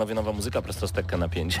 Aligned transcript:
Panowie, 0.00 0.14
nowa 0.14 0.32
muzyka 0.32 0.62
prosto 0.62 0.88
z 0.88 0.92
Tekka 0.92 1.16
na 1.16 1.28
5. 1.28 1.60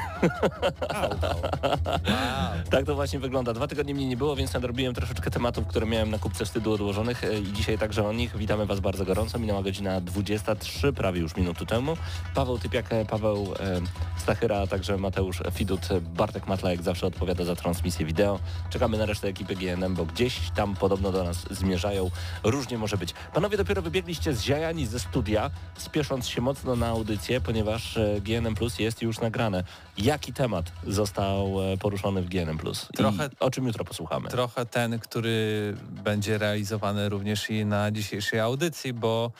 Tak 2.70 2.84
to 2.86 2.94
właśnie 2.94 3.18
wygląda. 3.18 3.52
Dwa 3.52 3.66
tygodnie 3.66 3.94
mnie 3.94 4.06
nie 4.06 4.16
było, 4.16 4.36
więc 4.36 4.54
nadrobiłem 4.54 4.94
troszeczkę 4.94 5.30
tematów, 5.30 5.66
które 5.66 5.86
miałem 5.86 6.10
na 6.10 6.18
kupce 6.18 6.44
wstydu 6.44 6.72
odłożonych 6.72 7.24
e, 7.24 7.38
i 7.38 7.52
dzisiaj 7.52 7.78
także 7.78 8.08
o 8.08 8.12
nich. 8.12 8.36
Witamy 8.36 8.66
Was 8.66 8.80
bardzo 8.80 9.04
gorąco. 9.04 9.38
Minęła 9.38 9.62
godzina 9.62 10.00
23, 10.00 10.92
prawie 10.92 11.20
już 11.20 11.36
minuty 11.36 11.66
temu. 11.66 11.96
Paweł 12.34 12.58
Typiak, 12.58 12.92
e, 12.92 13.04
Paweł 13.04 13.54
e, 13.60 13.80
Stachyra, 14.18 14.58
a 14.58 14.66
także 14.66 14.96
Mateusz 14.96 15.42
Fidut, 15.52 15.88
Bartek 16.00 16.46
Matla 16.46 16.70
jak 16.70 16.82
zawsze 16.82 17.06
odpowiada 17.06 17.44
za 17.44 17.56
transmisję 17.56 18.06
wideo. 18.06 18.38
Czekamy 18.70 18.98
na 18.98 19.06
resztę 19.06 19.28
ekipy 19.28 19.56
GNM, 19.56 19.94
bo 19.94 20.06
gdzieś 20.06 20.40
tam 20.54 20.76
podobno 20.76 21.12
do 21.12 21.24
nas 21.24 21.46
zmierzają. 21.50 22.10
Różnie 22.44 22.78
może 22.78 22.96
być. 22.96 23.14
Panowie 23.34 23.56
dopiero 23.56 23.82
wybiegliście 23.82 24.34
z 24.34 24.42
ziajani 24.42 24.86
ze 24.86 25.00
studia, 25.00 25.50
spiesząc 25.78 26.28
się 26.28 26.40
mocno 26.40 26.76
na 26.76 26.86
audycję, 26.86 27.40
ponieważ 27.40 27.96
e, 27.96 28.20
GNM 28.30 28.54
Plus 28.54 28.78
jest 28.78 29.02
już 29.02 29.20
nagrane. 29.20 29.64
Jaki 29.98 30.32
temat 30.32 30.72
został 30.86 31.72
e, 31.72 31.76
poruszony 31.76 32.22
w 32.22 32.28
GNM 32.28 32.58
Plus? 32.58 32.88
Trochę- 32.96 33.26
I 33.26 33.36
o 33.40 33.50
czym 33.50 33.66
jutro 33.66 33.84
posłuchamy? 33.84 34.28
Trochę 34.28 34.66
ten, 34.66 34.98
który 34.98 35.74
będzie 35.90 36.38
realizowany 36.38 37.08
również 37.08 37.50
i 37.50 37.64
na 37.66 37.90
dzisiejszej 37.90 38.40
audycji, 38.40 38.92
bo 38.92 39.30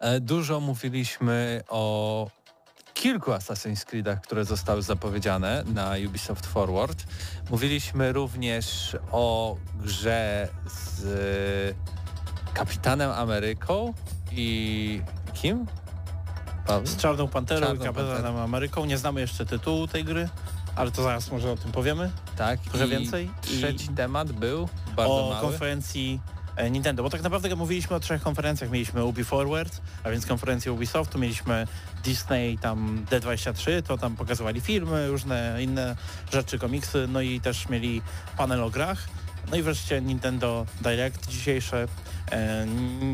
e, 0.00 0.20
dużo 0.20 0.60
mówiliśmy 0.60 1.62
o 1.68 2.30
kilku 2.94 3.30
Assassin's 3.30 3.84
Creedach, 3.84 4.20
które 4.20 4.44
zostały 4.44 4.82
zapowiedziane 4.82 5.64
na 5.74 5.94
Ubisoft 6.08 6.46
Forward. 6.46 7.04
Mówiliśmy 7.50 8.12
również 8.12 8.96
o 9.12 9.56
grze 9.82 10.48
z 10.66 11.04
Kapitanem 12.54 13.10
Ameryką 13.10 13.94
i 14.32 15.02
kim? 15.34 15.66
Paweł? 16.66 16.86
Z 16.86 16.96
Czarną 16.96 17.28
Panterą 17.28 17.60
Czarną 17.66 17.82
i 17.82 17.84
Kapitanem. 17.84 18.36
Ameryką. 18.36 18.84
Nie 18.84 18.98
znamy 18.98 19.20
jeszcze 19.20 19.46
tytułu 19.46 19.86
tej 19.86 20.04
gry, 20.04 20.28
ale 20.76 20.90
to 20.90 21.02
zaraz 21.02 21.30
może 21.30 21.52
o 21.52 21.56
tym 21.56 21.72
powiemy. 21.72 22.10
Tak. 22.36 22.60
I 22.86 22.88
więcej? 22.90 23.26
I- 23.26 23.46
Trzeci 23.46 23.88
temat 23.88 24.32
był 24.32 24.68
bardzo 24.96 25.26
o 25.26 25.30
mały. 25.30 25.40
konferencji 25.40 26.20
e, 26.56 26.70
Nintendo, 26.70 27.02
bo 27.02 27.10
tak 27.10 27.22
naprawdę 27.22 27.56
mówiliśmy 27.56 27.96
o 27.96 28.00
trzech 28.00 28.22
konferencjach. 28.22 28.70
Mieliśmy 28.70 29.04
Ubi 29.04 29.24
Forward, 29.24 29.80
a 30.04 30.10
więc 30.10 30.26
konferencję 30.26 30.72
Ubisoftu, 30.72 31.18
mieliśmy 31.18 31.66
Disney, 32.04 32.58
tam 32.58 33.04
D23, 33.10 33.82
to 33.82 33.98
tam 33.98 34.16
pokazywali 34.16 34.60
filmy, 34.60 35.08
różne 35.08 35.62
inne 35.62 35.96
rzeczy, 36.32 36.58
komiksy, 36.58 37.06
no 37.08 37.20
i 37.20 37.40
też 37.40 37.68
mieli 37.68 38.02
panel 38.36 38.62
o 38.64 38.70
grach. 38.70 39.08
No 39.50 39.56
i 39.56 39.62
wreszcie 39.62 40.00
Nintendo 40.00 40.66
Direct 40.80 41.28
dzisiejsze. 41.28 41.88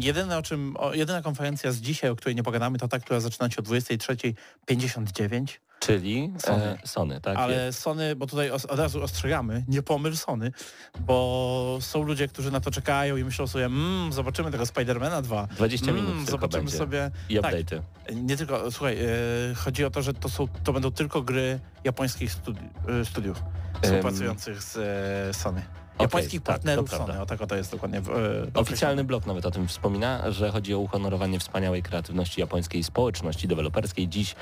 Jedyne 0.00 0.38
o 0.38 0.43
czym, 0.43 0.77
o, 0.77 0.94
jedyna 0.94 1.22
konferencja 1.22 1.72
z 1.72 1.77
dzisiaj, 1.77 2.10
o 2.10 2.16
której 2.16 2.37
nie 2.37 2.43
pogadamy, 2.43 2.78
to 2.78 2.88
ta, 2.88 2.99
która 2.99 3.21
zaczyna 3.21 3.50
się 3.50 3.56
o 3.59 3.62
23.59. 3.62 5.47
Czyli 5.81 6.32
Sony. 6.38 6.65
E, 6.65 6.87
Sony 6.87 7.21
tak? 7.21 7.37
Ale 7.38 7.72
Sony, 7.72 8.16
bo 8.16 8.27
tutaj 8.27 8.50
od 8.50 8.78
razu 8.78 9.03
ostrzegamy, 9.03 9.65
nie 9.69 9.82
pomyl 9.82 10.16
Sony, 10.16 10.53
bo 11.00 11.78
są 11.81 12.03
ludzie, 12.03 12.28
którzy 12.28 12.50
na 12.50 12.60
to 12.60 12.71
czekają 12.71 13.16
i 13.16 13.25
myślą 13.25 13.47
sobie, 13.47 13.65
mmm, 13.66 14.12
zobaczymy 14.12 14.50
tego 14.50 14.66
Spidermana 14.66 15.22
2. 15.22 15.47
20 15.47 15.93
minut 15.93 16.10
Mm, 16.10 16.16
tylko 16.19 16.31
zobaczymy 16.31 16.62
będzie. 16.62 16.78
sobie. 16.78 17.10
I 17.28 17.38
tak, 17.41 17.54
update'y. 17.54 17.83
nie 18.15 18.37
tylko, 18.37 18.71
słuchaj, 18.71 18.98
e, 18.98 19.06
chodzi 19.54 19.84
o 19.84 19.91
to, 19.91 20.03
że 20.03 20.15
to, 20.15 20.28
są, 20.28 20.48
to 20.65 20.72
będą 20.72 20.91
tylko 20.91 21.22
gry 21.22 21.60
japońskich 21.84 22.33
studi 22.33 22.69
e, 23.00 23.04
studiów 23.04 23.43
współpracujących 23.83 24.62
z 24.62 24.77
e, 24.77 25.34
Sony. 25.34 25.62
Japońskich 26.01 26.43
tak, 26.43 26.55
partnerów 26.55 26.91
to 26.91 26.97
prawda. 26.97 27.12
Sony, 27.12 27.23
o 27.23 27.27
tak 27.27 27.47
to 27.47 27.57
jest 27.57 27.71
dokładnie. 27.71 27.99
E, 27.99 28.03
Oficjalny 28.55 29.05
blog 29.05 29.27
nawet 29.27 29.47
o 29.47 29.51
tym 29.51 29.69
wspomina, 29.69 30.31
że 30.31 30.51
chodzi 30.51 30.75
o 30.75 30.79
uhonorowanie 30.79 31.39
wspaniałej 31.39 31.83
kreatywności 31.83 32.41
japońskiej 32.41 32.84
społeczności 32.84 33.49
deweloperskiej 33.49 34.09
dziś 34.09 34.34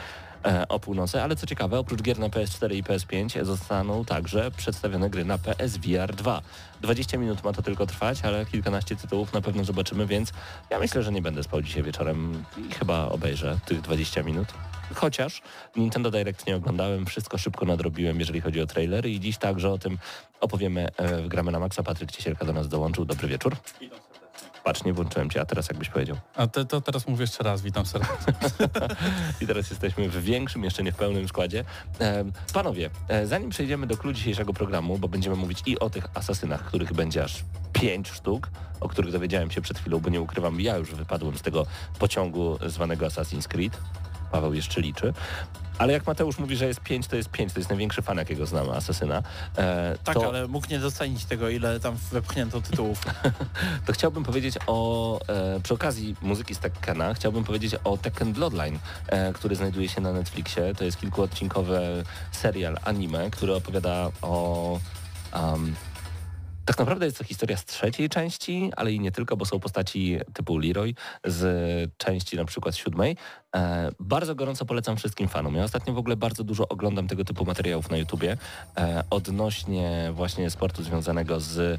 e, 0.44 0.68
o 0.68 0.80
północy, 0.80 1.22
ale 1.22 1.36
co 1.36 1.46
ciekawe, 1.46 1.78
oprócz 1.78 2.02
gier 2.02 2.18
na 2.18 2.28
PS4 2.28 2.74
i 2.74 2.84
PS5 2.84 3.44
zostaną 3.44 4.04
także 4.04 4.50
przedstawione 4.50 5.10
gry 5.10 5.24
na 5.24 5.38
PSVR 5.38 6.14
2. 6.14 6.42
20 6.80 7.18
minut 7.18 7.44
ma 7.44 7.52
to 7.52 7.62
tylko 7.62 7.86
trwać, 7.86 8.22
ale 8.22 8.46
kilkanaście 8.46 8.96
tytułów 8.96 9.32
na 9.32 9.40
pewno 9.40 9.64
zobaczymy, 9.64 10.06
więc 10.06 10.32
ja 10.70 10.78
myślę, 10.78 11.02
że 11.02 11.12
nie 11.12 11.22
będę 11.22 11.42
spał 11.42 11.62
dzisiaj 11.62 11.82
wieczorem 11.82 12.44
i 12.58 12.74
chyba 12.74 13.08
obejrzę 13.08 13.58
tych 13.66 13.80
20 13.80 14.22
minut. 14.22 14.48
Chociaż 14.94 15.42
Nintendo 15.76 16.10
Direct 16.10 16.46
nie 16.46 16.56
oglądałem, 16.56 17.06
wszystko 17.06 17.38
szybko 17.38 17.66
nadrobiłem, 17.66 18.20
jeżeli 18.20 18.40
chodzi 18.40 18.60
o 18.60 18.66
trailery 18.66 19.10
i 19.10 19.20
dziś 19.20 19.38
także 19.38 19.70
o 19.70 19.78
tym 19.78 19.98
opowiemy 20.40 20.88
e, 20.96 21.22
w 21.22 21.28
Gramy 21.28 21.52
na 21.52 21.60
Maxa. 21.60 21.82
Patryk 21.82 22.12
Ciesielka 22.12 22.44
do 22.44 22.52
nas 22.52 22.68
dołączył. 22.68 23.04
Dobry 23.04 23.28
wieczór. 23.28 23.56
Patrz, 24.64 24.84
nie 24.84 24.92
włączyłem 24.92 25.30
cię, 25.30 25.40
a 25.40 25.44
teraz 25.44 25.68
jakbyś 25.68 25.88
powiedział. 25.88 26.16
A 26.36 26.46
te, 26.46 26.64
to 26.64 26.80
teraz 26.80 27.06
mówię 27.06 27.22
jeszcze 27.22 27.44
raz, 27.44 27.62
witam 27.62 27.86
serdecznie. 27.86 28.34
I 29.40 29.46
teraz 29.46 29.70
jesteśmy 29.70 30.08
w 30.08 30.24
większym, 30.24 30.64
jeszcze 30.64 30.82
nie 30.82 30.92
w 30.92 30.96
pełnym 30.96 31.28
składzie. 31.28 31.64
E, 32.00 32.24
panowie, 32.52 32.90
e, 33.08 33.26
zanim 33.26 33.50
przejdziemy 33.50 33.86
do 33.86 33.96
klucz 33.96 34.16
dzisiejszego 34.16 34.52
programu, 34.52 34.98
bo 34.98 35.08
będziemy 35.08 35.36
mówić 35.36 35.62
i 35.66 35.78
o 35.78 35.90
tych 35.90 36.06
asasynach, 36.14 36.64
których 36.64 36.92
będzie 36.92 37.24
aż 37.24 37.44
pięć 37.72 38.08
sztuk, 38.08 38.50
o 38.80 38.88
których 38.88 39.12
dowiedziałem 39.12 39.50
się 39.50 39.60
przed 39.60 39.78
chwilą, 39.78 40.00
bo 40.00 40.10
nie 40.10 40.20
ukrywam, 40.20 40.60
ja 40.60 40.76
już 40.76 40.94
wypadłem 40.94 41.38
z 41.38 41.42
tego 41.42 41.66
pociągu 41.98 42.58
zwanego 42.66 43.06
Assassin's 43.06 43.48
Creed. 43.48 43.78
Paweł 44.34 44.54
jeszcze 44.54 44.80
liczy. 44.80 45.12
Ale 45.78 45.92
jak 45.92 46.06
Mateusz 46.06 46.38
mówi, 46.38 46.56
że 46.56 46.66
jest 46.66 46.80
pięć, 46.80 47.06
to 47.06 47.16
jest 47.16 47.30
pięć. 47.30 47.52
To 47.52 47.60
jest 47.60 47.70
największy 47.70 48.02
fan, 48.02 48.18
jakiego 48.18 48.46
znamy, 48.46 48.72
Asasyna. 48.72 49.22
E, 49.56 49.98
Tak, 50.04 50.14
to... 50.14 50.28
ale 50.28 50.48
mógł 50.48 50.66
nie 50.70 50.78
docenić 50.78 51.24
tego, 51.24 51.48
ile 51.48 51.80
tam 51.80 51.96
wepchnięto 52.12 52.60
tytułów. 52.60 53.02
to 53.86 53.92
chciałbym 53.92 54.24
powiedzieć 54.24 54.54
o, 54.66 55.20
e, 55.28 55.60
przy 55.60 55.74
okazji 55.74 56.16
muzyki 56.22 56.54
z 56.54 56.58
Tekkena, 56.58 57.14
chciałbym 57.14 57.44
powiedzieć 57.44 57.74
o 57.84 57.96
Tekken 57.96 58.32
Bloodline, 58.32 58.78
e, 59.06 59.32
który 59.32 59.56
znajduje 59.56 59.88
się 59.88 60.00
na 60.00 60.12
Netflixie. 60.12 60.74
To 60.74 60.84
jest 60.84 61.00
kilkuodcinkowy 61.00 62.04
serial 62.32 62.78
anime, 62.84 63.30
który 63.30 63.54
opowiada 63.54 64.10
o... 64.22 64.80
Um, 65.34 65.74
tak 66.64 66.78
naprawdę 66.78 67.04
jest 67.04 67.18
to 67.18 67.24
historia 67.24 67.56
z 67.56 67.64
trzeciej 67.64 68.08
części, 68.08 68.70
ale 68.76 68.92
i 68.92 69.00
nie 69.00 69.12
tylko, 69.12 69.36
bo 69.36 69.44
są 69.44 69.60
postaci 69.60 70.18
typu 70.34 70.58
Leroy 70.58 70.94
z 71.24 71.90
części 71.96 72.36
na 72.36 72.44
przykład 72.44 72.76
siódmej. 72.76 73.16
E, 73.54 73.90
bardzo 74.00 74.34
gorąco 74.34 74.64
polecam 74.64 74.96
wszystkim 74.96 75.28
fanom. 75.28 75.54
Ja 75.54 75.64
ostatnio 75.64 75.94
w 75.94 75.98
ogóle 75.98 76.16
bardzo 76.16 76.44
dużo 76.44 76.68
oglądam 76.68 77.08
tego 77.08 77.24
typu 77.24 77.44
materiałów 77.44 77.90
na 77.90 77.96
YouTubie 77.96 78.36
e, 78.76 79.04
odnośnie 79.10 80.10
właśnie 80.14 80.50
sportu 80.50 80.82
związanego 80.82 81.40
z 81.40 81.58
e, 81.58 81.78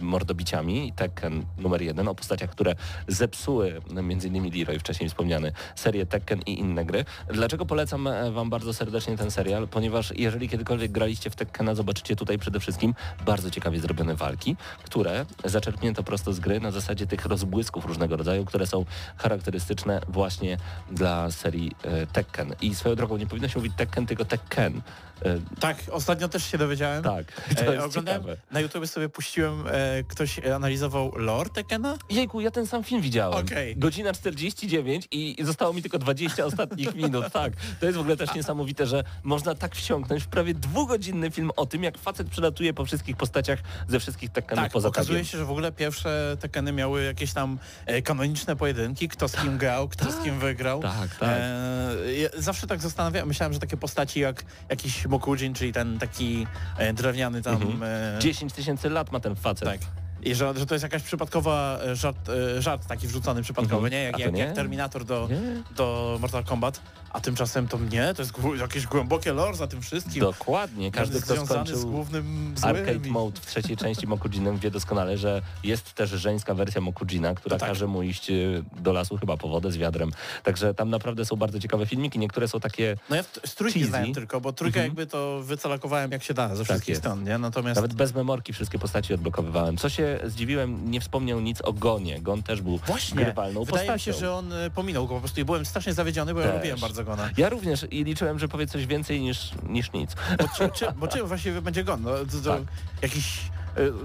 mordobiciami. 0.00 0.92
Tekken 0.96 1.44
numer 1.58 1.82
jeden 1.82 2.08
o 2.08 2.14
postaciach, 2.14 2.50
które 2.50 2.74
zepsuły 3.08 3.80
innymi 4.24 4.50
Leroy, 4.50 4.78
wcześniej 4.78 5.08
wspomniany, 5.08 5.52
serię 5.74 6.06
Tekken 6.06 6.40
i 6.46 6.58
inne 6.58 6.84
gry. 6.84 7.04
Dlaczego 7.28 7.66
polecam 7.66 8.08
Wam 8.32 8.50
bardzo 8.50 8.74
serdecznie 8.74 9.16
ten 9.16 9.30
serial? 9.30 9.68
Ponieważ 9.68 10.12
jeżeli 10.16 10.48
kiedykolwiek 10.48 10.92
graliście 10.92 11.30
w 11.30 11.36
Tekkena, 11.36 11.74
zobaczycie 11.74 12.16
tutaj 12.16 12.38
przede 12.38 12.60
wszystkim 12.60 12.94
bardzo 13.26 13.50
ciekawie 13.50 13.80
zrobione 13.80 14.14
walki, 14.14 14.56
które 14.84 15.26
zaczerpnięto 15.44 16.02
prosto 16.02 16.32
z 16.32 16.40
gry 16.40 16.60
na 16.60 16.70
zasadzie 16.70 17.06
tych 17.06 17.26
rozbłysków 17.26 17.84
różnego 17.84 18.16
rodzaju, 18.16 18.44
które 18.44 18.66
są 18.66 18.84
charakterystyczne 19.16 20.00
właśnie 20.08 20.56
dla 20.90 21.30
serii 21.30 21.72
e, 21.82 22.06
Tekken. 22.06 22.54
I 22.60 22.74
swoją 22.74 22.94
drogą 22.94 23.16
nie 23.16 23.26
powinno 23.26 23.48
się 23.48 23.58
mówić 23.58 23.72
Tekken, 23.76 24.06
tylko 24.06 24.24
Tekken. 24.24 24.80
E, 25.24 25.38
Tak, 25.60 25.76
ostatnio 25.90 26.28
też 26.28 26.44
się 26.44 26.58
dowiedziałem. 26.58 27.02
tak, 27.04 27.32
to 27.56 27.62
E, 27.66 27.74
jest 27.74 27.86
oglądałem, 27.86 28.22
ciekawe. 28.22 28.36
na 28.50 28.60
YouTube 28.60 28.86
sobie 28.86 29.08
puściłem, 29.08 29.64
e, 29.66 29.72
ktoś 30.08 30.38
analizował 30.46 31.12
lore 31.16 31.50
Tekkena? 31.50 31.96
Jejku, 32.10 32.40
ja 32.40 32.50
ten 32.50 32.66
sam 32.66 32.84
film 32.84 33.02
widziałem. 33.02 33.44
Okej. 33.46 33.76
Godzina 33.76 34.12
49 34.12 35.08
i 35.10 35.36
zostało 35.44 35.72
mi 35.72 35.82
tylko 35.82 35.98
20 35.98 36.44
ostatnich 36.44 36.94
minut. 37.02 37.32
Tak, 37.32 37.52
to 37.80 37.86
jest 37.86 37.98
w 37.98 38.00
ogóle 38.00 38.16
też 38.16 38.34
niesamowite, 38.34 38.86
że 38.86 39.04
można 39.22 39.54
tak 39.54 39.76
wsiąknąć 39.76 40.22
w 40.22 40.26
prawie 40.28 40.54
dwugodzinny 40.54 41.30
film 41.30 41.50
o 41.56 41.66
tym, 41.66 41.82
jak 41.82 41.98
facet 41.98 42.28
przelatuje 42.30 42.74
po 42.74 42.84
wszystkich 42.84 43.16
postaciach 43.16 43.58
ze 43.88 44.00
wszystkich 44.00 44.30
Tekkenów 44.30 44.64
Tak, 44.64 44.72
poza 44.72 44.88
okazuje 44.88 45.24
się, 45.24 45.38
że 45.38 45.44
w 45.44 45.50
ogóle 45.50 45.72
pierwsze 45.72 46.36
Tekkeny 46.40 46.72
miały 46.72 47.04
jakieś 47.04 47.32
tam 47.32 47.58
kanoniczne 48.04 48.56
pojedynki, 48.56 49.08
kto 49.08 49.28
z 49.28 49.36
kim 49.36 49.58
grał, 49.58 49.88
kto 49.88 50.12
z 50.12 50.16
kim 50.24 50.38
wygrał. 50.48 50.75
Tak, 50.80 51.16
tak. 51.16 51.28
E, 51.32 52.12
ja 52.20 52.28
zawsze 52.38 52.66
tak 52.66 52.80
zastanawiałem, 52.80 53.28
myślałem, 53.28 53.52
że 53.52 53.58
takie 53.58 53.76
postaci 53.76 54.20
jak 54.20 54.44
jakiś 54.68 55.06
Mokujin, 55.06 55.54
czyli 55.54 55.72
ten 55.72 55.98
taki 55.98 56.46
e, 56.78 56.92
drewniany 56.92 57.42
tam... 57.42 57.54
Mhm. 57.54 57.82
E, 57.82 58.18
10 58.20 58.52
tysięcy 58.52 58.90
lat 58.90 59.12
ma 59.12 59.20
ten 59.20 59.36
facet. 59.36 59.68
tak. 59.68 59.80
I 60.22 60.34
że, 60.34 60.54
że 60.56 60.66
to 60.66 60.74
jest 60.74 60.82
jakaś 60.82 61.02
przypadkowa 61.02 61.78
e, 61.86 61.96
żart, 61.96 62.28
e, 62.28 62.62
żart 62.62 62.86
taki 62.86 63.06
wrzucony 63.08 63.42
przypadkowy, 63.42 63.86
Mhm. 63.86 63.92
nie? 63.92 64.02
Jak, 64.02 64.18
jak, 64.18 64.32
nie? 64.34 64.40
jak 64.42 64.54
Terminator 64.54 65.04
do, 65.04 65.28
Nie? 65.30 65.62
do 65.76 66.18
Mortal 66.20 66.44
Kombat, 66.44 66.80
a 67.16 67.20
tymczasem 67.20 67.68
to 67.68 67.78
nie, 67.78 68.14
to 68.14 68.22
jest 68.22 68.34
jakieś 68.60 68.86
głębokie 68.86 69.32
lore 69.32 69.56
za 69.56 69.66
tym 69.66 69.82
wszystkim. 69.82 70.20
Dokładnie. 70.20 70.90
Każdy, 70.92 71.20
kto 71.20 71.34
związany 71.34 71.66
z 71.66 71.68
skończył 71.70 71.90
głównym 71.90 72.54
złym. 72.56 72.76
Arcade 72.76 73.08
i- 73.08 73.10
Mode 73.10 73.40
w 73.40 73.46
trzeciej 73.46 73.76
części 73.76 74.06
Mokujinem 74.06 74.58
wie 74.58 74.70
doskonale, 74.70 75.18
że 75.18 75.42
jest 75.64 75.92
też 75.92 76.10
żeńska 76.10 76.54
wersja 76.54 76.80
Mokujina, 76.80 77.34
która 77.34 77.58
tak. 77.58 77.68
każe 77.68 77.86
mu 77.86 78.02
iść 78.02 78.30
y, 78.30 78.64
do 78.80 78.92
lasu 78.92 79.16
chyba 79.16 79.36
po 79.36 79.48
wodę 79.48 79.72
z 79.72 79.76
wiadrem. 79.76 80.10
Także 80.42 80.74
tam 80.74 80.90
naprawdę 80.90 81.24
są 81.24 81.36
bardzo 81.36 81.60
ciekawe 81.60 81.86
filmiki. 81.86 82.18
Niektóre 82.18 82.48
są 82.48 82.60
takie 82.60 82.96
No 83.10 83.16
ja 83.16 83.22
z 83.46 83.54
trójki 83.54 83.78
Cheesy. 83.78 83.90
znałem 83.90 84.14
tylko, 84.14 84.40
bo 84.40 84.52
trójkę 84.52 84.80
Mhm. 84.80 84.90
jakby 84.90 85.06
to 85.06 85.42
wycelakowałem 85.42 86.10
jak 86.12 86.22
się 86.22 86.34
da 86.34 86.56
ze 86.56 86.64
wszystkich 86.64 86.88
jest. 86.88 87.00
stron, 87.00 87.24
nie? 87.24 87.38
Natomiast 87.38 87.76
Nawet 87.76 87.94
bez 87.94 88.14
memorki 88.14 88.52
wszystkie 88.52 88.78
postaci 88.78 89.14
odblokowywałem. 89.14 89.76
Co 89.76 89.88
się 89.88 90.18
zdziwiłem, 90.24 90.90
nie 90.90 91.00
wspomniał 91.00 91.40
nic 91.40 91.62
o 91.62 91.72
Gonie. 91.72 92.20
Gon 92.20 92.42
też 92.42 92.62
był 92.62 92.78
właśnie, 92.86 93.24
grywalną 93.24 93.64
wydaje 93.64 93.82
mi 93.82 93.88
postacią. 93.88 94.12
się, 94.12 94.18
że 94.18 94.32
on 94.34 94.52
e, 94.52 94.70
pominął 94.70 95.06
go 95.06 95.14
po 95.14 95.20
prostu 95.20 95.40
i 95.40 95.44
byłem 95.44 95.66
strasznie 95.66 95.92
zawiedziony, 95.94 96.34
bo 96.34 96.40
ja 96.40 96.46
Też. 96.46 96.56
lubiłem 96.56 96.80
bardzo 96.80 97.04
Gona. 97.06 97.30
Ja 97.36 97.48
również 97.48 97.86
i 97.90 98.04
liczyłem, 98.04 98.38
że 98.38 98.48
powie 98.48 98.66
coś 98.66 98.86
więcej 98.86 99.20
niż, 99.20 99.50
niż 99.68 99.92
nic. 99.92 100.10
Bo, 100.38 100.44
czy, 100.56 100.68
czy, 100.74 100.86
bo 100.96 101.08
czym 101.08 101.26
właściwie 101.26 101.62
będzie 101.62 101.84
Gon? 101.84 102.02
No, 102.02 102.10
to, 102.10 102.40
to 102.44 102.50
Tak. 102.56 102.62
Jakiś, 103.02 103.38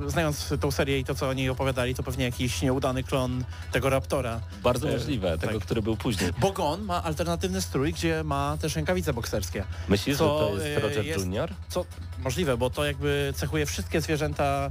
e, 0.06 0.10
znając 0.10 0.54
tą 0.62 0.72
serię 0.72 1.00
i 1.00 1.04
to, 1.06 1.16
co 1.16 1.30
oni 1.30 1.50
opowiadali, 1.50 1.96
to 1.96 2.04
pewnie 2.04 2.26
jakiś 2.26 2.62
nieudany 2.62 3.04
klon 3.04 3.44
tego 3.72 3.90
Raptora. 3.90 4.40
Bardzo 4.64 4.90
E, 4.90 4.92
możliwe, 4.94 5.38
tego, 5.38 5.54
tak. 5.54 5.62
który 5.64 5.82
był 5.82 5.98
później. 5.98 6.30
Bo 6.40 6.52
Gon 6.52 6.82
ma 6.84 7.04
alternatywny 7.04 7.62
strój, 7.62 7.94
gdzie 7.94 8.24
ma 8.24 8.58
też 8.62 8.76
rękawice 8.76 9.14
bokserskie. 9.14 9.64
Myślisz, 9.90 10.18
Co, 10.18 10.40
że 10.40 10.46
to 10.60 10.64
jest 10.68 10.78
e, 10.78 10.82
Roger 10.88 11.06
jest- 11.06 11.20
Junior? 11.20 11.50
Co 11.70 11.86
możliwe, 12.24 12.58
bo 12.58 12.70
to 12.70 12.86
jakby 12.86 13.34
cechuje 13.36 13.66
wszystkie 13.66 14.02
zwierzęta 14.02 14.70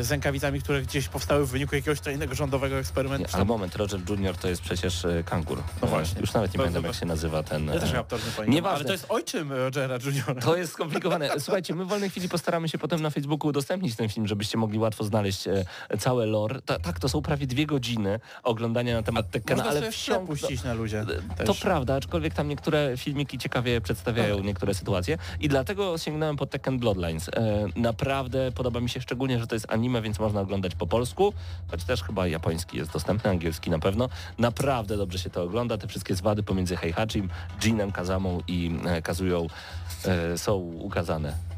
z 0.00 0.10
rękawicami, 0.10 0.60
które 0.62 0.82
gdzieś 0.82 1.08
powstały 1.08 1.46
w 1.46 1.50
wyniku 1.50 1.74
jakiegoś 1.74 2.00
tajnego 2.00 2.34
rządowego 2.34 2.78
eksperymentu. 2.78 3.28
Nie, 3.28 3.34
ale 3.34 3.44
moment, 3.44 3.76
Roger 3.76 4.00
Junior 4.08 4.36
to 4.36 4.48
jest 4.48 4.62
przecież 4.62 5.04
e, 5.04 5.22
kangur. 5.24 5.62
No 5.82 5.88
właśnie. 5.88 6.20
Już 6.20 6.32
nawet 6.34 6.50
nie 6.50 6.58
To- 6.58 6.62
pamiętam, 6.62 6.82
to- 6.82 6.88
jak 6.88 6.96
się 6.96 7.06
nazywa 7.06 7.42
ten... 7.42 7.66
Ja 7.66 7.80
też 7.80 7.90
e, 7.90 7.94
Raptor 7.94 8.18
nie 8.18 8.24
pamiętam, 8.24 8.54
Nieważne. 8.54 8.76
ale 8.76 8.84
to 8.84 8.92
jest 8.92 9.06
ojczym 9.08 9.52
Rogera 9.52 9.98
Juniora. 10.04 10.40
To 10.42 10.56
jest 10.56 10.72
skomplikowane. 10.72 11.30
Słuchajcie, 11.40 11.74
my 11.74 11.84
w 11.84 11.88
wolnej 11.88 12.10
chwili 12.10 12.28
postaramy 12.28 12.68
się 12.68 12.78
potem 12.78 13.02
na 13.02 13.10
Facebooku 13.10 13.48
udostępnić 13.48 13.96
ten 13.96 14.08
film, 14.08 14.26
żebyście 14.26 14.58
mogli 14.58 14.78
łatwo 14.78 15.04
znaleźć 15.04 15.48
e, 15.48 15.64
całe 15.98 16.26
lore. 16.26 16.62
Ta, 16.62 16.78
tak, 16.78 17.00
to 17.00 17.08
są 17.08 17.22
prawie 17.22 17.46
dwie 17.46 17.66
godziny 17.66 18.20
oglądania 18.42 18.94
na 18.94 19.02
temat 19.02 19.30
Tekkena, 19.30 19.64
ale 19.64 19.90
wsiąk 19.90 20.26
puścić 20.28 20.62
na 20.64 20.74
ludzie. 20.74 21.04
To 21.38 21.44
też. 21.44 21.60
prawda, 21.60 21.94
aczkolwiek 21.94 22.34
tam 22.34 22.48
niektóre 22.48 22.96
filmiki 22.96 23.38
ciekawie 23.38 23.80
przedstawiają 23.80 24.36
Tak. 24.36 24.44
niektóre 24.44 24.74
sytuacje 24.74 25.18
i 25.40 25.48
dlatego 25.48 25.98
sięgnąłem 25.98 26.36
po 26.36 26.46
Tekken 26.46 26.78
Bloodlines. 26.78 27.28
E, 27.28 27.66
naprawdę 27.76 28.52
podoba 28.52 28.80
mi 28.80 28.88
się 28.88 29.00
szczególnie, 29.00 29.38
że 29.40 29.46
to 29.46 29.54
jest 29.54 29.66
anime, 29.76 30.02
więc 30.02 30.18
można 30.18 30.40
oglądać 30.40 30.74
po 30.74 30.86
polsku, 30.86 31.32
choć 31.70 31.84
też 31.84 32.02
chyba 32.02 32.26
japoński 32.26 32.76
jest 32.76 32.92
dostępny, 32.92 33.30
angielski 33.30 33.70
na 33.70 33.78
pewno. 33.78 34.08
Naprawdę 34.38 34.96
dobrze 34.96 35.18
się 35.18 35.30
to 35.30 35.42
ogląda. 35.42 35.78
Te 35.78 35.88
wszystkie 35.88 36.14
zwady 36.14 36.42
pomiędzy 36.42 36.76
Heihachim, 36.76 37.28
Jinem, 37.64 37.92
Kazamą 37.92 38.40
i 38.48 38.70
e, 38.86 39.02
Kazują 39.02 39.46
e, 40.04 40.38
są 40.38 40.56
ukazane. 40.56 41.55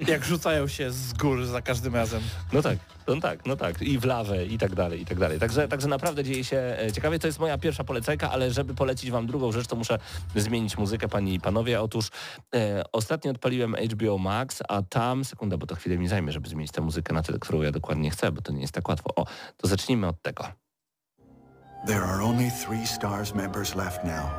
Jak 0.00 0.24
rzucają 0.24 0.68
się 0.68 0.90
z 0.90 1.12
gór 1.12 1.46
za 1.46 1.62
każdym 1.62 1.94
razem. 1.94 2.22
No 2.52 2.62
tak, 2.62 2.78
no 3.08 3.20
tak, 3.20 3.46
no 3.46 3.56
tak. 3.56 3.82
I 3.82 3.98
w 3.98 4.04
lawę 4.04 4.46
i 4.46 4.58
tak 4.58 4.74
dalej, 4.74 5.02
i 5.02 5.06
tak 5.06 5.18
dalej. 5.18 5.38
Także, 5.40 5.68
także 5.68 5.88
naprawdę 5.88 6.24
dzieje 6.24 6.44
się 6.44 6.76
e, 6.80 6.92
ciekawie. 6.92 7.18
To 7.18 7.26
jest 7.26 7.38
moja 7.38 7.58
pierwsza 7.58 7.84
polecajka, 7.84 8.30
ale 8.30 8.50
żeby 8.50 8.74
polecić 8.74 9.10
wam 9.10 9.26
drugą 9.26 9.52
rzecz, 9.52 9.66
to 9.66 9.76
muszę 9.76 9.98
zmienić 10.36 10.78
muzykę, 10.78 11.08
panie 11.08 11.34
i 11.34 11.40
panowie. 11.40 11.80
Otóż 11.80 12.08
e, 12.54 12.84
ostatnio 12.92 13.30
odpaliłem 13.30 13.74
HBO 13.92 14.18
Max, 14.18 14.62
a 14.68 14.82
tam, 14.82 15.24
sekunda, 15.24 15.56
bo 15.56 15.66
to 15.66 15.74
chwilę 15.74 15.98
mi 15.98 16.08
zajmie, 16.08 16.32
żeby 16.32 16.48
zmienić 16.48 16.72
tę 16.72 16.80
muzykę 16.80 17.14
na 17.14 17.22
tę, 17.22 17.32
którą 17.40 17.62
ja 17.62 17.72
dokładnie 17.72 18.10
chcę, 18.10 18.32
bo 18.32 18.42
to 18.42 18.52
nie 18.52 18.60
jest 18.60 18.74
tak 18.74 18.88
łatwo. 18.88 19.10
O, 19.16 19.26
to 19.56 19.68
zacznijmy 19.68 20.08
od 20.08 20.22
tego. 20.22 20.44
There 21.86 22.02
are 22.02 22.22
only 22.22 22.50
three 22.50 22.86
STARS 22.86 23.34
members 23.34 23.74
left 23.74 24.04
now. 24.04 24.30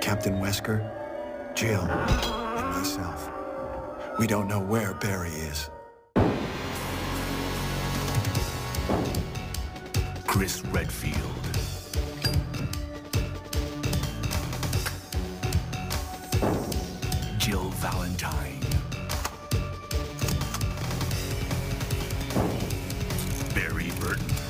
Captain 0.00 0.40
Wesker, 0.40 0.80
Jill, 1.54 1.80
and 2.56 2.78
myself. 2.78 3.33
We 4.16 4.28
don't 4.28 4.46
know 4.46 4.60
where 4.60 4.94
Barry 4.94 5.30
is. 5.30 5.70
Chris 10.24 10.64
Redfield. 10.66 11.18
Jill 17.38 17.70
Valentine. 17.70 18.60
Barry 23.52 23.90
Burton. 23.98 24.43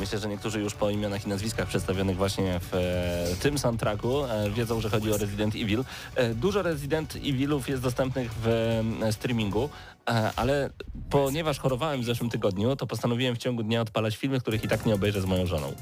Myślę, 0.00 0.18
że 0.18 0.28
niektórzy 0.28 0.60
już 0.60 0.74
po 0.74 0.90
imionach 0.90 1.26
i 1.26 1.28
nazwiskach 1.28 1.68
przedstawionych 1.68 2.16
właśnie 2.16 2.60
w 2.60 2.74
e, 2.74 3.36
tym 3.42 3.58
soundtracku 3.58 4.24
e, 4.24 4.50
wiedzą, 4.50 4.80
że 4.80 4.90
chodzi 4.90 5.12
o 5.12 5.16
Resident 5.16 5.54
Evil. 5.54 5.84
E, 6.14 6.34
dużo 6.34 6.62
Resident 6.62 7.16
Evilów 7.16 7.68
jest 7.68 7.82
dostępnych 7.82 8.30
w 8.42 8.80
streamingu, 9.10 9.68
ale 10.36 10.70
ponieważ 11.10 11.58
chorowałem 11.58 12.02
w 12.02 12.04
zeszłym 12.04 12.30
tygodniu, 12.30 12.76
to 12.76 12.86
postanowiłem 12.86 13.34
w 13.34 13.38
ciągu 13.38 13.62
dnia 13.62 13.80
odpalać 13.80 14.16
filmy, 14.16 14.40
których 14.40 14.64
i 14.64 14.68
tak 14.68 14.86
nie 14.86 14.94
obejrzę 14.94 15.20
z 15.20 15.24
moją 15.24 15.46
żoną. 15.46 15.72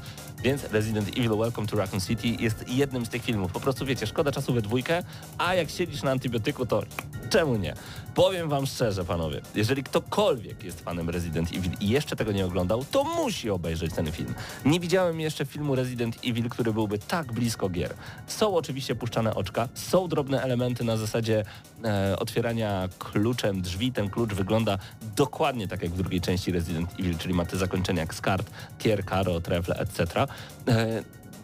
Więc 0.42 0.64
Resident 0.64 1.08
Evil 1.08 1.38
Welcome 1.38 1.66
to 1.66 1.76
Raccoon 1.76 2.00
City 2.00 2.28
jest 2.28 2.68
jednym 2.68 3.06
z 3.06 3.08
tych 3.08 3.24
filmów. 3.24 3.52
Po 3.52 3.60
prostu 3.60 3.86
wiecie, 3.86 4.06
szkoda 4.06 4.32
czasu 4.32 4.52
we 4.52 4.62
dwójkę, 4.62 5.02
a 5.38 5.54
jak 5.54 5.70
siedzisz 5.70 6.02
na 6.02 6.10
antybiotyku, 6.10 6.66
to 6.66 6.82
czemu 7.30 7.56
nie? 7.56 7.74
Powiem 8.14 8.48
wam 8.48 8.66
szczerze, 8.66 9.04
panowie, 9.04 9.40
jeżeli 9.54 9.82
ktokolwiek 9.82 10.64
jest 10.64 10.80
fanem 10.80 11.10
Resident 11.10 11.48
Evil 11.48 11.72
i 11.80 11.88
jeszcze 11.88 12.16
tego 12.16 12.32
nie 12.32 12.46
oglądał, 12.46 12.84
to 12.90 13.04
musi 13.04 13.50
obejrzeć 13.50 13.94
ten 13.94 14.12
film. 14.12 14.34
Nie 14.64 14.80
widziałem 14.80 15.20
jeszcze 15.20 15.44
filmu 15.44 15.74
Resident 15.74 16.18
Evil, 16.24 16.48
który 16.48 16.72
byłby 16.72 16.98
tak 16.98 17.32
blisko 17.32 17.68
gier. 17.68 17.94
Są 18.26 18.56
oczywiście 18.56 18.94
puszczane 18.94 19.34
oczka, 19.34 19.68
są 19.74 20.08
drobne 20.08 20.42
elementy 20.42 20.84
na 20.84 20.96
zasadzie 20.96 21.38
e, 21.38 21.77
otwierania 22.18 22.88
kluczem 22.99 23.62
drzwi. 23.62 23.92
Ten 23.92 24.11
klucz 24.11 24.35
wygląda 24.35 24.78
dokładnie 25.16 25.68
tak 25.68 25.82
jak 25.82 25.92
w 25.92 25.97
drugiej 25.97 26.20
części 26.20 26.52
Resident 26.52 26.90
Evil, 27.00 27.18
czyli 27.18 27.35
ma 27.35 27.44
te 27.44 27.56
zakończenia 27.56 28.00
jak 28.00 28.14
skart, 28.14 28.50
tier, 28.78 29.04
karo, 29.04 29.40
trefle, 29.40 29.75
etc. 29.75 30.26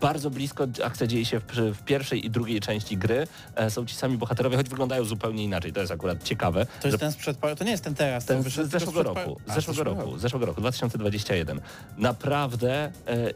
Bardzo 0.05 0.31
blisko 0.31 0.67
akcja 0.85 1.07
dzieje 1.07 1.25
się 1.25 1.41
w, 1.41 1.45
w 1.53 1.83
pierwszej 1.83 2.27
i 2.27 2.31
drugiej 2.31 2.61
części 2.61 2.97
gry. 2.97 3.27
E, 3.55 3.71
są 3.71 3.87
ci 3.87 3.95
sami 3.95 4.19
bohaterowie, 4.19 4.57
choć 4.57 4.69
wyglądają 4.69 5.05
zupełnie 5.05 5.45
inaczej. 5.45 5.73
To 5.73 5.81
jest 5.81 5.93
akurat 5.93 6.23
ciekawe. 6.23 6.67
To 6.81 6.89
jest 6.89 7.01
ten 7.01 7.13
sprzed 7.13 7.37
paru, 7.37 7.57
to 7.57 7.65
nie 7.65 7.71
jest 7.71 7.85
ten 7.85 7.95
teraz, 7.95 8.25
Ten 8.25 8.43
z 8.43 8.71
zeszłego 8.71 9.03
roku, 9.03 9.41
A, 9.49 9.55
zeszłego 9.55 9.85
roku, 9.85 10.19
z 10.19 10.21
zeszłego 10.21 10.47
roku, 10.47 10.61
2021. 10.61 11.61
Naprawdę, 11.99 12.85
e, 12.85 12.91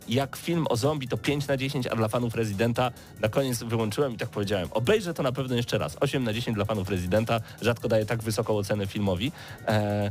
jak 0.09 0.37
film 0.37 0.67
o 0.71 0.77
zombie 0.77 1.09
to 1.09 1.17
5 1.17 1.47
na 1.47 1.57
10, 1.57 1.87
a 1.87 1.97
dla 1.97 2.09
fanów 2.09 2.35
Residenta 2.35 2.91
na 3.21 3.29
koniec 3.29 3.63
wyłączyłem 3.63 4.13
i 4.13 4.17
tak 4.17 4.29
powiedziałem, 4.29 4.69
obejrzę 4.73 5.15
to 5.15 5.23
na 5.23 5.33
pewno 5.33 5.57
jeszcze 5.57 5.79
raz. 5.79 5.97
8 6.01 6.25
na 6.25 6.33
10 6.33 6.55
dla 6.55 6.65
fanów 6.65 6.91
Residenta, 6.91 7.41
rzadko 7.63 7.89
daję 7.89 8.07
tak 8.07 8.23
wysoką 8.23 8.57
ocenę 8.57 8.87
filmowi. 8.87 9.33
E, 9.69 10.11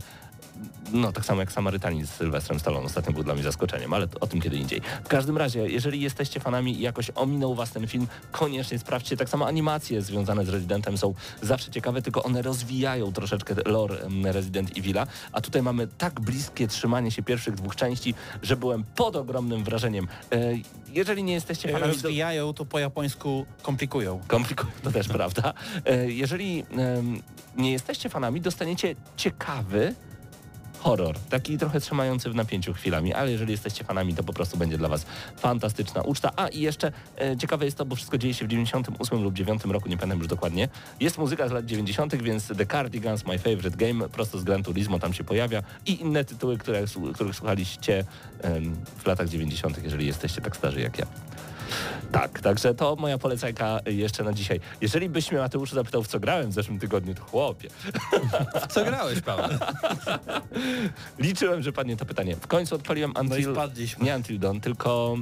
no 0.94 1.12
tak 1.12 1.26
samo 1.26 1.42
jak 1.42 1.52
Samarytanin 1.52 2.08
z 2.08 2.10
Sylwestrem 2.10 2.60
Stallone 2.60 2.86
ostatnio 2.86 3.14
był 3.14 3.24
dla 3.24 3.34
mnie 3.34 3.44
zaskoczeniem, 3.44 3.94
ale 3.94 4.08
o 4.22 4.28
tym 4.28 4.42
kiedy 4.42 4.58
indziej. 4.58 4.82
W 5.04 5.08
każdym 5.08 5.38
razie, 5.38 5.70
jeżeli 5.70 6.02
jesteście 6.02 6.40
fanami 6.40 6.76
i 6.78 6.82
jakoś 6.82 7.12
ominął 7.16 7.56
was 7.56 7.72
ten 7.72 7.88
film, 7.88 8.08
koniecznie 8.32 8.80
sprawdźcie. 8.80 9.18
Tak 9.18 9.30
samo 9.30 9.48
animacje 9.48 10.02
związane 10.02 10.46
z 10.46 10.50
Residentem 10.50 10.98
są 10.98 11.14
zawsze 11.42 11.72
ciekawe, 11.72 12.02
tylko 12.02 12.24
one 12.24 12.42
rozwijają 12.42 13.12
troszeczkę 13.14 13.56
lore 13.66 13.98
Resident 14.24 14.70
Evil'a, 14.74 15.08
a 15.32 15.42
tutaj 15.42 15.62
mamy 15.62 15.88
tak 15.88 16.20
bliskie 16.22 16.68
trzymanie 16.68 17.12
się 17.12 17.24
pierwszych 17.24 17.56
dwóch 17.56 17.76
części, 17.76 18.14
że 18.42 18.58
byłem 18.58 18.84
pod 18.96 19.16
ogromnym 19.16 19.64
wrażeniem. 19.64 20.08
E, 20.32 20.38
jeżeli 20.94 21.24
nie 21.24 21.34
jesteście 21.34 21.70
fanami... 21.70 21.92
do- 21.92 21.94
Rozwijają, 22.04 22.54
to 22.54 22.66
po 22.66 22.80
japońsku 22.80 23.46
komplikują. 23.62 24.20
Komplikuje 24.28 24.72
to 24.84 24.92
też, 24.92 25.08
prawda? 25.18 25.54
E, 25.86 26.12
Jeżeli 26.12 26.64
nie 27.58 27.72
jesteście 27.72 28.10
fanami, 28.10 28.42
dostaniecie 28.42 28.96
ciekawy 29.18 29.96
horror, 30.80 31.16
taki 31.30 31.58
trochę 31.58 31.80
trzymający 31.80 32.30
w 32.30 32.36
napięciu 32.36 32.74
chwilami, 32.74 33.14
ale 33.14 33.32
jeżeli 33.32 33.52
jesteście 33.52 33.84
fanami, 33.84 34.16
to 34.16 34.24
po 34.24 34.34
prostu 34.34 34.58
będzie 34.58 34.78
dla 34.78 34.90
was 34.90 35.06
fantastyczna 35.38 36.02
uczta. 36.02 36.32
A 36.36 36.48
i 36.48 36.60
jeszcze 36.60 36.92
e, 37.22 37.38
ciekawe 37.38 37.66
jest 37.66 37.78
to, 37.78 37.86
bo 37.86 37.96
wszystko 37.96 38.18
dzieje 38.18 38.34
się 38.34 38.46
w 38.46 38.48
98 38.48 39.24
lub 39.24 39.34
9 39.34 39.66
roku, 39.66 39.90
nie 39.90 39.98
pamiętam 39.98 40.20
już 40.20 40.28
dokładnie. 40.28 40.70
Jest 41.00 41.18
muzyka 41.18 41.48
z 41.48 41.52
lat 41.52 41.66
90., 41.66 42.16
więc 42.16 42.48
The 42.48 42.66
Cardigans, 42.66 43.26
My 43.26 43.40
Favorite 43.40 43.78
Game, 43.78 44.10
prosto 44.10 44.40
z 44.40 44.44
Gran 44.44 44.64
Turismo 44.64 45.00
tam 45.00 45.14
się 45.14 45.24
pojawia 45.24 45.64
i 45.86 46.02
inne 46.02 46.26
tytuły, 46.26 46.58
które, 46.58 46.84
których 47.14 47.36
słuchaliście 47.36 48.06
w 48.98 49.06
latach 49.06 49.30
90., 49.30 49.84
jeżeli 49.84 50.08
jesteście 50.08 50.42
tak 50.42 50.58
starzy 50.58 50.82
jak 50.82 51.00
ja. 51.00 51.06
Tak, 52.12 52.40
także 52.40 52.74
to 52.74 52.96
moja 52.96 53.18
polecajka 53.18 53.80
jeszcze 53.86 54.24
na 54.24 54.34
dzisiaj. 54.34 54.60
Jeżeli 54.82 55.10
byś 55.10 55.32
mnie 55.32 55.40
Mateuszu 55.42 55.76
zapytał, 55.76 56.04
w 56.04 56.08
co 56.08 56.20
grałem 56.20 56.50
w 56.50 56.54
zeszłym 56.54 56.80
tygodniu, 56.80 57.16
to 57.16 57.24
chłopie. 57.24 57.70
Co 58.70 58.86
grałeś, 58.86 59.22
Paweł? 59.22 59.58
Liczyłem, 61.20 61.62
że 61.62 61.72
padnie 61.72 61.98
to 61.98 62.06
pytanie. 62.06 62.36
W 62.36 62.48
końcu 62.48 62.76
odpaliłem 62.76 63.12
No 63.16 63.22
Until... 63.22 63.54
spadliśmy. 63.54 64.06
nie 64.06 64.16
Until 64.16 64.40
Dawn, 64.40 64.60
tylko 64.60 65.16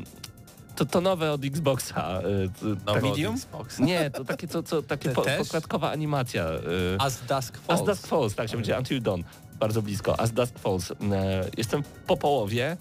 to, 0.75 0.85
to 0.85 1.01
nowe 1.01 1.31
od 1.31 1.45
Xboxa. 1.45 2.19
y, 2.19 2.49
to- 2.59 2.65
Nowy 2.65 2.83
tak- 2.85 3.03
Medium? 3.03 3.35
Nie, 3.79 4.11
to 4.11 4.25
takie, 4.25 4.47
co, 4.47 4.63
co, 4.63 4.81
takie 4.81 5.09
po, 5.09 5.21
pokładkowa 5.37 5.91
animacja. 5.91 6.49
y, 6.49 6.57
As 6.99 7.19
Dusk 7.21 7.57
As 7.57 7.61
Falls. 7.79 7.83
Dusk 7.85 8.07
Falls, 8.07 8.35
tak 8.35 8.49
się 8.49 8.55
będzie 8.57 8.77
Until 8.77 9.01
Dawn. 9.01 9.21
Bardzo 9.59 9.81
blisko. 9.81 10.19
As 10.19 10.31
Dusk 10.31 10.59
Falls. 10.59 10.91
E, 10.91 10.95
Jestem 11.57 11.83
po 12.07 12.17
połowie. 12.17 12.77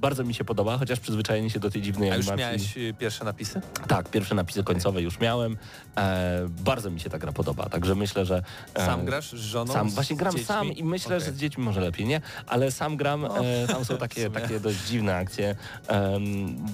Bardzo 0.00 0.24
mi 0.24 0.34
się 0.34 0.44
podoba, 0.44 0.78
chociaż 0.78 1.00
przyzwyczajenie 1.00 1.50
się 1.50 1.60
do 1.60 1.70
tej 1.70 1.82
dziwnej 1.82 2.10
A 2.10 2.16
już 2.16 2.28
animacji. 2.28 2.44
miałeś 2.44 2.76
y, 2.76 2.94
pierwsze 2.98 3.24
napisy? 3.24 3.60
Tak, 3.88 4.10
pierwsze 4.10 4.34
napisy 4.34 4.64
końcowe 4.64 5.02
już 5.02 5.20
miałem. 5.20 5.56
E, 5.96 6.46
bardzo 6.48 6.90
mi 6.90 7.00
się 7.00 7.10
ta 7.10 7.18
gra 7.18 7.32
podoba, 7.32 7.68
także 7.68 7.94
myślę, 7.94 8.24
że... 8.26 8.42
E, 8.74 8.86
Sam 8.86 9.04
grasz 9.04 9.30
z 9.32 9.34
żoną? 9.34 9.72
Sam, 9.72 9.90
właśnie 9.90 10.16
gram 10.16 10.32
dziećmi? 10.32 10.46
sam 10.46 10.72
i 10.72 10.84
myślę, 10.84 11.16
Okej. 11.16 11.26
że 11.26 11.32
z 11.32 11.38
dziećmi 11.38 11.64
może 11.64 11.80
lepiej, 11.80 12.06
nie? 12.06 12.20
Ale 12.46 12.70
sam 12.70 12.96
gram, 12.96 13.20
No, 13.20 13.38
e, 13.46 13.66
tam 13.66 13.84
są 13.84 13.96
takie, 14.06 14.30
takie 14.30 14.60
dość 14.60 14.78
dziwne 14.86 15.16
akcje, 15.16 15.56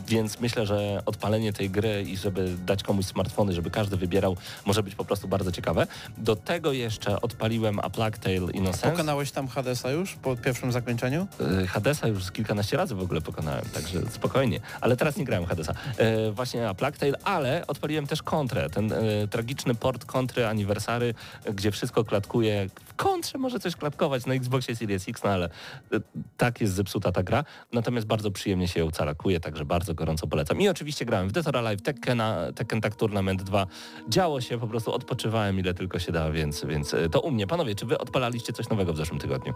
więc 0.06 0.40
myślę, 0.40 0.66
że 0.66 1.02
odpalenie 1.06 1.52
tej 1.52 1.70
gry 1.70 2.02
i 2.02 2.16
żeby 2.16 2.56
dać 2.66 2.82
komuś 2.82 3.04
smartfony, 3.06 3.52
żeby 3.52 3.70
każdy 3.70 3.96
wybierał, 3.96 4.36
może 4.66 4.82
być 4.82 4.94
po 4.94 5.04
prostu 5.04 5.28
bardzo 5.28 5.52
ciekawe. 5.52 5.86
Do 6.18 6.36
tego 6.36 6.72
jeszcze 6.72 7.20
odpaliłem 7.20 7.78
A 7.78 7.90
Plague 7.90 8.18
Tale 8.18 8.52
Innocence. 8.52 8.90
Pokonałeś 8.90 9.30
tam 9.30 9.48
Hadesa 9.48 9.90
już 9.90 10.14
po 10.14 10.36
pierwszym 10.36 10.72
zakończeniu? 10.72 11.26
E, 11.62 11.66
Hadesa 11.66 12.08
już 12.08 12.30
kilkanaście 12.30 12.76
razy 12.76 12.94
w 12.94 13.00
ogóle 13.00 13.13
pokonałem, 13.20 13.64
także 13.74 14.00
spokojnie. 14.10 14.60
Ale 14.80 14.96
teraz 14.96 15.16
nie 15.16 15.24
grałem 15.24 15.46
Hadesa. 15.46 15.74
E, 15.96 16.30
właśnie 16.30 16.68
A 16.68 16.74
Plague 16.74 16.98
Tale, 16.98 17.18
ale 17.24 17.66
odpaliłem 17.66 18.06
też 18.06 18.22
kontrę, 18.22 18.70
ten 18.70 18.92
e, 18.92 18.98
tragiczny 19.30 19.74
port 19.74 20.04
kontry 20.04 20.46
Aniversary, 20.46 21.14
gdzie 21.54 21.70
wszystko 21.70 22.04
klatkuje. 22.04 22.68
W 22.94 22.96
kontrze 22.96 23.38
może 23.38 23.58
coś 23.60 23.76
klatkować 23.76 24.26
na 24.26 24.34
Xboxie 24.34 24.76
Series 24.76 25.08
X, 25.08 25.22
no 25.24 25.30
ale 25.30 25.46
e, 25.92 26.00
tak 26.36 26.60
jest 26.60 26.74
zepsuta 26.74 27.12
ta 27.12 27.22
gra. 27.22 27.44
Natomiast 27.72 28.06
bardzo 28.06 28.30
przyjemnie 28.30 28.68
się 28.68 28.80
ją 28.80 28.90
calakuje, 28.90 29.40
także 29.40 29.64
bardzo 29.64 29.94
gorąco 29.94 30.26
polecam. 30.26 30.60
I 30.60 30.68
oczywiście 30.68 31.04
grałem 31.04 31.28
w 31.28 31.32
Dead 31.32 31.46
or 31.46 31.56
Alive, 31.56 31.82
Tekkena, 31.82 32.52
Tekken 32.54 32.80
Tag 32.80 32.96
Tournament 32.96 33.42
2. 33.42 33.66
Działo 34.08 34.40
się, 34.40 34.58
po 34.58 34.66
prostu 34.66 34.92
odpoczywałem 34.92 35.58
ile 35.58 35.74
tylko 35.74 35.98
się 35.98 36.12
da, 36.12 36.30
więc, 36.30 36.64
więc 36.64 36.94
e, 36.94 37.08
to 37.08 37.20
u 37.20 37.30
mnie. 37.30 37.46
Panowie, 37.46 37.74
czy 37.74 37.86
wy 37.86 37.98
odpalaliście 37.98 38.52
coś 38.52 38.68
nowego 38.68 38.92
w 38.92 38.96
zeszłym 38.96 39.20
tygodniu? 39.20 39.54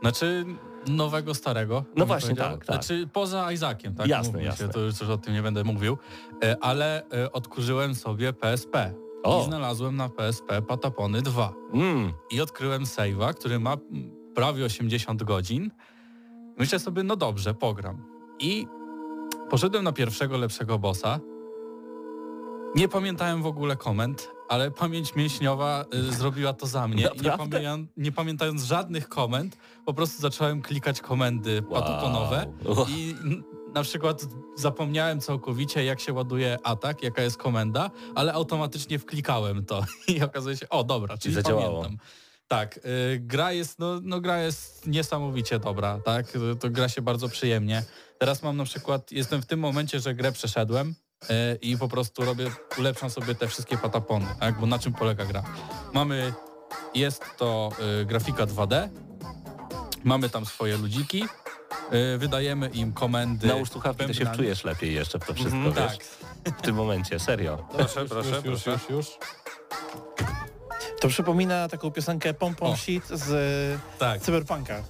Znaczy 0.00 0.44
nowego, 0.86 1.34
starego. 1.34 1.84
bym 1.96 2.06
właśnie, 2.06 2.36
tak, 2.36 2.66
tak. 2.66 2.66
Znaczy 2.66 3.08
poza 3.12 3.52
Isaakiem, 3.52 3.94
tak? 3.94 4.06
Jasne, 4.06 4.32
Mówmy 4.32 4.44
jasne. 4.44 4.66
Się, 4.66 4.72
to 4.72 4.80
już 4.80 5.02
o 5.02 5.18
tym 5.18 5.34
nie 5.34 5.42
będę 5.42 5.64
mówił. 5.64 5.98
E, 6.44 6.56
Ale 6.60 7.02
e, 7.10 7.32
odkurzyłem 7.32 7.94
sobie 7.94 8.32
PSP. 8.32 8.94
O. 9.22 9.42
I 9.42 9.44
znalazłem 9.44 9.96
na 9.96 10.08
PSP 10.08 10.62
Patapony 10.62 11.22
2. 11.22 11.52
Mm. 11.72 12.12
I 12.30 12.40
odkryłem 12.40 12.84
save'a, 12.84 13.34
który 13.34 13.60
ma 13.60 13.76
prawie 14.34 14.64
80 14.64 15.22
godzin. 15.22 15.70
Myślę 16.58 16.78
sobie, 16.78 17.02
no 17.02 17.16
dobrze, 17.16 17.54
pogram. 17.54 18.04
I 18.38 18.66
poszedłem 19.50 19.84
na 19.84 19.92
pierwszego 19.92 20.36
lepszego 20.38 20.78
bossa. 20.78 21.20
Nie 22.74 22.88
pamiętałem 22.88 23.42
w 23.42 23.46
ogóle 23.46 23.76
komend, 23.76 24.30
ale 24.48 24.70
pamięć 24.70 25.14
mięśniowa 25.14 25.84
y, 25.94 26.12
zrobiła 26.12 26.52
to 26.52 26.66
za 26.66 26.88
mnie. 26.88 27.08
I 27.14 27.20
nie, 27.22 27.30
pamię- 27.30 27.86
nie 27.96 28.12
pamiętając 28.12 28.62
żadnych 28.62 29.08
komend, 29.08 29.56
po 29.86 29.94
prostu 29.94 30.22
zacząłem 30.22 30.62
klikać 30.62 31.00
komendy 31.00 31.62
patoponowe 31.62 32.46
Wow. 32.64 32.86
i 32.88 33.14
na 33.74 33.82
przykład 33.82 34.22
zapomniałem 34.56 35.20
całkowicie, 35.20 35.84
jak 35.84 36.00
się 36.00 36.12
ładuje 36.12 36.58
atak, 36.62 37.02
jaka 37.02 37.22
jest 37.22 37.36
komenda, 37.36 37.90
ale 38.14 38.32
automatycznie 38.32 38.98
wklikałem 38.98 39.64
to 39.64 39.84
i 40.08 40.22
okazuje 40.22 40.56
się, 40.56 40.68
o 40.68 40.84
dobra, 40.84 41.18
czyli 41.18 41.34
zadziałało. 41.34 41.82
pamiętam. 41.82 42.06
Tak, 42.48 42.76
y, 42.76 43.18
gra 43.20 43.52
jest, 43.52 43.78
no, 43.78 44.00
no 44.02 44.20
gra 44.20 44.38
jest 44.42 44.86
niesamowicie 44.86 45.58
dobra, 45.58 46.00
tak, 46.04 46.36
Y, 46.36 46.56
to 46.56 46.70
gra 46.70 46.88
się 46.88 47.02
bardzo 47.02 47.28
przyjemnie. 47.28 47.82
Teraz 48.18 48.42
mam 48.42 48.56
na 48.56 48.64
przykład, 48.64 49.12
jestem 49.12 49.42
w 49.42 49.46
tym 49.46 49.60
momencie, 49.60 50.00
że 50.00 50.14
grę 50.14 50.32
przeszedłem 50.32 50.94
y, 51.22 51.58
i 51.62 51.76
po 51.78 51.88
prostu 51.88 52.24
robię, 52.24 52.50
ulepszam 52.78 53.10
sobie 53.10 53.34
te 53.34 53.48
wszystkie 53.48 53.78
patapony, 53.78 54.26
tak, 54.40 54.60
bo 54.60 54.66
na 54.66 54.78
czym 54.78 54.92
polega 54.92 55.24
gra? 55.24 55.42
Mamy, 55.94 56.32
jest 56.94 57.22
to 57.38 57.70
y, 58.02 58.04
grafika 58.04 58.46
2D, 58.46 58.88
mamy 60.04 60.30
tam 60.30 60.46
swoje 60.46 60.76
ludziki, 60.76 61.24
wydajemy 62.18 62.68
im 62.68 62.92
komendy. 62.92 63.46
Nałóż 63.46 63.68
słuchawki, 63.70 64.06
to 64.06 64.12
się 64.12 64.26
wczujesz 64.26 64.64
lepiej 64.64 64.94
jeszcze 64.94 65.18
w 65.18 65.24
to 65.26 65.34
wszystko, 65.34 65.56
Mhm, 65.56 65.74
wiesz? 65.88 65.98
tak. 66.44 66.54
W 66.58 66.62
tym 66.62 66.74
momencie, 66.74 67.18
serio. 67.20 67.66
Proszę, 67.72 68.00
Już, 68.00 68.10
proszę, 68.10 68.28
już, 68.28 68.44
już, 68.44 68.62
proszę. 68.62 68.70
już, 68.70 68.90
już. 68.90 69.18
To 71.00 71.08
przypomina 71.08 71.68
taką 71.68 71.90
piosenkę 71.90 72.34
Pom 72.34 72.54
Pom 72.54 72.70
O. 72.72 72.76
Shit 72.76 73.06
z 73.08 73.30
e, 73.30 73.98
Tak, 73.98 74.20
Cyberpunka. 74.20 74.82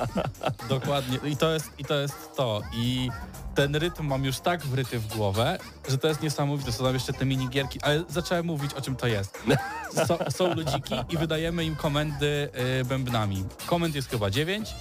dokładnie. 0.68 1.18
I 1.24 1.36
to 1.36 1.50
jest, 1.52 1.70
I 1.78 1.84
to 1.84 1.94
jest 1.94 2.36
to. 2.36 2.62
I 2.72 3.10
ten 3.54 3.76
rytm 3.76 4.06
mam 4.06 4.24
już 4.24 4.40
tak 4.40 4.60
wryty 4.66 4.98
w 4.98 5.06
głowę, 5.16 5.58
że 5.88 5.98
to 5.98 6.08
jest 6.08 6.22
niesamowite. 6.22 6.72
Są 6.72 6.84
tam 6.84 6.94
jeszcze 6.94 7.12
te 7.12 7.26
minigierki, 7.26 7.80
ale 7.82 8.04
zacząłem 8.08 8.46
mówić 8.46 8.74
o 8.74 8.80
czym 8.80 8.96
to 8.96 9.06
jest. 9.06 9.38
So, 10.06 10.18
są 10.30 10.54
ludziki 10.54 10.94
i 11.08 11.16
wydajemy 11.16 11.64
im 11.64 11.76
komendy 11.76 12.50
y, 12.80 12.84
bębnami. 12.84 13.44
Komend 13.66 13.94
jest 13.94 14.10
chyba 14.10 14.30
9 14.30 14.74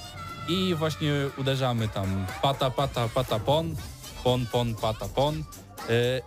i 0.47 0.75
właśnie 0.75 1.11
uderzamy 1.37 1.87
tam 1.87 2.25
pata, 2.41 2.69
pata, 2.71 3.09
pata, 3.09 3.39
pon, 3.39 3.75
pon, 4.23 4.45
pon, 4.51 4.75
pata, 4.75 5.05
pon. 5.15 5.35
y, 5.37 5.43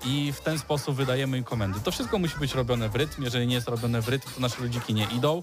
I 0.05 0.33
w 0.33 0.41
ten 0.41 0.59
sposób 0.59 0.97
wydajemy 0.97 1.39
im 1.39 1.45
komendy. 1.45 1.81
To 1.81 1.91
wszystko 1.91 2.19
musi 2.19 2.39
być 2.39 2.55
robione 2.55 2.89
w 2.89 2.97
rytm. 2.97 3.23
Jeżeli 3.23 3.47
nie 3.47 3.55
jest 3.55 3.69
robione 3.69 4.03
w 4.03 4.09
rytm, 4.09 4.29
to 4.35 4.41
nasze 4.41 4.63
ludziki 4.63 4.95
nie 4.95 5.05
idą. 5.05 5.43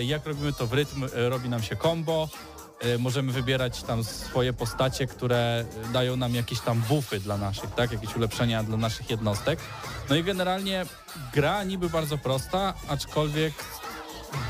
Y, 0.00 0.04
Jak 0.04 0.26
robimy 0.26 0.52
to 0.52 0.66
w 0.66 0.72
rytm, 0.72 1.04
y, 1.04 1.28
robi 1.28 1.48
nam 1.48 1.62
się 1.62 1.76
combo. 1.76 2.28
Możemy 2.98 3.32
wybierać 3.32 3.82
tam 3.82 4.04
swoje 4.04 4.52
postacie, 4.52 5.06
które 5.06 5.64
dają 5.92 6.16
nam 6.16 6.34
jakieś 6.34 6.60
tam 6.60 6.80
buffy 6.88 7.20
dla 7.20 7.36
naszych, 7.36 7.70
tak? 7.74 7.92
Jakieś 7.92 8.16
ulepszenia 8.16 8.62
dla 8.62 8.76
naszych 8.76 9.10
jednostek. 9.10 9.58
No 10.10 10.16
i 10.16 10.24
generalnie 10.24 10.86
gra 11.34 11.64
niby 11.64 11.90
bardzo 11.90 12.18
prosta, 12.18 12.74
aczkolwiek 12.88 13.52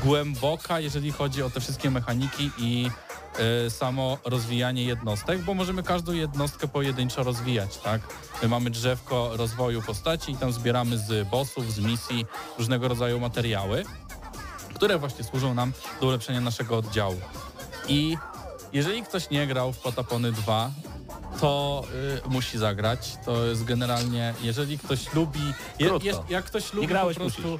głęboka, 0.03 0.79
jeżeli 0.79 1.11
chodzi 1.11 1.43
o 1.43 1.49
te 1.49 1.59
wszystkie 1.59 1.91
mechaniki 1.91 2.51
i 2.57 2.89
samo 3.69 4.17
rozwijanie 4.25 4.83
jednostek, 4.83 5.41
bo 5.41 5.53
możemy 5.53 5.83
każdą 5.83 6.11
jednostkę 6.11 6.67
pojedynczo 6.67 7.23
rozwijać, 7.23 7.77
tak? 7.77 8.01
My 8.41 8.47
mamy 8.47 8.69
drzewko 8.69 9.37
rozwoju 9.37 9.81
postaci 9.81 10.31
i 10.31 10.37
tam 10.37 10.51
zbieramy 10.53 10.97
z 10.97 11.29
bossów, 11.29 11.73
z 11.73 11.79
misji 11.79 12.25
różnego 12.57 12.87
rodzaju 12.87 13.19
materiały, 13.19 13.85
które 14.75 14.97
właśnie 14.97 15.23
służą 15.23 15.53
nam 15.53 15.71
do 16.01 16.07
ulepszenia 16.07 16.41
naszego 16.41 16.77
oddziału. 16.77 17.19
I 17.87 18.17
jeżeli 18.73 19.03
ktoś 19.03 19.29
nie 19.29 19.47
grał 19.47 19.73
w 19.73 19.79
Patapony 19.79 20.31
2, 20.31 20.71
to 21.43 21.83
y, 22.25 22.29
musi 22.29 22.57
zagrać. 22.57 23.17
To 23.25 23.45
jest 23.45 23.63
generalnie, 23.63 24.33
jeżeli 24.41 24.77
ktoś 24.77 25.13
lubi, 25.13 25.53
je, 25.79 25.89
jest, 26.03 26.19
jak 26.29 26.45
ktoś 26.45 26.73
lubi 26.73 26.87
po 26.87 27.13
prostu 27.15 27.59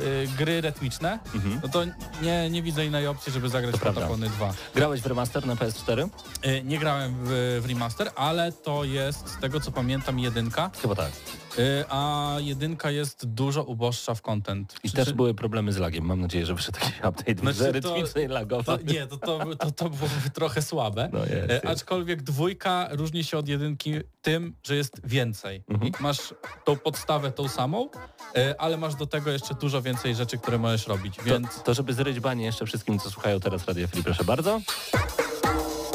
y, 0.00 0.28
gry 0.38 0.60
rytmiczne, 0.60 1.18
Mhm. 1.34 1.60
no 1.62 1.68
to 1.68 1.84
nie, 2.22 2.50
nie 2.50 2.62
widzę 2.62 2.86
innej 2.86 3.06
opcji, 3.06 3.32
żeby 3.32 3.48
zagrać. 3.48 3.76
Patapony 3.80 4.28
2. 4.28 4.54
Grałeś 4.74 5.00
w 5.00 5.06
remaster 5.06 5.46
na 5.46 5.54
PS4? 5.54 6.08
Y, 6.46 6.62
nie 6.64 6.78
grałem 6.78 7.14
w, 7.24 7.60
w 7.62 7.68
remaster, 7.68 8.10
ale 8.16 8.52
to 8.52 8.84
jest, 8.84 9.28
z 9.28 9.40
tego 9.40 9.60
co 9.60 9.72
pamiętam, 9.72 10.18
jedynka. 10.18 10.70
Chyba 10.82 10.94
tak. 10.94 11.12
Y, 11.58 11.84
a 11.88 12.34
jedynka 12.40 12.90
jest 12.90 13.26
dużo 13.26 13.62
uboższa 13.62 14.14
w 14.14 14.22
content. 14.22 14.74
I 14.84 14.88
Przy 14.88 14.96
też 14.96 15.12
były 15.12 15.34
problemy 15.34 15.72
z 15.72 15.76
lagiem. 15.78 16.04
Mam 16.04 16.20
nadzieję, 16.20 16.46
że 16.46 16.54
wyszedł 16.54 16.78
jakiś 16.82 16.98
update, 16.98 17.34
Znaczy, 17.40 17.58
że 17.58 17.64
to- 17.80 17.94
rytmicznie 17.94 18.28
lagował. 18.28 18.78
To, 18.78 18.84
nie, 18.92 19.06
to, 19.06 19.16
to, 19.16 19.56
to, 19.56 19.70
to 19.70 19.90
byłoby 19.90 20.30
trochę 20.34 20.62
słabe. 20.62 21.08
No 21.12 21.18
jest, 21.18 21.32
E, 21.32 21.52
jest. 21.54 21.66
Aczkolwiek 21.66 22.22
dwójka 22.22 22.88
różni 22.90 23.24
się 23.24 23.38
od 23.38 23.48
jedynki 23.48 23.94
tym, 24.22 24.54
że 24.62 24.76
jest 24.76 25.00
więcej. 25.04 25.62
Mhm. 25.68 25.92
Masz 26.00 26.34
tą 26.64 26.76
podstawę 26.76 27.32
tą 27.32 27.48
samą, 27.48 27.88
e, 28.36 28.54
ale 28.60 28.76
masz 28.76 28.94
do 28.94 29.06
tego 29.06 29.30
jeszcze 29.30 29.54
dużo 29.54 29.82
więcej 29.82 30.14
rzeczy, 30.14 30.38
które 30.38 30.58
możesz 30.58 30.86
robić, 30.86 31.16
To, 31.16 31.22
więc 31.24 31.62
to 31.62 31.74
żeby 31.74 31.94
zryć 31.94 32.20
banie 32.20 32.44
jeszcze 32.44 32.66
wszystkim, 32.66 32.98
co 32.98 33.10
słuchają 33.10 33.40
teraz 33.40 33.66
Radia 33.66 33.86
Free, 33.86 34.02
proszę 34.04 34.24
bardzo. 34.24 34.60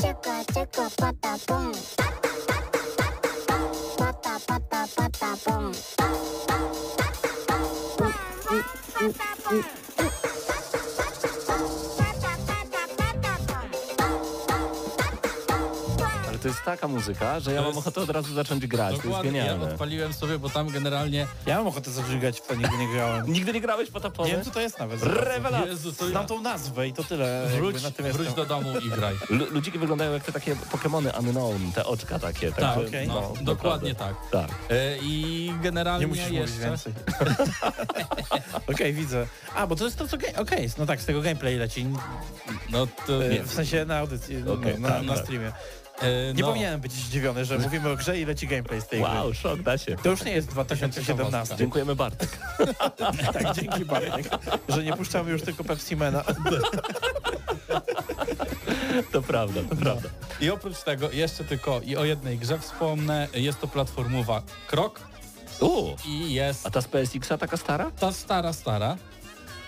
Czeka, 0.02 0.46
czeka, 0.54 0.90
pata, 0.98 1.36
pum. 4.50 4.60
Pata, 4.60 4.88
pata, 4.96 5.10
pata, 5.20 5.72
pum. 9.44 9.89
To 16.40 16.48
jest 16.48 16.64
taka 16.64 16.88
muzyka, 16.88 17.40
że 17.40 17.52
ja 17.54 17.58
To 17.58 17.64
mam 17.64 17.76
jest- 17.76 17.80
ochotę 17.88 18.02
od 18.02 18.10
razu 18.10 18.34
zacząć 18.34 18.68
grać. 18.68 18.90
To 18.90 18.94
jest 18.96 19.06
dokładnie 19.08 19.38
ja 19.40 19.46
genialne. 19.46 19.72
odpaliłem 19.74 20.14
sobie, 20.14 20.40
bo 20.40 20.50
tam 20.50 20.70
generalnie 20.70 21.28
Ja 21.46 21.58
mam 21.58 21.68
ochotę 21.68 21.92
zażygać, 21.92 22.40
w 22.40 22.48
to 22.48 22.56
nigdy 22.56 22.78
nie 22.78 22.88
grałem. 22.94 23.32
Nigdy 23.34 23.54
nie 23.54 23.62
grałeś 23.62 23.90
po 23.92 24.26
Nie 24.26 24.32
wiem, 24.32 24.44
co 24.44 24.52
to 24.52 24.62
jest 24.62 24.80
nawet. 24.80 25.04
Rewelacja. 25.04 25.66
Jezu, 25.72 25.94
to 25.94 26.08
Znam 26.08 26.28
tą 26.28 26.42
nazwę 26.42 26.88
i 26.88 26.94
to 26.94 27.04
tyle. 27.04 27.48
wróć, 27.56 27.84
na 27.84 27.92
tym 27.92 28.06
wróć 28.06 28.28
jestem. 28.28 28.36
do 28.36 28.46
domu 28.46 28.80
i 28.80 28.90
graj. 28.90 29.16
Lu- 29.30 29.46
Ludziki 29.52 29.80
wyglądają 29.80 30.14
jak 30.14 30.24
te 30.24 30.32
takie 30.32 30.56
Pokémony 30.56 31.20
Unknown, 31.20 31.72
te 31.76 31.86
oczka 31.86 32.20
takie. 32.20 32.52
Tak, 32.52 32.60
także, 32.60 32.88
okej. 32.88 33.08
no, 33.08 33.34
dokładnie 33.42 33.96
tak. 33.96 34.16
Tak. 34.32 34.50
E, 34.70 34.98
I 34.98 35.54
generalnie 35.62 36.06
Nie 36.06 36.08
musisz 36.08 36.24
mówić 36.32 36.40
jeszcze... 36.50 36.60
więcej. 36.66 36.94
Okej, 38.74 38.94
widzę. 38.94 39.28
A, 39.56 39.68
bo 39.68 39.76
to 39.76 39.86
jest 39.86 39.98
to, 39.98 40.08
co... 40.08 40.18
Okej, 40.38 40.70
no 40.78 40.86
tak, 40.86 41.02
z 41.02 41.06
tego 41.06 41.22
gameplay 41.22 41.56
leci. 41.58 41.86
No 42.70 42.88
to, 43.08 43.24
E, 43.26 43.44
W 43.44 43.52
sensie 43.54 43.86
na 43.86 43.98
audycji, 43.98 44.36
no, 44.46 44.56
na, 44.80 44.90
tak, 44.90 45.04
na 45.04 45.14
tak. 45.14 45.24
streamie. 45.24 45.52
E, 46.02 46.34
Nie 46.34 46.42
no, 46.42 46.48
powinienem 46.48 46.82
być 46.82 46.92
zdziwiony, 46.92 47.46
że 47.46 47.58
mówimy 47.58 47.90
o 47.90 47.96
grze 47.96 48.20
i 48.20 48.26
leci 48.26 48.48
gameplay 48.48 48.82
z 48.82 48.88
tej 48.88 49.02
gry. 49.02 49.10
Wow, 49.10 49.34
szok, 49.34 49.62
da 49.62 49.78
się. 49.78 49.96
To 49.96 50.10
już 50.10 50.24
nie 50.24 50.32
jest 50.32 50.48
2017. 50.48 51.56
Dziękujemy 51.56 51.96
Bartek. 51.96 52.38
tak, 53.34 53.56
dzięki 53.56 53.86
Bartek, 53.86 54.30
że 54.70 54.84
nie 54.84 54.94
puszczamy 54.94 55.32
już 55.32 55.42
tylko 55.42 55.64
Pepsimena. 55.64 56.24
To 59.12 59.22
prawda, 59.22 59.62
to 59.70 59.76
prawda. 59.76 60.10
I 60.42 60.50
oprócz 60.50 60.78
tego 60.84 61.12
jeszcze 61.12 61.44
tylko 61.44 61.82
i 61.82 61.96
o 61.96 62.06
jednej 62.06 62.38
grze 62.38 62.60
wspomnę. 62.60 63.28
Jest 63.34 63.60
to 63.60 63.68
platformowa 63.68 64.42
Krok 64.68 65.02
U, 65.60 65.96
i 66.08 66.34
jest 66.34 66.68
a 66.68 66.70
ta 66.70 66.82
z 66.82 66.88
PSX-a 66.88 67.38
taka 67.38 67.58
stara? 67.58 67.92
ta 68.00 68.12
stara, 68.12 68.54
stara. 68.54 68.98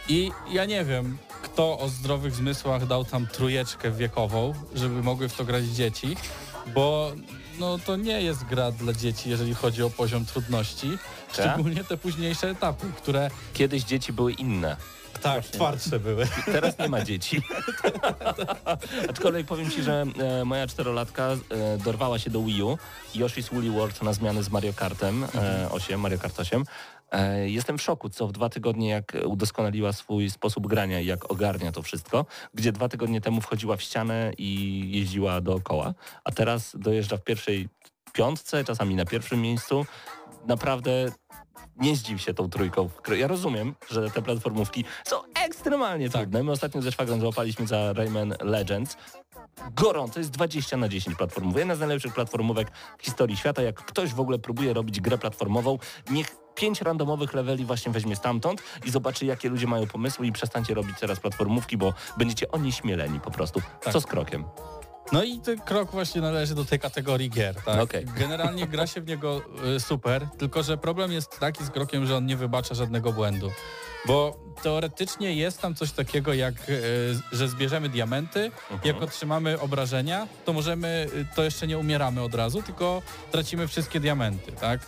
I 0.09 0.31
ja 0.51 0.65
nie 0.65 0.85
wiem, 0.85 1.17
kto 1.41 1.79
o 1.79 1.89
zdrowych 1.89 2.35
zmysłach 2.35 2.87
dał 2.87 3.05
tam 3.05 3.27
trójeczkę 3.27 3.91
wiekową, 3.91 4.53
żeby 4.75 5.03
mogły 5.03 5.29
w 5.29 5.33
to 5.33 5.45
grać 5.45 5.63
dzieci, 5.65 6.15
bo 6.73 7.11
no 7.59 7.79
to 7.85 7.95
nie 7.95 8.21
jest 8.21 8.43
gra 8.45 8.71
dla 8.71 8.93
dzieci, 8.93 9.29
jeżeli 9.29 9.53
chodzi 9.53 9.83
o 9.83 9.89
poziom 9.89 10.25
trudności, 10.25 10.97
szczególnie 11.33 11.83
te 11.83 11.97
późniejsze 11.97 12.49
etapy, 12.49 12.87
które 12.97 13.29
Kiedyś 13.53 13.83
dzieci 13.83 14.13
były 14.13 14.33
inne. 14.33 14.77
tak 15.21 15.43
twardsze 15.45 15.99
były. 15.99 16.27
Teraz 16.45 16.79
nie 16.79 16.89
ma 16.89 17.01
dzieci. 17.01 17.41
Aczkolwiek 19.09 19.47
powiem 19.47 19.69
Ci, 19.71 19.83
że 19.83 20.05
e, 20.41 20.45
moja 20.45 20.67
czterolatka 20.67 21.27
e, 21.31 21.37
dorwała 21.77 22.19
się 22.19 22.29
do 22.29 22.41
Wii 22.41 22.63
U 22.63 22.77
i 23.15 23.19
Yoshi's 23.19 23.53
Woolly 23.53 23.71
World 23.71 24.01
na 24.01 24.13
zmianę 24.13 24.43
z 24.43 24.49
Mario 24.49 24.73
Kartem 24.73 25.23
e, 25.35 25.69
8, 25.71 25.99
Mario 25.99 26.19
Kart 26.19 26.39
8. 26.39 26.63
E, 27.11 27.49
jestem 27.49 27.77
w 27.77 27.81
szoku, 27.81 28.09
co 28.09 28.27
w 28.27 28.31
dwa 28.31 28.49
tygodnie 28.49 28.89
jak 28.89 29.13
udoskonaliła 29.25 29.93
swój 29.93 30.29
sposób 30.29 30.67
grania 30.67 30.99
i 30.99 31.05
jak 31.05 31.31
ogarnia 31.31 31.71
to 31.71 31.81
wszystko, 31.81 32.25
gdzie 32.53 32.71
dwa 32.71 32.89
tygodnie 32.89 33.21
temu 33.21 33.41
wchodziła 33.41 33.77
w 33.77 33.81
ścianę 33.81 34.31
i 34.37 34.81
jeździła 34.91 35.41
dookoła, 35.41 35.93
a 36.23 36.31
teraz 36.31 36.75
dojeżdża 36.79 37.17
w 37.17 37.23
pierwszej 37.23 37.69
piątce, 38.13 38.63
czasami 38.63 38.95
na 38.95 39.05
pierwszym 39.05 39.41
miejscu. 39.41 39.85
Naprawdę 40.47 40.91
nie 41.75 41.95
zdziw 41.95 42.21
się 42.21 42.33
tą 42.33 42.49
trójką. 42.49 42.89
Ja 43.17 43.27
rozumiem, 43.27 43.75
że 43.89 44.09
te 44.09 44.21
platformówki 44.21 44.85
są 45.03 45.15
ekstremalnie 45.45 46.09
Tak. 46.09 46.21
trudne. 46.21 46.43
My 46.43 46.51
ostatnio 46.51 46.81
ze 46.81 46.91
szwagrem 46.91 47.19
złapaliśmy 47.19 47.67
za 47.67 47.93
Rayman 47.93 48.33
Legends. 48.41 48.97
Gorąco, 49.75 50.19
jest 50.19 50.31
20 50.31 50.77
na 50.77 50.89
10 50.89 51.17
platformów. 51.17 51.57
Jedna 51.57 51.75
z 51.75 51.79
najlepszych 51.79 52.13
platformówek 52.13 52.71
w 52.97 53.03
historii 53.03 53.37
świata. 53.37 53.61
Jak 53.61 53.75
ktoś 53.85 54.13
w 54.13 54.19
ogóle 54.19 54.39
próbuje 54.39 54.73
robić 54.73 55.01
grę 55.01 55.17
platformową, 55.17 55.77
niech 56.09 56.35
pięć 56.55 56.81
randomowych 56.81 57.33
leveli 57.33 57.65
właśnie 57.65 57.91
weźmie 57.91 58.15
stamtąd 58.15 58.63
i 58.85 58.91
zobaczy, 58.91 59.25
jakie 59.25 59.49
ludzie 59.49 59.67
mają 59.67 59.87
pomysły 59.87 60.27
i 60.27 60.31
przestańcie 60.31 60.73
robić 60.73 60.95
teraz 60.99 61.19
platformówki, 61.19 61.77
bo 61.77 61.93
będziecie 62.17 62.51
onieśmieleni 62.51 63.19
po 63.19 63.31
prostu. 63.31 63.61
Tak. 63.81 63.93
Co 63.93 64.01
z 64.01 64.05
krokiem? 64.05 64.43
No 65.11 65.23
i 65.23 65.39
ten 65.39 65.59
krok 65.59 65.91
właśnie 65.91 66.21
należy 66.21 66.55
do 66.55 66.65
tej 66.65 66.79
kategorii 66.79 67.29
gier, 67.29 67.55
tak? 67.55 67.79
Okej. 67.81 68.05
Generalnie 68.19 68.67
gra 68.67 68.87
się 68.87 69.01
w 69.01 69.07
niego 69.07 69.41
y, 69.75 69.79
super, 69.79 70.27
tylko 70.37 70.63
że 70.63 70.77
problem 70.77 71.11
jest 71.11 71.39
taki 71.39 71.63
z 71.63 71.69
krokiem, 71.69 72.05
że 72.05 72.17
on 72.17 72.25
nie 72.25 72.37
wybacza 72.37 72.75
żadnego 72.75 73.13
błędu. 73.13 73.51
Bo 74.05 74.39
teoretycznie 74.63 75.33
jest 75.33 75.61
tam 75.61 75.75
coś 75.75 75.91
takiego 75.91 76.33
jak, 76.33 76.69
y, 76.69 77.15
że 77.31 77.47
zbierzemy 77.47 77.89
diamenty, 77.89 78.51
jak 78.83 79.01
otrzymamy 79.01 79.59
obrażenia, 79.59 80.27
to 80.45 80.53
możemy, 80.53 81.07
y, 81.15 81.35
to 81.35 81.43
jeszcze 81.43 81.67
nie 81.67 81.77
umieramy 81.77 82.21
od 82.21 82.35
razu, 82.35 82.61
tylko 82.61 83.01
tracimy 83.31 83.67
wszystkie 83.67 83.99
diamenty, 83.99 84.51
tak? 84.51 84.79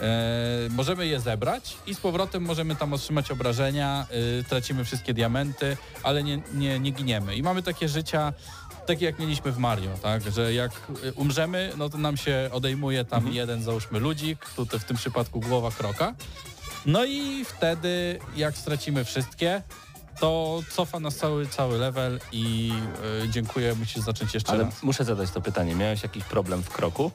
E, 0.00 0.68
możemy 0.70 1.06
je 1.06 1.20
zebrać 1.20 1.76
i 1.86 1.94
z 1.94 2.00
powrotem 2.00 2.42
możemy 2.42 2.76
tam 2.76 2.92
otrzymać 2.92 3.30
obrażenia, 3.30 4.06
y, 4.40 4.44
tracimy 4.44 4.84
wszystkie 4.84 5.14
diamenty, 5.14 5.76
ale 6.02 6.22
nie, 6.22 6.42
nie, 6.54 6.80
nie 6.80 6.90
giniemy. 6.90 7.36
I 7.36 7.42
mamy 7.42 7.62
takie 7.62 7.88
życia, 7.88 8.32
takie 8.86 9.04
jak 9.06 9.18
mieliśmy 9.18 9.52
w 9.52 9.58
Mario, 9.58 9.90
tak? 10.02 10.30
Że 10.32 10.54
jak 10.54 10.72
y, 11.04 11.12
umrzemy, 11.12 11.72
no 11.76 11.88
to 11.88 11.98
nam 11.98 12.16
się 12.16 12.48
odejmuje 12.52 13.04
tam 13.04 13.32
jeden, 13.32 13.62
załóżmy, 13.62 14.00
ludzik, 14.00 14.46
tutaj 14.56 14.80
w 14.80 14.84
tym 14.84 14.96
przypadku 14.96 15.40
głowa 15.40 15.70
kroka. 15.70 16.14
No 16.86 17.04
i 17.04 17.44
wtedy, 17.44 18.18
jak 18.36 18.56
stracimy 18.58 19.04
wszystkie, 19.04 19.62
to 20.20 20.60
cofa 20.70 21.00
nas 21.00 21.16
cały, 21.16 21.46
cały 21.46 21.78
level 21.78 22.20
i 22.32 22.72
y, 23.24 23.28
dziękuję, 23.28 23.74
musisz 23.74 24.02
zacząć 24.02 24.34
jeszcze 24.34 24.52
Ale 24.52 24.64
raz. 24.64 24.82
muszę 24.82 25.04
zadać 25.04 25.30
to 25.30 25.40
pytanie. 25.40 25.74
Miałeś 25.74 26.02
jakiś 26.02 26.24
problem 26.24 26.62
w 26.62 26.68
kroku? 26.70 27.10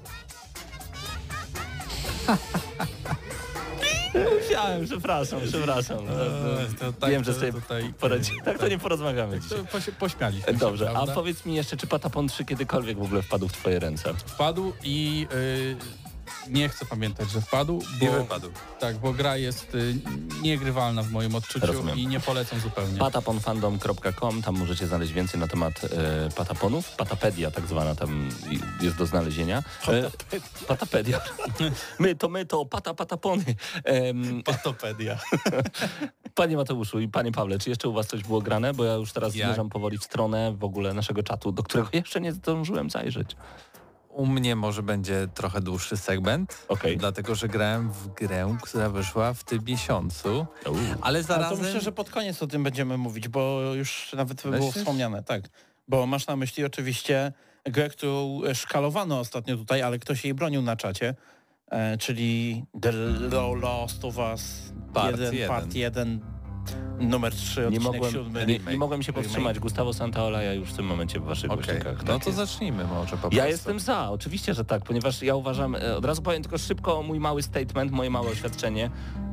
Musiałem, 4.42 4.86
przepraszam, 4.86 5.40
przepraszam. 5.48 5.98
Eee, 5.98 6.76
to 6.80 6.94
tak, 6.94 7.10
Wiem, 7.12 7.24
że 7.24 7.34
to 7.34 7.40
sobie 7.40 7.54
tutaj 7.54 7.94
poradzi... 8.00 8.32
Tak 8.46 8.58
to 8.58 8.68
nie 8.68 8.80
porozmawiamy 8.80 9.40
dzisiaj. 9.40 9.58
to 9.58 9.64
poś- 9.66 9.92
pośmialiśmy 10.00 10.54
się, 10.54 10.58
Dobrze, 10.60 10.90
a 10.90 10.94
prawda? 10.94 11.14
powiedz 11.14 11.46
mi 11.46 11.56
jeszcze, 11.56 11.78
czy 11.78 11.88
Patapon 11.88 12.28
3 12.28 12.46
kiedykolwiek 12.46 12.98
w 12.98 13.02
ogóle 13.02 13.22
wpadł 13.22 13.48
w 13.48 13.52
twoje 13.54 13.80
ręce? 13.80 14.14
wpadł 14.14 14.74
i 14.84 15.28
y, 15.34 15.76
nie 16.50 16.70
chcę 16.70 16.86
pamiętać, 16.86 17.32
że 17.32 17.42
wpadł, 17.42 17.84
bo, 18.00 18.06
I 18.06 18.10
wypadł. 18.10 18.52
tak, 18.80 18.98
bo 18.98 19.14
gra 19.14 19.38
jest 19.38 19.76
y, 19.76 19.96
niegrywalna 20.42 21.04
w 21.04 21.12
moim 21.12 21.36
odczuciu 21.36 21.66
Rozumiem. 21.68 21.98
i 22.00 22.08
nie 22.08 22.20
polecam 22.20 22.60
zupełnie. 22.60 23.00
pataponfandom.com, 23.00 24.42
tam 24.42 24.58
możecie 24.58 24.88
znaleźć 24.88 25.14
więcej 25.14 25.40
na 25.40 25.48
temat 25.48 25.82
e, 25.84 26.30
pataponów. 26.36 26.92
Patapedia 26.96 27.52
tak 27.52 27.66
zwana 27.68 27.96
tam 27.96 28.30
jest 28.82 28.96
do 28.98 29.06
znalezienia. 29.06 29.64
E, 29.88 30.12
patapedia. 30.68 31.22
My 32.00 32.16
to 32.16 32.30
my 32.30 32.46
to 32.46 32.66
pata 32.66 32.94
patapony. 32.94 33.44
Em, 33.84 34.44
Patopedia. 34.44 35.20
Panie 36.36 36.58
Mateuszu 36.58 37.00
i 37.00 37.08
panie 37.08 37.32
Pawle, 37.32 37.60
czy 37.60 37.70
jeszcze 37.70 37.90
u 37.90 37.94
was 37.94 38.08
coś 38.08 38.24
było 38.24 38.42
grane? 38.42 38.74
Bo 38.74 38.84
ja 38.84 38.94
już 38.94 39.12
teraz 39.12 39.36
Jak? 39.36 39.48
zmierzam 39.48 39.70
powoli 39.70 39.98
w 39.98 40.04
stronę 40.04 40.54
w 40.58 40.64
ogóle 40.64 40.94
naszego 40.94 41.24
czatu, 41.24 41.52
do 41.52 41.64
którego 41.64 41.90
jeszcze 41.94 42.22
nie 42.22 42.32
zdążyłem 42.34 42.90
zajrzeć. 42.90 43.36
U 44.20 44.26
mnie 44.26 44.56
może 44.56 44.84
będzie 44.84 45.28
trochę 45.34 45.62
dłuższy 45.62 45.98
segment, 45.98 46.66
Okej. 46.68 46.98
dlatego 46.98 47.36
że 47.36 47.48
grałem 47.48 47.92
w 47.92 48.08
grę, 48.08 48.58
która 48.62 48.90
wyszła 48.90 49.34
w 49.34 49.44
tym 49.44 49.64
miesiącu, 49.64 50.46
Uuu. 50.66 50.78
ale 51.02 51.22
to 51.22 51.28
zarazem... 51.28 51.66
myślę, 51.66 51.82
że 51.82 51.92
pod 51.92 52.10
koniec 52.10 52.44
o 52.44 52.48
tym 52.48 52.64
będziemy 52.64 52.98
mówić, 52.98 53.28
bo 53.28 53.62
już 53.74 54.14
nawet 54.14 54.42
było 54.42 54.56
Myślisz? 54.56 54.76
wspomniane, 54.76 55.24
tak. 55.24 55.44
Bo 55.88 56.06
masz 56.06 56.28
na 56.28 56.36
myśli 56.36 56.66
oczywiście 56.66 57.34
grę, 57.66 57.90
którą 57.90 58.42
szkalowano 58.54 59.20
ostatnio 59.20 59.58
tutaj, 59.58 59.82
ale 59.82 60.00
ktoś 60.00 60.26
jej 60.26 60.34
bronił 60.34 60.62
na 60.62 60.76
czacie, 60.76 61.16
e, 61.72 61.98
czyli 61.98 62.64
The 63.32 63.56
Last 63.62 64.06
of 64.06 64.18
Us 64.18 64.74
Part 64.94 65.12
1, 65.12 65.34
jeden. 65.34 65.48
part 65.50 65.74
1, 65.76 66.20
numer 67.00 67.34
3, 67.36 67.68
Nie 67.72 67.80
mogłem, 67.80 68.12
7. 68.12 68.48
nie, 68.48 68.60
nie 68.60 68.78
mogłem 68.78 69.04
się 69.04 69.14
powstrzymać. 69.14 69.60
Gustavo 69.60 69.94
Santaola 69.94 70.42
ja 70.42 70.54
już 70.54 70.70
w 70.70 70.76
tym 70.76 70.86
momencie 70.86 71.20
w 71.20 71.24
waszych 71.24 71.52
Okej, 71.52 71.64
głośnikach. 71.64 71.98
no 71.98 72.14
Tak 72.14 72.24
to 72.24 72.30
jest. 72.30 72.38
zacznijmy 72.38 72.84
może 72.86 73.12
po 73.12 73.18
prostu. 73.18 73.38
Ja 73.38 73.48
jestem 73.48 73.80
za, 73.80 74.10
oczywiście, 74.12 74.54
że 74.54 74.66
tak, 74.66 74.84
ponieważ 74.84 75.22
ja 75.22 75.36
uważam, 75.36 75.76
e, 75.76 75.98
od 75.98 76.06
razu 76.06 76.22
powiem 76.22 76.42
tylko 76.42 76.58
szybko 76.58 77.04
mój 77.04 77.20
mały 77.20 77.44
statement, 77.44 77.92
moje 77.92 78.10
małe 78.10 78.30
oświadczenie. 78.32 78.90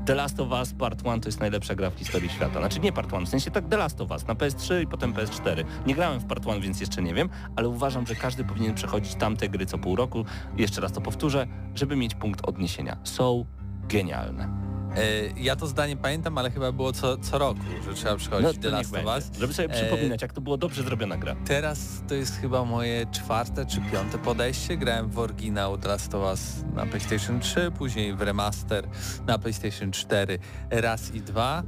The 0.07 0.15
Last 0.15 0.41
of 0.41 0.51
Us 0.51 0.73
Part 0.73 1.05
1 1.05 1.21
to 1.21 1.29
jest 1.29 1.41
najlepsza 1.41 1.75
gra 1.75 1.91
w 1.91 1.95
historii 1.95 2.29
świata. 2.31 2.59
Znaczy 2.61 2.81
nie 2.81 2.93
Part 2.93 3.13
1, 3.13 3.27
w 3.27 3.29
sensie 3.29 3.51
tak 3.51 3.69
The 3.69 3.77
Last 3.77 4.01
of 4.01 4.11
Us 4.11 4.27
na 4.27 4.35
PS3 4.35 4.83
i 4.83 4.87
potem 4.87 5.15
PS4. 5.15 5.65
Nie 5.87 5.95
grałem 5.95 6.21
w 6.21 6.25
Part 6.25 6.47
1, 6.47 6.61
więc 6.63 6.81
jeszcze 6.81 7.03
nie 7.03 7.15
wiem, 7.15 7.29
ale 7.57 7.69
uważam, 7.69 8.07
że 8.07 8.15
każdy 8.15 8.45
powinien 8.45 8.75
przechodzić 8.75 9.15
tamte 9.15 9.49
gry 9.49 9.67
co 9.67 9.79
pół 9.79 9.97
roku. 9.97 10.25
Jeszcze 10.57 10.81
raz 10.81 10.93
to 10.93 11.01
powtórzę, 11.01 11.47
żeby 11.75 11.97
mieć 11.97 12.15
punkt 12.15 12.49
odniesienia. 12.49 12.97
So 13.05 13.45
genialne. 13.89 14.66
E, 14.97 15.01
ja 15.37 15.57
to 15.57 15.67
zdanie 15.67 15.97
pamiętam, 15.97 16.39
ale 16.39 16.51
chyba 16.51 16.73
było 16.73 16.93
co, 16.93 17.17
co 17.17 17.39
roku, 17.39 17.61
że 17.85 17.95
trzeba 17.95 18.17
przychodzić 18.17 18.57
to 18.57 18.63
The 18.63 18.71
Last 18.71 18.97
of. 18.97 19.05
Us. 19.05 19.31
Żeby 19.39 19.55
sobie 19.55 19.69
E, 19.69 19.83
przypominać, 19.83 20.23
jak 20.23 20.33
to 20.33 20.41
było 20.41 20.57
dobrze 20.57 20.83
zrobiona 20.83 21.17
gra. 21.17 21.37
Teraz 21.45 22.03
to 22.09 22.15
jest 22.15 22.37
chyba 22.41 22.65
moje 22.65 23.07
czwarte 23.07 23.67
czy 23.67 23.81
piąte 23.93 24.19
podejście. 24.19 24.77
Grałem 24.77 25.11
w 25.11 25.19
oryginał 25.19 25.79
The 25.79 25.89
Last 25.89 26.15
of 26.15 26.23
Us 26.31 26.65
na 26.75 26.87
PlayStation 26.87 27.41
3, 27.41 27.71
później 27.79 28.15
w 28.15 28.21
remaster 28.23 28.89
na 29.27 29.39
PlayStation 29.39 29.93
4 29.93 30.39
raz 30.71 31.15
i 31.15 31.21
dwa. 31.21 31.63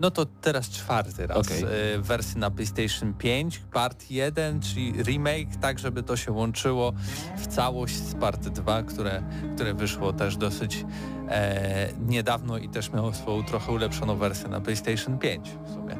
No 0.00 0.10
to 0.10 0.26
teraz 0.26 0.70
czwarty 0.70 1.26
raz 1.26 1.46
w 1.98 2.06
wersji 2.06 2.38
na 2.38 2.50
PlayStation 2.50 3.14
5, 3.14 3.58
part 3.72 4.10
1, 4.10 4.60
czyli 4.60 4.92
remake, 5.02 5.56
tak 5.60 5.78
żeby 5.78 6.02
to 6.02 6.16
się 6.16 6.32
łączyło 6.32 6.92
w 7.36 7.46
całość 7.46 7.96
z 7.96 8.14
part 8.14 8.48
2, 8.48 8.82
które, 8.82 9.22
które 9.54 9.74
wyszło 9.74 10.12
też 10.12 10.36
dosyć 10.36 10.84
e, 11.28 11.88
niedawno 12.06 12.58
i 12.58 12.68
też 12.68 12.92
miało 12.92 13.12
swoją 13.12 13.44
trochę 13.44 13.72
ulepszoną 13.72 14.16
wersję 14.16 14.48
na 14.48 14.60
PlayStation 14.60 15.18
5 15.18 15.48
w 15.64 15.74
sumie. 15.74 15.96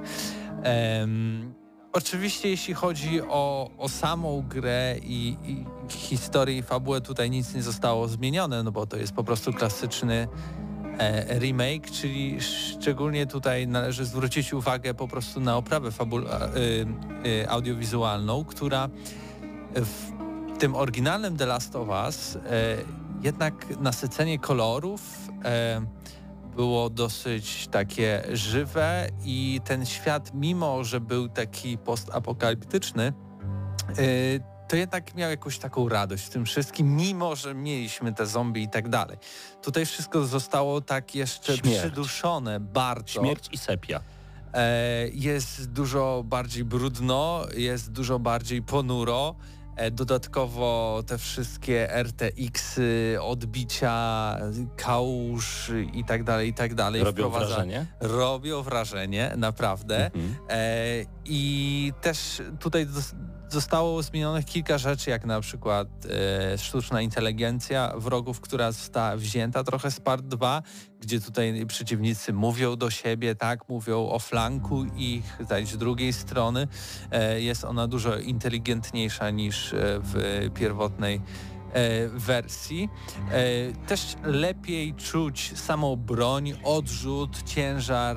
Oczywiście 1.92 2.48
jeśli 2.48 2.74
chodzi 2.74 3.22
o, 3.22 3.70
o 3.78 3.88
samą 3.88 4.44
grę 4.48 4.96
i, 5.02 5.36
i 5.44 5.64
historię 5.88 6.58
i 6.58 6.62
fabułę, 6.62 7.00
tutaj 7.00 7.30
nic 7.30 7.54
nie 7.54 7.62
zostało 7.62 8.08
zmienione, 8.08 8.62
no 8.62 8.72
bo 8.72 8.86
to 8.86 8.96
jest 8.96 9.12
po 9.12 9.24
prostu 9.24 9.52
klasyczny 9.52 10.28
remake, 11.38 11.90
czyli 11.90 12.38
szczególnie 12.40 13.26
tutaj 13.26 13.66
należy 13.66 14.04
zwrócić 14.04 14.52
uwagę 14.52 14.94
po 14.94 15.08
prostu 15.08 15.40
na 15.40 15.56
oprawę 15.56 15.88
y, 15.88 15.92
y, 17.28 17.50
audiowizualną, 17.50 18.44
która 18.44 18.88
w 19.74 20.20
tym 20.58 20.74
oryginalnym 20.74 21.36
The 21.36 21.46
Last 21.46 21.76
of 21.76 21.88
Us 21.88 22.36
e, 22.36 22.40
jednak 23.22 23.80
nasycenie 23.80 24.38
kolorów 24.38 25.00
e, 25.44 25.80
było 26.56 26.90
dosyć 26.90 27.68
takie 27.68 28.22
żywe 28.32 29.08
i 29.24 29.60
ten 29.64 29.86
świat, 29.86 30.30
mimo 30.34 30.84
że 30.84 31.00
był 31.00 31.28
taki 31.28 31.78
postapokaliptyczny, 31.78 33.12
e, 33.88 33.92
to 34.70 34.76
jednak 34.76 35.14
miał 35.14 35.30
jakąś 35.30 35.59
taką 35.59 35.88
radość 35.88 36.24
w 36.24 36.28
tym 36.28 36.44
wszystkim, 36.46 36.96
mimo 36.96 37.37
że 37.37 37.54
mieliśmy 37.54 38.12
te 38.12 38.26
zombie 38.26 38.62
i 38.62 38.68
tak 38.68 38.88
dalej. 38.88 39.16
Tutaj 39.62 39.87
wszystko 39.87 40.24
zostało 40.24 40.80
tak 40.80 41.14
jeszcze 41.14 41.56
Śmierć. 41.56 41.78
przyduszone 41.78 42.61
bardzo. 42.61 43.20
Śmierć 43.20 43.48
i 43.52 43.59
sepia. 43.59 44.00
E, 44.54 45.09
jest 45.12 45.70
dużo 45.72 46.22
bardziej 46.26 46.64
brudno, 46.64 47.44
jest 47.56 47.92
dużo 47.92 48.18
bardziej 48.18 48.62
ponuro. 48.62 49.35
E, 49.76 49.90
Dodatkowo 49.90 51.02
te 51.06 51.18
wszystkie 51.18 51.88
RTX-y, 52.02 53.18
odbicia, 53.22 54.37
kałuż 54.76 55.70
i 55.92 56.04
tak 56.04 56.24
dalej, 56.24 56.48
i 56.48 56.54
tak 56.54 56.74
dalej. 56.74 57.04
Robią 57.04 57.24
wprowadza- 57.30 57.38
wrażenie. 57.48 57.87
Robią 58.00 58.62
wrażenie, 58.62 59.33
naprawdę. 59.37 60.04
Mhm. 60.06 60.35
E, 60.48 60.56
I 61.24 61.92
też 62.00 62.42
tutaj 62.61 62.87
zostało 63.50 64.02
zmienionych 64.02 64.44
kilka 64.44 64.78
rzeczy, 64.78 65.10
jak 65.10 65.24
na 65.24 65.40
przykład 65.40 65.88
e, 66.06 66.58
sztuczna 66.58 67.00
inteligencja 67.00 67.92
wrogów, 67.96 68.40
która 68.40 68.72
została 68.72 69.16
wzięta 69.16 69.64
trochę 69.64 69.90
z 69.90 70.00
part 70.00 70.26
2, 70.26 70.62
gdzie 71.00 71.20
tutaj 71.20 71.66
przeciwnicy 71.66 72.32
mówią 72.32 72.76
do 72.76 72.90
siebie, 72.90 73.34
tak, 73.34 73.68
mówią 73.68 74.08
o 74.08 74.18
flanku 74.18 74.84
ich, 74.96 75.38
z 75.64 75.76
drugiej 75.76 76.12
strony 76.12 76.68
e, 77.10 77.40
jest 77.40 77.64
ona 77.64 77.86
dużo 77.86 78.18
inteligentniejsza 78.18 79.30
niż 79.30 79.72
e, 79.72 79.76
w 80.02 80.50
pierwotnej 80.54 81.20
e, 81.72 82.08
wersji. 82.08 82.88
Też 83.86 84.16
lepiej 84.24 84.94
czuć 84.94 85.58
samą 85.58 85.96
broń, 85.96 86.52
odrzut, 86.64 87.42
ciężar, 87.42 88.16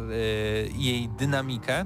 jej 0.76 1.10
dynamikę. 1.10 1.86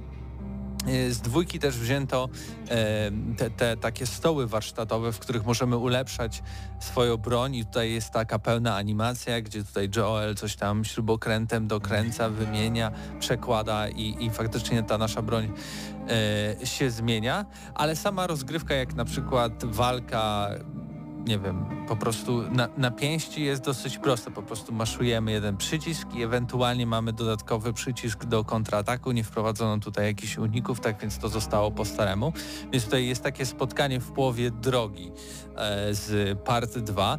E, 0.87 1.11
Z 1.11 1.21
dwójki 1.21 1.59
też 1.59 1.77
wzięto 1.77 2.29
e, 2.69 3.11
te, 3.37 3.49
te 3.49 3.77
takie 3.77 4.05
stoły 4.05 4.47
warsztatowe, 4.47 5.11
w 5.11 5.19
których 5.19 5.45
możemy 5.45 5.77
ulepszać 5.77 6.43
swoją 6.79 7.17
broń. 7.17 7.55
I 7.55 7.65
tutaj 7.65 7.91
jest 7.91 8.09
taka 8.09 8.39
pełna 8.39 8.75
animacja, 8.75 9.41
gdzie 9.41 9.63
tutaj 9.63 9.89
Joel 9.95 10.35
coś 10.35 10.55
tam 10.55 10.85
śrubokrętem 10.85 11.67
dokręca, 11.67 12.29
wymienia, 12.29 12.91
przekłada 13.19 13.89
i, 13.89 14.25
i 14.25 14.29
faktycznie 14.29 14.83
ta 14.83 14.97
nasza 14.97 15.21
broń 15.21 15.53
e, 16.61 16.65
się 16.65 16.89
zmienia, 16.89 17.45
ale 17.75 17.95
sama 17.95 18.27
rozgrywka 18.27 18.73
jak 18.73 18.93
na 18.95 19.05
przykład 19.05 19.65
walka 19.65 20.49
nie 21.27 21.39
wiem, 21.39 21.65
po 21.87 21.95
prostu 21.95 22.41
na, 22.51 22.69
na 22.77 22.91
pięści 22.91 23.43
jest 23.43 23.63
dosyć 23.63 23.97
proste. 23.97 24.31
Po 24.31 24.43
prostu 24.43 24.73
maszujemy 24.73 25.31
jeden 25.31 25.57
przycisk 25.57 26.07
i 26.15 26.23
ewentualnie 26.23 26.85
mamy 26.85 27.13
dodatkowy 27.13 27.73
przycisk 27.73 28.25
do 28.25 28.43
kontrataku. 28.43 29.11
Nie 29.11 29.23
wprowadzono 29.23 29.79
tutaj 29.79 30.05
jakichś 30.05 30.37
uników, 30.37 30.79
tak 30.79 31.01
więc 31.01 31.17
to 31.19 31.29
zostało 31.29 31.71
po 31.71 31.85
staremu. 31.85 32.33
Więc 32.71 32.85
tutaj 32.85 33.07
jest 33.07 33.23
takie 33.23 33.45
spotkanie 33.45 33.99
w 33.99 34.11
połowie 34.11 34.51
drogi 34.51 35.11
e, 35.55 35.93
z 35.93 36.39
part 36.39 36.77
2. 36.77 37.17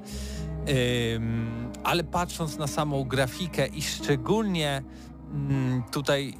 Ym, 1.14 1.72
ale 1.84 2.04
patrząc 2.04 2.58
na 2.58 2.66
samą 2.66 3.04
grafikę 3.04 3.66
i 3.66 3.82
szczególnie 3.82 4.82
mm, 5.32 5.82
tutaj 5.92 6.34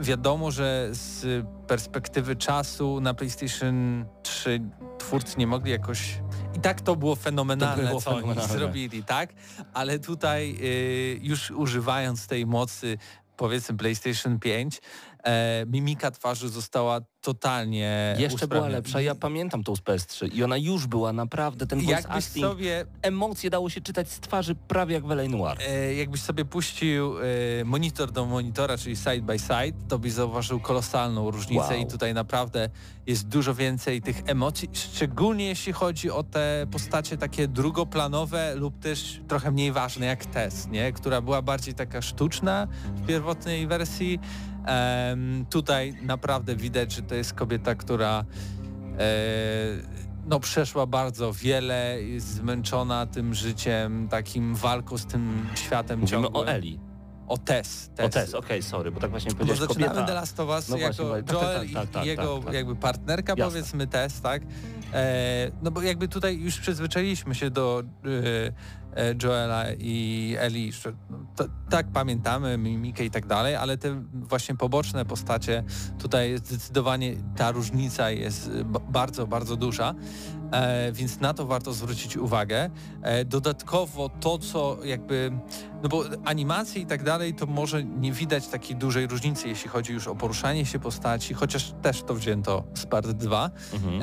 wiadomo, 0.00 0.50
że 0.50 0.88
z 0.90 1.46
perspektywy 1.66 2.36
czasu 2.36 3.00
na 3.00 3.14
PlayStation 3.14 4.04
3 4.22 4.60
twórcy 4.98 5.38
nie 5.38 5.46
mogli 5.46 5.70
jakoś... 5.70 6.18
I 6.62 6.64
tak 6.64 6.80
to 6.80 6.96
było 6.96 7.16
fenomenalne, 7.16 7.82
To 7.82 7.88
było 7.88 8.00
co 8.00 8.10
fenomenalne. 8.10 8.42
oni 8.42 8.52
zrobili, 8.52 9.04
tak? 9.04 9.32
Ale 9.74 9.98
tutaj 9.98 10.56
y, 10.60 11.18
już 11.22 11.50
używając 11.50 12.26
tej 12.26 12.46
mocy 12.46 12.98
powiedzmy 13.36 13.76
PlayStation 13.76 14.38
5, 14.38 14.80
e, 15.24 15.64
mimika 15.66 16.10
twarzy 16.10 16.48
została 16.48 17.00
totalnie 17.20 18.16
Jeszcze 18.18 18.48
była 18.48 18.68
lepsza. 18.68 19.00
Ja 19.00 19.14
pamiętam 19.14 19.64
tą 19.64 19.76
z 19.76 19.80
PS3 19.80 20.34
i 20.34 20.44
ona 20.44 20.56
już 20.56 20.86
była 20.86 21.12
naprawdę, 21.12 21.66
ten 21.66 21.78
voice 21.78 21.92
Jakbyś 21.92 22.26
acting, 22.26 22.46
sobie 22.46 22.86
emocje 23.02 23.50
dało 23.50 23.70
się 23.70 23.80
czytać 23.80 24.10
z 24.10 24.20
twarzy 24.20 24.54
prawie 24.54 24.94
jak 24.94 25.06
w 25.06 25.10
L.A. 25.10 25.28
Noir. 25.28 25.58
E, 25.68 25.94
jakbyś 25.94 26.20
sobie 26.22 26.44
puścił 26.44 27.14
e, 27.18 27.64
monitor 27.64 28.12
do 28.12 28.26
monitora, 28.26 28.78
czyli 28.78 28.96
side 28.96 29.22
by 29.22 29.38
side, 29.38 29.72
to 29.88 29.98
byś 29.98 30.12
zauważył 30.12 30.60
kolosalną 30.60 31.30
różnicę 31.30 31.74
Wow. 31.74 31.80
i 31.80 31.86
tutaj 31.86 32.14
naprawdę 32.14 32.68
jest 33.06 33.28
dużo 33.28 33.54
więcej 33.54 34.02
tych 34.02 34.22
emocji, 34.26 34.68
szczególnie 34.72 35.46
jeśli 35.46 35.72
chodzi 35.72 36.10
o 36.10 36.22
te 36.22 36.66
postacie 36.70 37.16
takie 37.16 37.48
drugoplanowe 37.48 38.54
lub 38.54 38.78
też 38.78 39.20
trochę 39.28 39.50
mniej 39.50 39.72
ważne 39.72 40.06
jak 40.06 40.26
Tess, 40.26 40.68
nie? 40.68 40.92
która 40.92 41.20
była 41.20 41.42
bardziej 41.42 41.74
taka 41.74 42.02
sztuczna 42.02 42.68
w 42.94 43.06
pierwotnej 43.06 43.66
wersji. 43.66 44.18
Tutaj 45.50 45.94
naprawdę 46.02 46.56
widać, 46.56 46.92
że 46.92 47.02
to 47.02 47.14
jest 47.14 47.34
kobieta, 47.34 47.74
która 47.74 48.24
e, 48.98 49.04
no 50.26 50.40
przeszła 50.40 50.86
bardzo 50.86 51.32
wiele, 51.32 52.02
jest 52.02 52.26
zmęczona 52.28 53.06
tym 53.06 53.34
życiem, 53.34 54.08
takim 54.08 54.54
walką 54.54 54.98
z 54.98 55.06
tym 55.06 55.46
światem 55.54 56.00
Mówimy 56.00 56.22
ciągłym. 56.22 56.48
o 56.48 56.48
Eli. 56.48 56.80
O 57.28 57.38
Tess. 57.38 57.90
O 58.02 58.08
Tess, 58.08 58.34
okej, 58.34 58.62
sorry, 58.62 58.90
bo 58.90 59.00
tak 59.00 59.10
właśnie 59.10 59.30
Bo 59.30 59.36
powiedziałeś 59.36 59.60
zaczynamy 59.60 59.86
kobieta. 59.88 60.06
The 60.06 60.14
Last 60.14 60.40
of 60.40 60.48
Us 60.48 60.68
No 60.68 60.76
jako 60.76 61.04
właśnie, 61.04 61.22
tak, 61.22 61.24
tak, 61.24 61.42
Joel 61.42 61.54
tak, 61.54 61.74
tak, 61.74 61.86
i 61.90 61.94
tak, 61.94 62.06
jego 62.06 62.38
tak. 62.44 62.54
jakby 62.54 62.76
partnerka, 62.76 63.32
Jasne. 63.36 63.44
powiedzmy 63.44 63.86
Tess, 63.86 64.20
tak? 64.20 64.42
E, 64.92 65.50
no 65.62 65.70
bo 65.70 65.82
jakby 65.82 66.08
tutaj 66.08 66.38
już 66.38 66.58
przyzwyczailiśmy 66.58 67.34
się 67.34 67.50
do 67.50 67.82
e, 68.96 69.08
e, 69.10 69.14
Joela 69.22 69.64
i 69.78 70.36
Eli, 70.38 70.72
że 70.72 70.92
no, 71.10 71.18
to, 71.36 71.44
tak 71.70 71.86
pamiętamy, 71.92 72.58
mimikę 72.58 73.04
i 73.04 73.10
tak 73.10 73.26
dalej, 73.26 73.56
ale 73.56 73.78
te 73.78 74.02
właśnie 74.14 74.54
poboczne 74.54 75.04
postacie, 75.04 75.64
tutaj 75.98 76.38
zdecydowanie 76.38 77.16
ta 77.36 77.50
różnica 77.50 78.10
jest 78.10 78.50
bardzo, 78.88 79.26
bardzo 79.26 79.56
duża. 79.56 79.94
E, 80.52 80.92
więc 80.92 81.20
na 81.20 81.34
to 81.34 81.46
warto 81.46 81.72
zwrócić 81.72 82.16
uwagę. 82.16 82.70
E, 83.02 83.24
dodatkowo 83.24 84.08
to, 84.08 84.38
co 84.38 84.78
jakby, 84.84 85.32
no 85.82 85.88
bo 85.88 86.04
animacje 86.24 86.82
i 86.82 86.86
tak 86.86 87.02
dalej, 87.02 87.34
to 87.34 87.46
może 87.46 87.84
nie 87.84 88.12
widać 88.12 88.48
takiej 88.48 88.76
dużej 88.76 89.06
różnicy, 89.06 89.48
jeśli 89.48 89.70
chodzi 89.70 89.92
już 89.92 90.08
o 90.08 90.14
poruszanie 90.14 90.66
się 90.66 90.78
postaci, 90.78 91.34
chociaż 91.34 91.72
też 91.82 92.02
to 92.02 92.14
wzięto 92.14 92.64
z 92.74 92.86
part 92.86 93.10
2, 93.10 93.50
Mhm. 93.72 94.02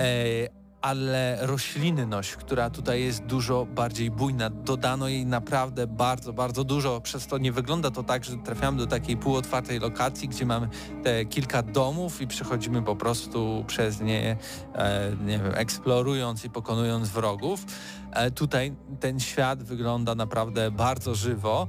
Ale 0.81 1.37
roślinność, 1.41 2.35
która 2.35 2.69
tutaj 2.69 3.03
jest 3.03 3.25
dużo 3.25 3.65
bardziej 3.65 4.11
bujna, 4.11 4.49
dodano 4.49 5.07
jej 5.07 5.25
naprawdę 5.25 5.87
bardzo, 5.87 6.33
bardzo 6.33 6.63
dużo, 6.63 7.01
przez 7.01 7.27
to 7.27 7.37
nie 7.37 7.51
wygląda 7.51 7.91
to 7.91 8.03
tak, 8.03 8.23
że 8.23 8.37
trafiamy 8.37 8.77
do 8.77 8.87
takiej 8.87 9.17
półotwartej 9.17 9.79
lokacji, 9.79 10.27
gdzie 10.27 10.45
mamy 10.45 10.69
te 11.03 11.25
kilka 11.25 11.63
domów 11.63 12.21
i 12.21 12.27
przechodzimy 12.27 12.81
po 12.81 12.95
prostu 12.95 13.63
przez 13.67 14.01
nie, 14.01 14.37
e, 14.75 15.11
nie 15.25 15.39
wiem, 15.39 15.51
eksplorując 15.55 16.45
i 16.45 16.49
pokonując 16.49 17.09
wrogów. 17.09 17.65
E, 18.11 18.31
tutaj 18.31 18.75
ten 18.99 19.19
świat 19.19 19.63
wygląda 19.63 20.15
naprawdę 20.15 20.71
bardzo 20.71 21.15
żywo 21.15 21.67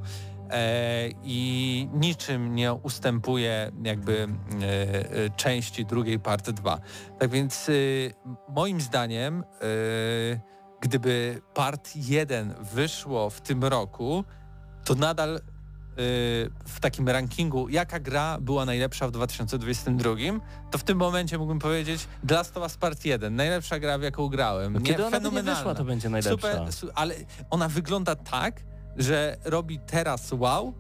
i 1.23 1.89
niczym 1.93 2.55
nie 2.55 2.73
ustępuje 2.73 3.73
jakby 3.85 4.29
e, 4.63 4.67
e, 5.25 5.31
części 5.37 5.87
drugiej 5.87 6.19
party 6.19 6.53
2. 6.53 6.79
Tak 7.19 7.31
więc 7.31 7.71
moim 8.49 8.81
zdaniem, 8.81 9.45
gdyby 10.81 11.43
part 11.55 11.91
1 11.97 12.55
wyszło 12.75 13.31
w 13.31 13.41
tym 13.41 13.65
roku, 13.65 14.25
to 14.85 14.95
nadal 14.95 15.41
w 16.67 16.81
takim 16.81 17.09
rankingu, 17.09 17.69
jaka 17.69 18.01
gra 18.01 18.39
była 18.41 18.65
najlepsza 18.65 19.09
w 19.09 19.11
2022, 19.11 20.15
to 20.71 20.79
w 20.79 20.85
tym 20.85 20.99
momencie 20.99 21.39
mógłbym 21.39 21.59
powiedzieć 21.59 22.07
The 22.29 22.35
Last 22.35 22.57
of 22.57 22.63
Us 22.63 22.77
Part 22.77 23.05
1, 23.05 23.37
najlepsza 23.37 23.79
gra, 23.79 23.99
w 23.99 24.03
jaką 24.03 24.29
grałem. 24.29 24.73
No, 24.73 24.81
kiedy 24.81 25.07
ona 25.07 25.19
nie 25.19 25.43
wyszła, 25.43 25.75
to 25.75 25.85
będzie 25.85 26.09
najlepsza. 26.09 26.49
Super, 26.49 26.73
su- 26.73 26.89
ale 26.95 27.15
ona 27.51 27.69
wygląda 27.69 28.15
tak, 28.17 28.63
że 29.01 29.37
robi 29.45 29.79
teraz 29.87 30.33
wow 30.33 30.75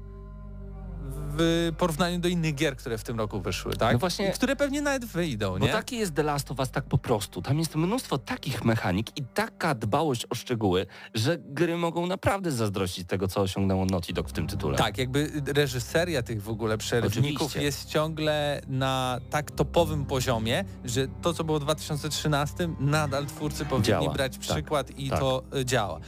w 1.32 1.72
porównaniu 1.78 2.18
do 2.18 2.28
innych 2.28 2.54
gier, 2.54 2.76
które 2.76 2.98
w 2.98 3.04
tym 3.04 3.18
roku 3.18 3.40
wyszły, 3.40 3.76
tak? 3.76 3.92
No 3.92 3.98
właśnie- 3.98 4.28
I 4.28 4.32
które 4.32 4.56
pewnie 4.56 4.82
nawet 4.82 5.04
wyjdą, 5.04 5.50
Bo 5.50 5.58
nie? 5.58 5.72
taki 5.72 5.98
jest 5.98 6.14
The 6.14 6.22
Last 6.22 6.50
of 6.50 6.58
Us 6.58 6.70
tak 6.70 6.84
po 6.84 6.98
prostu. 6.98 7.42
Tam 7.42 7.58
jest 7.58 7.74
mnóstwo 7.76 8.18
takich 8.18 8.64
mechanik 8.64 9.18
i 9.18 9.22
taka 9.34 9.74
dbałość 9.74 10.26
o 10.30 10.34
szczegóły, 10.34 10.86
że 11.14 11.38
gry 11.38 11.76
mogą 11.76 12.06
naprawdę 12.06 12.52
zazdrościć 12.52 13.08
tego, 13.08 13.28
co 13.28 13.40
osiągnęło 13.40 13.84
Naughty 13.84 14.12
Dog 14.12 14.28
w 14.28 14.32
tym 14.32 14.46
tytule. 14.46 14.78
Tak, 14.78 14.98
jakby 14.98 15.30
reżyseria 15.46 16.22
tych 16.22 16.42
w 16.42 16.48
ogóle 16.48 16.78
przerywników 16.78 17.46
Oczywiście. 17.46 17.62
jest 17.62 17.88
ciągle 17.88 18.60
na 18.68 19.20
tak 19.30 19.50
topowym 19.50 20.06
poziomie, 20.06 20.64
że 20.84 21.08
to, 21.22 21.34
co 21.34 21.44
było 21.44 21.58
w 21.58 21.62
2013, 21.62 22.68
nadal 22.80 23.26
twórcy 23.26 23.64
powinni 23.64 23.86
Działa, 23.86 24.12
brać 24.12 24.32
tak, 24.32 24.40
przykład 24.40 24.90
i 24.98 25.10
tak. 25.10 25.20
to 25.20 25.42
y, 25.56 25.64
działa. 25.64 26.00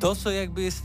To, 0.00 0.14
co 0.14 0.30
jakby 0.30 0.62
jest 0.62 0.84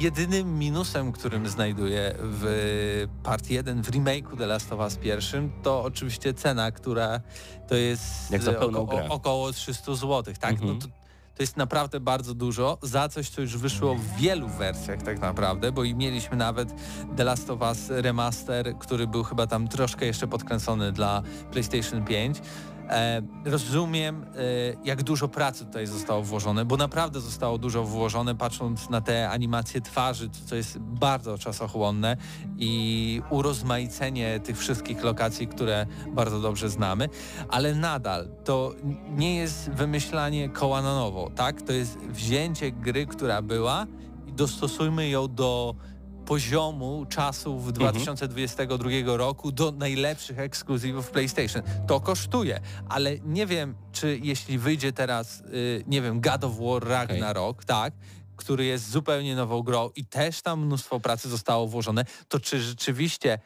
jedynym 0.00 0.58
minusem, 0.58 1.12
którym 1.12 1.48
znajduję 1.48 2.14
w 2.20 3.06
Part 3.22 3.50
1, 3.50 3.82
w 3.82 3.90
remake'u 3.90 4.36
The 4.38 4.46
Last 4.46 4.72
of 4.72 4.80
Us 4.80 4.96
pierwszym, 4.96 5.52
to 5.62 5.82
oczywiście 5.82 6.34
cena, 6.34 6.70
która 6.70 7.20
to 7.68 7.74
jest 7.74 8.30
pełną 8.60 8.78
oko- 8.82 8.96
grę. 8.96 9.08
około 9.08 9.52
300 9.52 9.94
zł, 9.94 10.34
tak? 10.40 10.52
Mhm. 10.52 10.68
No 10.74 10.80
to, 10.80 10.86
to 11.34 11.42
jest 11.42 11.56
naprawdę 11.56 12.00
bardzo 12.00 12.34
dużo 12.34 12.78
za 12.82 13.08
coś, 13.08 13.28
co 13.28 13.40
już 13.40 13.56
wyszło 13.56 13.94
w 13.94 14.16
wielu 14.16 14.48
wersjach 14.48 15.02
tak 15.02 15.20
naprawdę, 15.20 15.72
bo 15.72 15.84
i 15.84 15.94
mieliśmy 15.94 16.36
nawet 16.36 16.74
The 17.16 17.24
Last 17.24 17.50
of 17.50 17.60
Us 17.60 17.78
Remaster, 17.88 18.78
który 18.78 19.06
był 19.06 19.24
chyba 19.24 19.46
tam 19.46 19.68
troszkę 19.68 20.06
jeszcze 20.06 20.26
podkręcony 20.26 20.92
dla 20.92 21.22
PlayStation 21.52 22.04
5. 22.04 22.38
E, 22.90 23.22
rozumiem, 23.44 24.22
e, 24.24 24.26
jak 24.84 25.02
dużo 25.02 25.28
pracy 25.28 25.64
tutaj 25.64 25.86
zostało 25.86 26.22
włożone, 26.22 26.64
bo 26.64 26.76
naprawdę 26.76 27.20
zostało 27.20 27.58
dużo 27.58 27.84
włożone, 27.84 28.34
patrząc 28.34 28.90
na 28.90 29.00
te 29.00 29.30
animacje 29.30 29.80
twarzy, 29.80 30.30
co- 30.46 30.56
jest 30.56 30.78
bardzo 30.78 31.38
czasochłonne 31.38 32.16
i 32.58 33.22
urozmaicenie 33.30 34.40
tych 34.40 34.58
wszystkich 34.58 35.02
lokacji, 35.04 35.46
które 35.48 35.86
bardzo 36.14 36.40
dobrze 36.40 36.68
znamy, 36.70 37.08
ale 37.48 37.74
nadal 37.74 38.28
to 38.44 38.74
nie 39.16 39.36
jest 39.36 39.70
wymyślanie 39.70 40.48
koła 40.48 40.82
na 40.82 40.94
nowo, 40.94 41.30
tak? 41.36 41.62
To 41.62 41.72
jest 41.72 41.98
wzięcie 41.98 42.72
gry, 42.72 43.06
która 43.06 43.42
była 43.42 43.86
i 44.26 44.32
dostosujmy 44.32 45.08
ją 45.08 45.34
do 45.34 45.74
poziomu 46.30 47.06
czasów 47.08 47.56
Mhm. 47.68 47.74
2022 47.74 49.16
roku 49.16 49.52
do 49.52 49.72
najlepszych 49.72 50.38
ekskluzywów 50.38 51.10
PlayStation. 51.10 51.62
To 51.86 52.00
kosztuje, 52.00 52.60
ale 52.88 53.18
nie 53.18 53.46
wiem, 53.46 53.74
czy 53.92 54.18
jeśli 54.22 54.58
wyjdzie 54.58 54.92
teraz, 54.92 55.40
y, 55.40 55.84
nie 55.86 56.02
wiem, 56.02 56.20
God 56.20 56.44
of 56.44 56.52
War 56.60 56.88
Ragnarok, 56.88 57.64
tak, 57.64 57.94
który 58.36 58.64
jest 58.64 58.90
zupełnie 58.90 59.36
nową 59.36 59.62
grą 59.62 59.90
i 59.96 60.04
też 60.04 60.42
tam 60.42 60.66
mnóstwo 60.66 61.00
pracy 61.00 61.28
zostało 61.28 61.66
włożone, 61.66 62.04
to 62.28 62.40
czy 62.40 62.60
rzeczywiście 62.60 63.38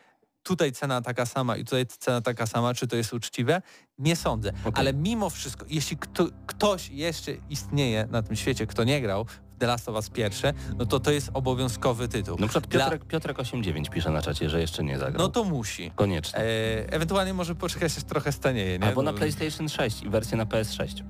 tutaj 0.43 0.73
cena 0.73 1.03
taka 1.03 1.27
sama 1.27 1.57
i 1.57 1.65
tutaj 1.65 1.87
cena 1.87 2.21
taka 2.21 2.47
sama, 2.47 2.75
czy 2.75 2.87
to 2.87 2.97
jest 2.97 3.13
uczciwe? 3.13 3.63
Nie 3.99 4.17
sądzę. 4.17 4.53
Ale 4.75 4.93
mimo 4.93 5.31
wszystko, 5.31 5.67
jeśli 5.69 5.97
kto, 5.97 6.27
ktoś 6.47 6.91
jeszcze 6.91 7.33
istnieje 7.51 8.07
na 8.11 8.23
tym 8.23 8.37
świecie, 8.37 8.67
kto 8.67 8.85
nie 8.85 9.01
grał 9.01 9.27
The 9.59 9.67
Last 9.67 9.89
of 9.89 9.95
Us 9.95 10.11
pierwsze, 10.11 10.53
no 10.79 10.87
to 10.87 11.01
to 11.01 11.11
jest 11.11 11.31
obowiązkowy 11.35 12.09
tytuł. 12.09 12.37
Na 12.39 12.47
przykład 12.47 12.67
Dla- 12.67 12.85
Piotrek, 12.85 13.05
Piotrek 13.05 13.39
89 13.39 13.89
pisze 13.91 14.11
na 14.11 14.23
czacie, 14.23 14.51
że 14.51 14.61
jeszcze 14.61 14.85
nie 14.85 14.99
zagrał. 14.99 15.23
No 15.23 15.29
to 15.29 15.45
musi. 15.45 15.91
Koniecznie. 15.95 16.39
E, 16.39 16.93
ewentualnie 16.93 17.35
może 17.35 17.55
poczekać, 17.55 17.97
aż 17.99 18.05
trochę 18.05 18.33
stanieje, 18.33 18.79
nie? 18.79 18.87
Albo 18.87 19.03
na 19.03 19.13
PlayStation 19.13 19.69
6 19.69 20.03
i 20.03 20.09
wersję 20.09 20.37
na 20.37 20.45
PS6. 20.47 21.03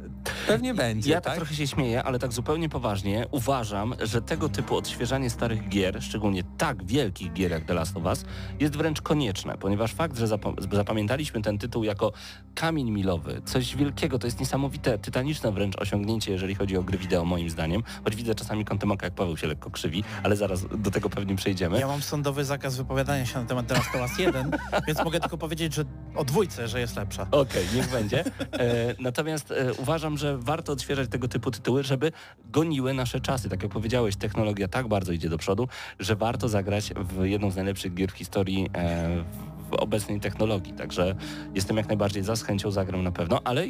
Pewnie 0.46 0.74
będzie, 0.74 1.10
Ja 1.10 1.16
tak 1.20 1.24
tak? 1.24 1.36
trochę 1.36 1.54
się 1.54 1.66
śmieję, 1.66 2.02
ale 2.02 2.18
tak 2.18 2.32
zupełnie 2.32 2.68
poważnie 2.68 3.26
uważam, 3.30 3.94
że 4.02 4.22
tego 4.22 4.48
typu 4.48 4.76
odświeżanie 4.76 5.30
starych 5.30 5.68
gier, 5.68 6.02
szczególnie 6.02 6.42
tak 6.58 6.84
wielkich 6.84 7.32
gier 7.32 7.50
jak 7.50 7.64
The 7.64 7.74
Last 7.74 7.96
of 7.96 8.04
Us, 8.04 8.24
jest 8.60 8.76
wręcz 8.76 9.00
konieczne, 9.02 9.58
ponieważ 9.58 9.92
fakt, 9.94 10.18
że 10.18 10.26
zapa- 10.26 10.74
zapamiętaliśmy 10.76 11.42
ten 11.42 11.58
tytuł 11.58 11.84
jako 11.84 12.12
kamień 12.54 12.90
milowy, 12.90 13.42
coś 13.44 13.76
wielkiego, 13.76 14.18
to 14.18 14.26
jest 14.26 14.40
niesamowite, 14.40 14.98
tytaniczne 14.98 15.52
wręcz 15.52 15.76
osiągnięcie, 15.78 16.32
jeżeli 16.32 16.54
chodzi 16.54 16.76
o 16.76 16.82
gry 16.82 16.98
wideo 16.98 17.24
moim 17.24 17.50
zdaniem, 17.50 17.82
choć 18.04 18.16
widzę 18.16 18.33
czasami 18.34 18.64
kątem 18.64 18.92
oka, 18.92 19.06
jak 19.06 19.14
Paweł 19.14 19.36
się 19.36 19.46
lekko 19.46 19.70
krzywi, 19.70 20.04
ale 20.22 20.36
zaraz 20.36 20.66
do 20.78 20.90
tego 20.90 21.10
pewnie 21.10 21.36
przejdziemy. 21.36 21.80
Ja 21.80 21.86
mam 21.86 22.02
sądowy 22.02 22.44
zakaz 22.44 22.76
wypowiadania 22.76 23.26
się 23.26 23.38
na 23.38 23.44
temat 23.44 23.70
Last 23.70 23.94
of 23.94 24.00
Us 24.00 24.18
1, 24.18 24.50
więc 24.86 25.04
mogę 25.04 25.20
tylko 25.20 25.38
powiedzieć, 25.38 25.74
że 25.74 25.84
o 26.16 26.24
dwójce, 26.24 26.68
że 26.68 26.80
jest 26.80 26.96
lepsza. 26.96 27.26
Okej, 27.30 27.66
niech 27.74 27.90
będzie. 27.90 28.24
E, 28.52 28.94
natomiast 29.00 29.50
e, 29.50 29.74
uważam, 29.74 30.18
że 30.18 30.38
warto 30.38 30.72
odświeżać 30.72 31.08
tego 31.08 31.28
typu 31.28 31.50
tytuły, 31.50 31.82
żeby 31.82 32.12
goniły 32.44 32.94
nasze 32.94 33.20
czasy. 33.20 33.48
Tak 33.48 33.62
jak 33.62 33.72
powiedziałeś, 33.72 34.16
technologia 34.16 34.68
tak 34.68 34.88
bardzo 34.88 35.12
idzie 35.12 35.28
do 35.28 35.38
przodu, 35.38 35.68
że 35.98 36.16
warto 36.16 36.48
zagrać 36.48 36.92
w 36.96 37.24
jedną 37.24 37.50
z 37.50 37.56
najlepszych 37.56 37.94
gier 37.94 38.12
w 38.12 38.14
historii 38.14 38.70
e, 38.74 39.24
w 39.70 39.74
obecnej 39.74 40.20
technologii. 40.20 40.72
Także 40.72 41.14
jestem 41.54 41.76
jak 41.76 41.88
najbardziej 41.88 42.22
za, 42.22 42.36
z 42.36 42.42
chęcią 42.42 42.70
zagram 42.70 43.02
na 43.02 43.12
pewno, 43.12 43.40
ale 43.44 43.66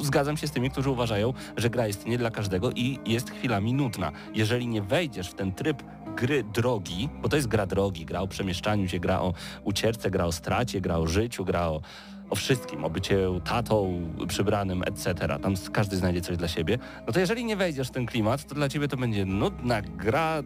zgadzam 0.00 0.36
się 0.36 0.46
z 0.46 0.50
tymi, 0.50 0.70
którzy 0.70 0.90
uważają, 0.90 1.32
że 1.56 1.70
gra 1.70 1.86
jest 1.86 2.06
nie 2.06 2.18
dla 2.18 2.30
każdego 2.30 2.70
i 2.70 2.98
jest 3.06 3.30
chwilami 3.30 3.74
nudna. 3.74 4.12
Jeżeli 4.34 4.68
nie 4.68 4.82
wejdziesz 4.82 5.30
w 5.30 5.34
ten 5.34 5.52
tryb 5.52 5.82
gry 6.16 6.44
drogi, 6.44 7.08
bo 7.22 7.28
to 7.28 7.36
jest 7.36 7.48
gra 7.48 7.66
drogi, 7.66 8.04
gra 8.04 8.20
o 8.20 8.26
przemieszczaniu 8.26 8.88
się, 8.88 8.98
gra 8.98 9.20
o 9.20 9.34
ucieczce, 9.64 10.10
gra 10.10 10.24
o 10.24 10.32
stracie, 10.32 10.80
gra 10.80 10.96
o 10.96 11.06
życiu, 11.06 11.44
gra 11.44 11.68
o, 11.68 11.80
o 12.30 12.34
wszystkim, 12.34 12.84
o 12.84 12.90
bycie 12.90 13.18
tatą 13.44 14.02
przybranym, 14.28 14.82
etc. 14.82 15.14
Tam 15.42 15.54
każdy 15.72 15.96
znajdzie 15.96 16.20
coś 16.20 16.36
dla 16.36 16.48
siebie. 16.48 16.78
No 17.06 17.12
to 17.12 17.20
jeżeli 17.20 17.44
nie 17.44 17.56
wejdziesz 17.56 17.88
w 17.88 17.90
ten 17.90 18.06
klimat, 18.06 18.44
to 18.46 18.54
dla 18.54 18.68
ciebie 18.68 18.88
to 18.88 18.96
będzie 18.96 19.24
nudna 19.24 19.82
gra, 19.82 20.42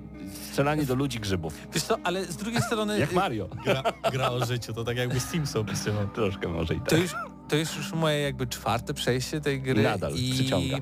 strzelanie 0.51 0.85
do 0.85 0.95
ludzi 0.95 1.21
grzybów. 1.21 1.69
Wiesz 1.75 1.83
co, 1.83 1.97
ale 2.05 2.25
z 2.25 2.37
drugiej 2.37 2.63
strony... 2.63 2.99
Jak 2.99 3.13
Mario. 3.13 3.49
Gra, 3.65 3.83
gra 4.13 4.31
o 4.31 4.47
życiu, 4.47 4.73
to 4.73 4.85
tak 4.85 4.97
jakby 4.97 5.21
Simpson 5.21 5.65
pisywał. 5.65 6.09
Troszkę 6.09 6.49
może 6.49 6.75
i 6.75 6.81
tak. 6.81 6.89
To 6.89 6.97
już, 6.97 7.15
to 7.49 7.57
jest 7.57 7.77
już 7.77 7.93
moje 7.93 8.21
jakby 8.21 8.47
czwarte 8.47 8.95
przejście 8.95 9.41
tej 9.41 9.63
gry 9.63 9.83
Nadal 9.83 10.15
i 10.15 10.33
przyciąga. 10.33 10.77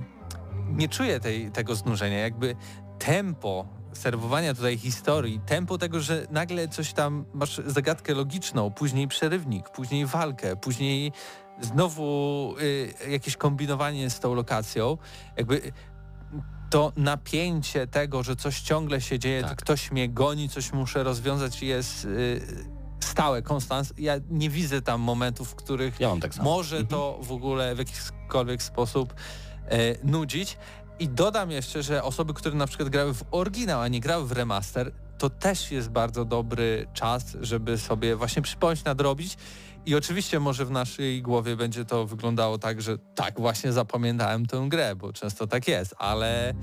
nie 0.69 0.89
czuję 0.89 1.21
tej, 1.21 1.51
tego 1.51 1.75
znużenia. 1.75 2.19
Jakby 2.19 2.57
tempo 2.99 3.69
serwowania 3.93 4.55
tutaj 4.55 4.79
historii, 4.79 5.41
tempo 5.47 5.79
tego, 5.79 6.01
że 6.01 6.27
nagle 6.31 6.69
coś 6.69 6.93
tam, 6.93 7.25
masz 7.35 7.61
zagadkę 7.67 8.15
logiczną, 8.15 8.71
później 8.71 9.09
przerywnik, 9.09 9.71
później 9.71 10.07
walkę, 10.07 10.57
później 10.57 11.13
znowu 11.61 12.55
y, 12.61 13.11
jakieś 13.11 13.37
kombinowanie 13.37 14.11
z 14.11 14.21
tą 14.21 14.35
lokacją, 14.35 14.99
jakby 15.37 15.73
to 16.71 16.93
napięcie 16.97 17.87
tego, 17.87 18.23
że 18.23 18.37
coś 18.37 18.61
ciągle 18.61 19.01
się 19.01 19.19
dzieje, 19.19 19.43
Tak. 19.43 19.59
ktoś 19.59 19.91
mnie 19.93 20.09
goni, 20.09 20.49
coś 20.49 20.73
muszę 20.73 21.03
rozwiązać 21.03 21.63
jest 21.63 22.05
y, 22.05 22.41
stałe, 23.01 23.43
konstans. 23.43 23.93
Ja 23.99 24.15
nie 24.31 24.51
widzę 24.51 24.83
tam 24.83 25.01
momentów, 25.01 25.51
w 25.51 25.55
których 25.55 26.01
Ja 26.01 26.17
tak 26.21 26.37
może 26.37 26.85
to 26.85 27.19
w 27.23 27.33
ogóle 27.33 27.75
w 27.75 27.79
jakikolwiek 27.79 28.63
sposób 28.63 29.15
e, 29.69 30.07
nudzić. 30.07 30.59
I 30.99 31.09
dodam 31.09 31.51
jeszcze, 31.51 31.83
że 31.83 32.03
osoby, 32.03 32.35
które 32.35 32.55
na 32.55 32.67
przykład 32.67 32.89
grały 32.89 33.15
w 33.15 33.25
oryginał, 33.31 33.81
a 33.81 33.89
nie 33.89 34.01
grały 34.01 34.27
w 34.27 34.33
remaster, 34.33 34.93
to 35.19 35.31
też 35.31 35.71
jest 35.71 35.89
bardzo 35.91 36.25
dobry 36.25 36.87
czas, 36.93 37.37
żeby 37.41 37.79
sobie 37.79 38.17
właśnie 38.17 38.43
przypomnieć, 38.43 38.85
nadrobić. 38.85 39.37
I 39.87 39.95
oczywiście 39.95 40.41
może 40.41 40.65
w 40.65 40.71
naszej 40.71 41.23
głowie 41.23 41.57
będzie 41.57 41.85
to 41.85 42.07
wyglądało 42.07 42.59
tak, 42.59 42.83
że 42.83 42.99
tak, 42.99 43.41
właśnie 43.41 43.73
zapamiętałem 43.73 44.47
tę 44.47 44.67
grę, 44.69 44.97
bo 44.97 45.13
często 45.13 45.47
tak 45.47 45.69
jest, 45.69 45.95
ale 45.99 46.55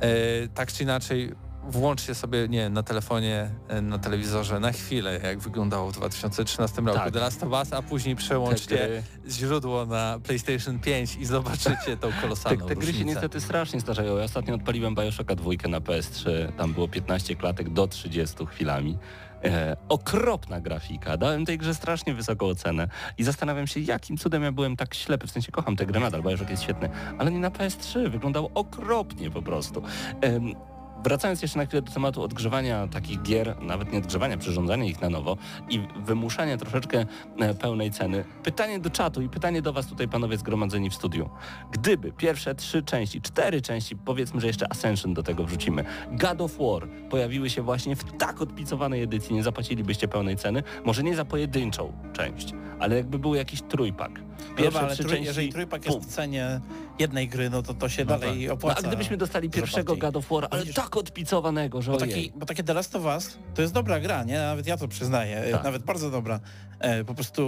e, 0.00 0.48
tak 0.54 0.72
czy 0.72 0.82
inaczej 0.82 1.34
włączcie 1.68 2.14
sobie, 2.14 2.48
nie 2.48 2.68
na 2.68 2.82
telefonie, 2.82 3.50
e, 3.68 3.82
na 3.82 3.98
telewizorze 3.98 4.60
na 4.60 4.72
chwilę, 4.72 5.20
jak 5.22 5.38
wyglądało 5.38 5.90
w 5.90 5.94
2013 5.94 6.86
roku 6.86 6.98
Tak. 6.98 7.12
The 7.12 7.20
Last 7.20 7.42
of 7.42 7.52
Us, 7.52 7.72
a 7.72 7.82
później 7.82 8.16
Te 8.16 8.22
przełączcie 8.22 9.02
źródło 9.28 9.86
na 9.86 10.18
PlayStation 10.22 10.78
5 10.78 11.16
i 11.16 11.24
zobaczycie 11.24 11.96
tą 12.00 12.12
te, 12.12 12.20
kolosalną 12.20 12.66
te 12.66 12.76
gry 12.76 12.92
się 12.92 13.04
niestety 13.04 13.40
strasznie 13.40 13.80
starzeją. 13.80 14.16
Ja 14.16 14.24
ostatnio 14.24 14.54
odpaliłem 14.54 14.94
Bioshocka 14.94 15.34
dwójkę 15.34 15.68
na 15.68 15.80
PS3. 15.80 16.52
Tam 16.52 16.72
było 16.72 16.88
15 16.88 17.36
klatek 17.36 17.70
do 17.70 17.86
30 17.86 18.46
chwilami. 18.46 18.98
E, 19.44 19.76
okropna 19.88 20.60
grafika. 20.60 21.16
Dałem 21.16 21.46
tej 21.46 21.58
grze 21.58 21.74
strasznie 21.74 22.14
wysoką 22.14 22.46
ocenę 22.46 22.88
i 23.18 23.24
zastanawiam 23.24 23.66
się, 23.66 23.80
jakim 23.80 24.16
cudem 24.16 24.42
ja 24.42 24.52
byłem 24.52 24.76
tak 24.76 24.94
ślepy. 24.94 25.26
W 25.26 25.30
sensie 25.30 25.52
kocham 25.52 25.76
tę 25.76 25.86
grę 25.86 26.00
nadal, 26.00 26.22
Bioshock 26.22 26.50
jest 26.50 26.62
świetny, 26.62 26.90
ale 27.18 27.30
nie 27.30 27.38
na 27.38 27.50
PS3. 27.50 28.10
Wyglądał 28.10 28.50
okropnie 28.54 29.30
po 29.30 29.42
prostu. 29.42 29.82
Em, 30.20 30.54
Wracając 31.04 31.42
jeszcze 31.42 31.58
na 31.58 31.66
chwilę 31.66 31.82
do 31.82 31.92
tematu 31.92 32.22
odgrzewania 32.22 32.88
takich 32.88 33.22
gier, 33.22 33.56
nawet 33.62 33.92
nie 33.92 33.98
odgrzewania, 33.98 34.36
przyrządzania 34.36 34.84
ich 34.84 35.00
na 35.00 35.10
nowo 35.10 35.36
i 35.68 35.80
wymuszania 35.96 36.56
troszeczkę 36.56 37.06
e, 37.38 37.54
pełnej 37.54 37.90
ceny. 37.90 38.24
Pytanie 38.42 38.78
do 38.78 38.90
czatu 38.90 39.22
i 39.22 39.28
pytanie 39.28 39.62
do 39.62 39.72
Was 39.72 39.86
tutaj 39.86 40.08
panowie 40.08 40.36
zgromadzeni 40.36 40.90
w 40.90 40.94
studiu. 40.94 41.30
Gdyby 41.72 42.12
pierwsze 42.12 42.54
trzy 42.54 42.82
części, 42.82 43.20
cztery 43.20 43.62
części, 43.62 43.96
powiedzmy, 43.96 44.40
że 44.40 44.46
jeszcze 44.46 44.72
Ascension 44.72 45.14
do 45.14 45.22
tego 45.22 45.44
wrzucimy, 45.44 45.84
God 46.12 46.40
of 46.40 46.58
War 46.58 46.88
pojawiły 47.10 47.50
się 47.50 47.62
właśnie 47.62 47.96
w 47.96 48.04
tak 48.18 48.42
odpicowanej 48.42 49.02
edycji, 49.02 49.34
nie 49.34 49.42
zapłacilibyście 49.42 50.08
pełnej 50.08 50.36
ceny, 50.36 50.62
może 50.84 51.02
nie 51.02 51.16
za 51.16 51.24
pojedynczą 51.24 51.92
część, 52.12 52.54
ale 52.78 52.96
jakby 52.96 53.18
był 53.18 53.34
jakiś 53.34 53.62
trójpak. 53.62 54.20
Pierwsze 54.56 54.80
No 54.80 54.86
ale 54.86 54.94
trzy 54.94 55.02
trój, 55.02 55.10
części, 55.12 55.26
jeżeli 55.26 55.52
trójpak 55.52 55.86
jest 55.86 55.98
w 55.98 56.06
cenie 56.06 56.60
jednej 56.98 57.28
gry, 57.28 57.50
no 57.50 57.62
to 57.62 57.74
to 57.74 57.88
się 57.88 58.04
dalej 58.04 58.46
No 58.46 58.54
opłaca. 58.54 58.78
a 58.78 58.88
gdybyśmy 58.88 59.16
dostali 59.16 59.50
pierwszego. 59.50 59.96
God 59.96 60.16
of 60.16 60.28
War, 60.30 60.48
ale 60.50 60.66
tak 60.66 60.96
odpicowanego, 60.96 61.82
że 61.82 61.92
Bo, 61.92 61.98
taki, 61.98 62.32
bo 62.36 62.46
takie 62.46 62.64
The 62.64 62.74
Last 62.74 62.96
of 62.96 63.04
Us 63.04 63.38
to 63.54 63.62
jest 63.62 63.74
dobra 63.74 64.00
gra, 64.00 64.24
nie? 64.24 64.38
Nawet 64.38 64.66
ja 64.66 64.76
to 64.76 64.88
przyznaję. 64.88 65.36
e, 65.38 65.50
Tak. 65.50 65.64
Nawet 65.64 65.82
bardzo 65.82 66.10
dobra. 66.10 66.40
E, 66.78 67.04
po 67.04 67.14
prostu 67.14 67.42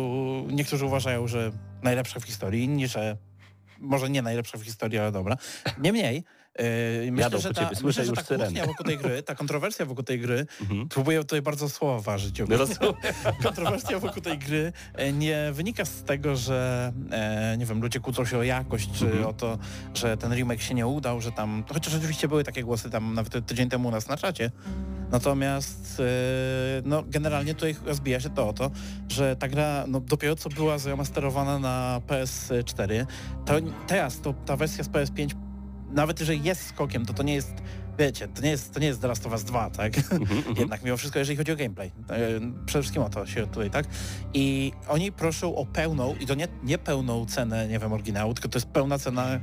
niektórzy 0.50 0.86
uważają, 0.86 1.26
że 1.28 1.50
najlepsza 1.82 2.20
w 2.20 2.24
historii, 2.24 2.64
inni, 2.64 2.88
że 2.88 3.16
może 3.78 4.10
nie 4.10 4.22
najlepsza 4.22 4.58
w 4.58 4.62
historii, 4.62 4.98
ale 4.98 5.12
dobra. 5.12 5.36
Niemniej, 5.78 6.24
myślę, 7.10 7.22
Jadą 7.22 7.38
że 7.38 7.54
ta, 7.54 7.64
ciebie, 7.64 7.76
myślę, 7.84 8.04
że 8.04 8.12
ta 8.12 8.22
kłótnia 8.22 8.66
wokół 8.66 8.86
tej 8.86 8.98
gry, 8.98 9.22
ta 9.22 9.34
kontrowersja 9.34 9.86
wokół 9.86 10.04
tej 10.04 10.20
gry, 10.20 10.46
Mhm. 10.60 10.88
próbuję 10.88 11.18
tutaj 11.18 11.42
bardzo 11.42 11.68
słowa 11.68 12.00
ważyć. 12.00 12.38
No. 12.38 12.46
Kontrowersja 13.42 13.98
wokół 13.98 14.22
tej 14.22 14.38
gry 14.38 14.72
e, 14.94 15.12
nie 15.12 15.50
wynika 15.52 15.84
z 15.84 16.02
tego, 16.04 16.36
że 16.36 16.92
e, 17.10 17.56
nie 17.58 17.66
wiem, 17.66 17.80
ludzie 17.82 18.00
kłócą 18.00 18.24
się 18.24 18.38
o 18.38 18.42
jakość, 18.42 18.90
czy 18.92 19.04
Mhm. 19.04 19.26
o 19.26 19.32
to, 19.32 19.58
że 19.94 20.16
ten 20.16 20.32
remake 20.34 20.62
się 20.62 20.74
nie 20.74 20.86
udał, 20.86 21.20
że 21.20 21.32
tam, 21.32 21.64
chociaż 21.72 21.94
oczywiście 21.94 22.28
były 22.28 22.44
takie 22.44 22.62
głosy 22.64 22.90
tam 22.90 23.14
nawet 23.14 23.46
tydzień 23.46 23.68
temu 23.68 23.88
u 23.88 23.90
nas 23.90 24.08
na 24.08 24.16
czacie, 24.16 24.50
natomiast 25.10 26.00
e, 26.00 26.82
no 26.84 27.02
generalnie 27.06 27.54
tutaj 27.54 27.76
rozbija 27.84 28.20
się 28.20 28.30
to 28.30 28.48
o 28.48 28.52
to, 28.52 28.70
że 29.08 29.36
ta 29.36 29.48
gra 29.48 29.84
no, 29.88 30.00
dopiero 30.00 30.36
co 30.36 30.48
była 30.48 30.78
zremasterowana 30.78 31.58
na 31.58 32.00
PS4, 32.06 33.06
to 33.44 33.54
teraz 33.86 34.20
to, 34.20 34.34
ta 34.46 34.56
wersja 34.56 34.84
z 34.84 34.88
PS5 34.88 35.28
nawet 35.92 36.20
jeżeli 36.20 36.42
jest 36.42 36.66
skokiem, 36.66 37.06
to 37.06 37.12
to 37.14 37.22
nie 37.22 37.34
jest, 37.34 37.52
wiecie, 37.98 38.28
to 38.28 38.42
nie 38.42 38.50
jest, 38.50 38.74
to 38.74 38.80
nie 38.80 38.86
jest 38.86 39.00
The 39.00 39.08
Last 39.08 39.26
of 39.26 39.32
Us 39.32 39.44
2, 39.44 39.70
tak? 39.70 39.92
Mhm, 39.98 40.42
Jednak 40.58 40.82
mimo 40.84 40.96
wszystko, 40.96 41.18
jeżeli 41.18 41.36
chodzi 41.36 41.52
o 41.52 41.56
gameplay. 41.56 41.88
E, 41.88 41.92
Przede 42.66 42.82
wszystkim 42.82 43.02
o 43.02 43.08
to 43.08 43.26
się 43.26 43.46
tutaj, 43.46 43.70
tak? 43.70 43.86
I 44.34 44.72
oni 44.88 45.12
proszą 45.12 45.56
o 45.56 45.66
pełną, 45.66 46.14
i 46.20 46.26
to 46.26 46.34
nie, 46.34 46.48
nie 46.62 46.78
pełną 46.78 47.26
cenę, 47.26 47.68
nie 47.68 47.78
wiem, 47.78 47.92
oryginału, 47.92 48.34
tylko 48.34 48.48
to 48.48 48.56
jest 48.58 48.66
pełna 48.68 48.98
cena 48.98 49.40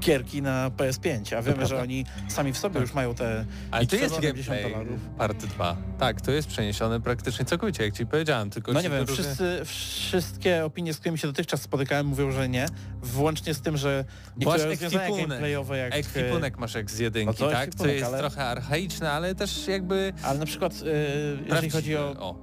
gierki 0.00 0.42
na 0.42 0.70
PS5, 0.70 1.36
a 1.36 1.42
wiemy, 1.42 1.66
że 1.66 1.82
oni 1.82 2.04
sami 2.28 2.52
w 2.52 2.58
sobie 2.58 2.80
już 2.80 2.94
mają 2.94 3.14
te 3.14 3.44
Ale 3.70 3.86
to 3.86 3.96
jest 3.96 4.14
70 4.14 4.62
gameplay 4.62 4.98
part 5.18 5.46
2. 5.46 5.76
Tak, 5.98 6.20
to 6.20 6.30
jest 6.32 6.48
przeniesione 6.48 7.00
praktycznie 7.00 7.44
całkowicie, 7.44 7.84
jak 7.84 7.94
ci 7.94 8.06
powiedziałem, 8.06 8.50
tylko 8.50 8.72
No 8.72 8.82
nie 8.82 8.90
wiem, 8.90 9.06
wszyscy, 9.06 9.60
wszystkie 9.64 10.64
opinie, 10.64 10.94
z 10.94 10.98
którymi 10.98 11.18
się 11.18 11.28
dotychczas 11.28 11.62
spotykałem, 11.62 12.06
mówią, 12.06 12.30
że 12.30 12.48
nie. 12.48 12.66
Włącznie 13.02 13.54
z 13.54 13.60
tym, 13.60 13.76
że 13.76 14.04
niektóre 14.36 14.64
rozwiązania 14.66 15.16
gameplayowe 15.16 15.78
jak... 15.78 15.94
Ekwipunek 15.94 16.58
masz 16.58 16.74
jak 16.74 16.90
z 16.90 16.98
jedynki, 16.98 17.26
No 17.26 17.46
to 17.46 17.52
tak? 17.52 17.74
Co 17.74 17.86
jest 17.86 18.04
ale- 18.06 18.18
trochę 18.18 18.44
archaiczne, 18.44 19.12
ale 19.12 19.34
też 19.34 19.68
jakby... 19.68 20.12
Ale 20.22 20.38
na 20.38 20.46
przykład, 20.46 20.72
e, 20.72 21.44
jeżeli 21.46 21.70
chodzi 21.70 21.96
o 21.96 22.10
O, 22.20 22.34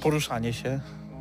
poruszanie 0.00 0.52
się, 0.52 0.80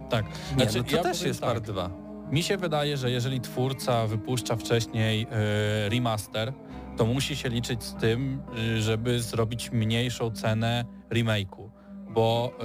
Tak. 0.09 0.25
Nie, 0.25 0.63
Znaczy, 0.63 0.77
no 0.77 0.83
to 0.83 0.95
ja 0.95 1.03
też 1.03 1.21
jest 1.21 1.41
tak. 1.41 1.49
part 1.49 1.63
2. 1.63 2.02
Mi 2.31 2.43
się 2.43 2.57
wydaje, 2.57 2.97
że 2.97 3.11
jeżeli 3.11 3.41
twórca 3.41 4.07
wypuszcza 4.07 4.55
wcześniej 4.55 5.27
e, 5.31 5.89
remaster, 5.89 6.53
to 6.97 7.05
musi 7.05 7.35
się 7.35 7.49
liczyć 7.49 7.83
z 7.83 7.95
tym, 7.95 8.41
y, 8.57 8.81
żeby 8.81 9.21
zrobić 9.21 9.71
mniejszą 9.71 10.31
cenę 10.31 10.85
remake'u. 11.09 11.69
Bo 12.09 12.51
e, 12.59 12.63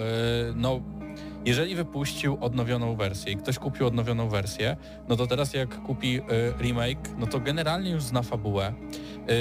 no, 0.57 0.81
jeżeli 1.45 1.75
wypuścił 1.75 2.39
odnowioną 2.41 2.97
wersję 2.97 3.33
i 3.33 3.37
ktoś 3.37 3.59
kupił 3.59 3.87
odnowioną 3.87 4.29
wersję, 4.29 4.77
no 5.09 5.17
to 5.17 5.27
teraz 5.27 5.55
jak 5.55 5.83
kupi 5.83 6.17
e, 6.17 6.23
remake, 6.63 7.11
no 7.19 7.27
to 7.27 7.41
generalnie 7.41 7.91
już 7.91 8.03
zna 8.03 8.23
fabułę. 8.23 8.75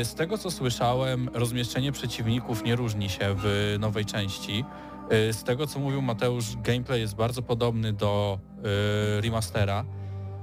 Z 0.03 0.15
tego 0.15 0.37
co 0.37 0.51
słyszałem, 0.51 1.29
rozmieszczenie 1.33 1.91
przeciwników 1.91 2.63
nie 2.63 2.75
różni 2.75 3.09
się 3.09 3.35
w 3.37 3.75
nowej 3.79 4.05
części. 4.05 4.65
Z 5.31 5.43
tego 5.43 5.67
co 5.67 5.79
mówił 5.79 6.01
Mateusz, 6.01 6.55
gameplay 6.55 7.01
jest 7.01 7.15
bardzo 7.15 7.41
podobny 7.41 7.93
do 7.93 8.39
remastera. 9.21 9.85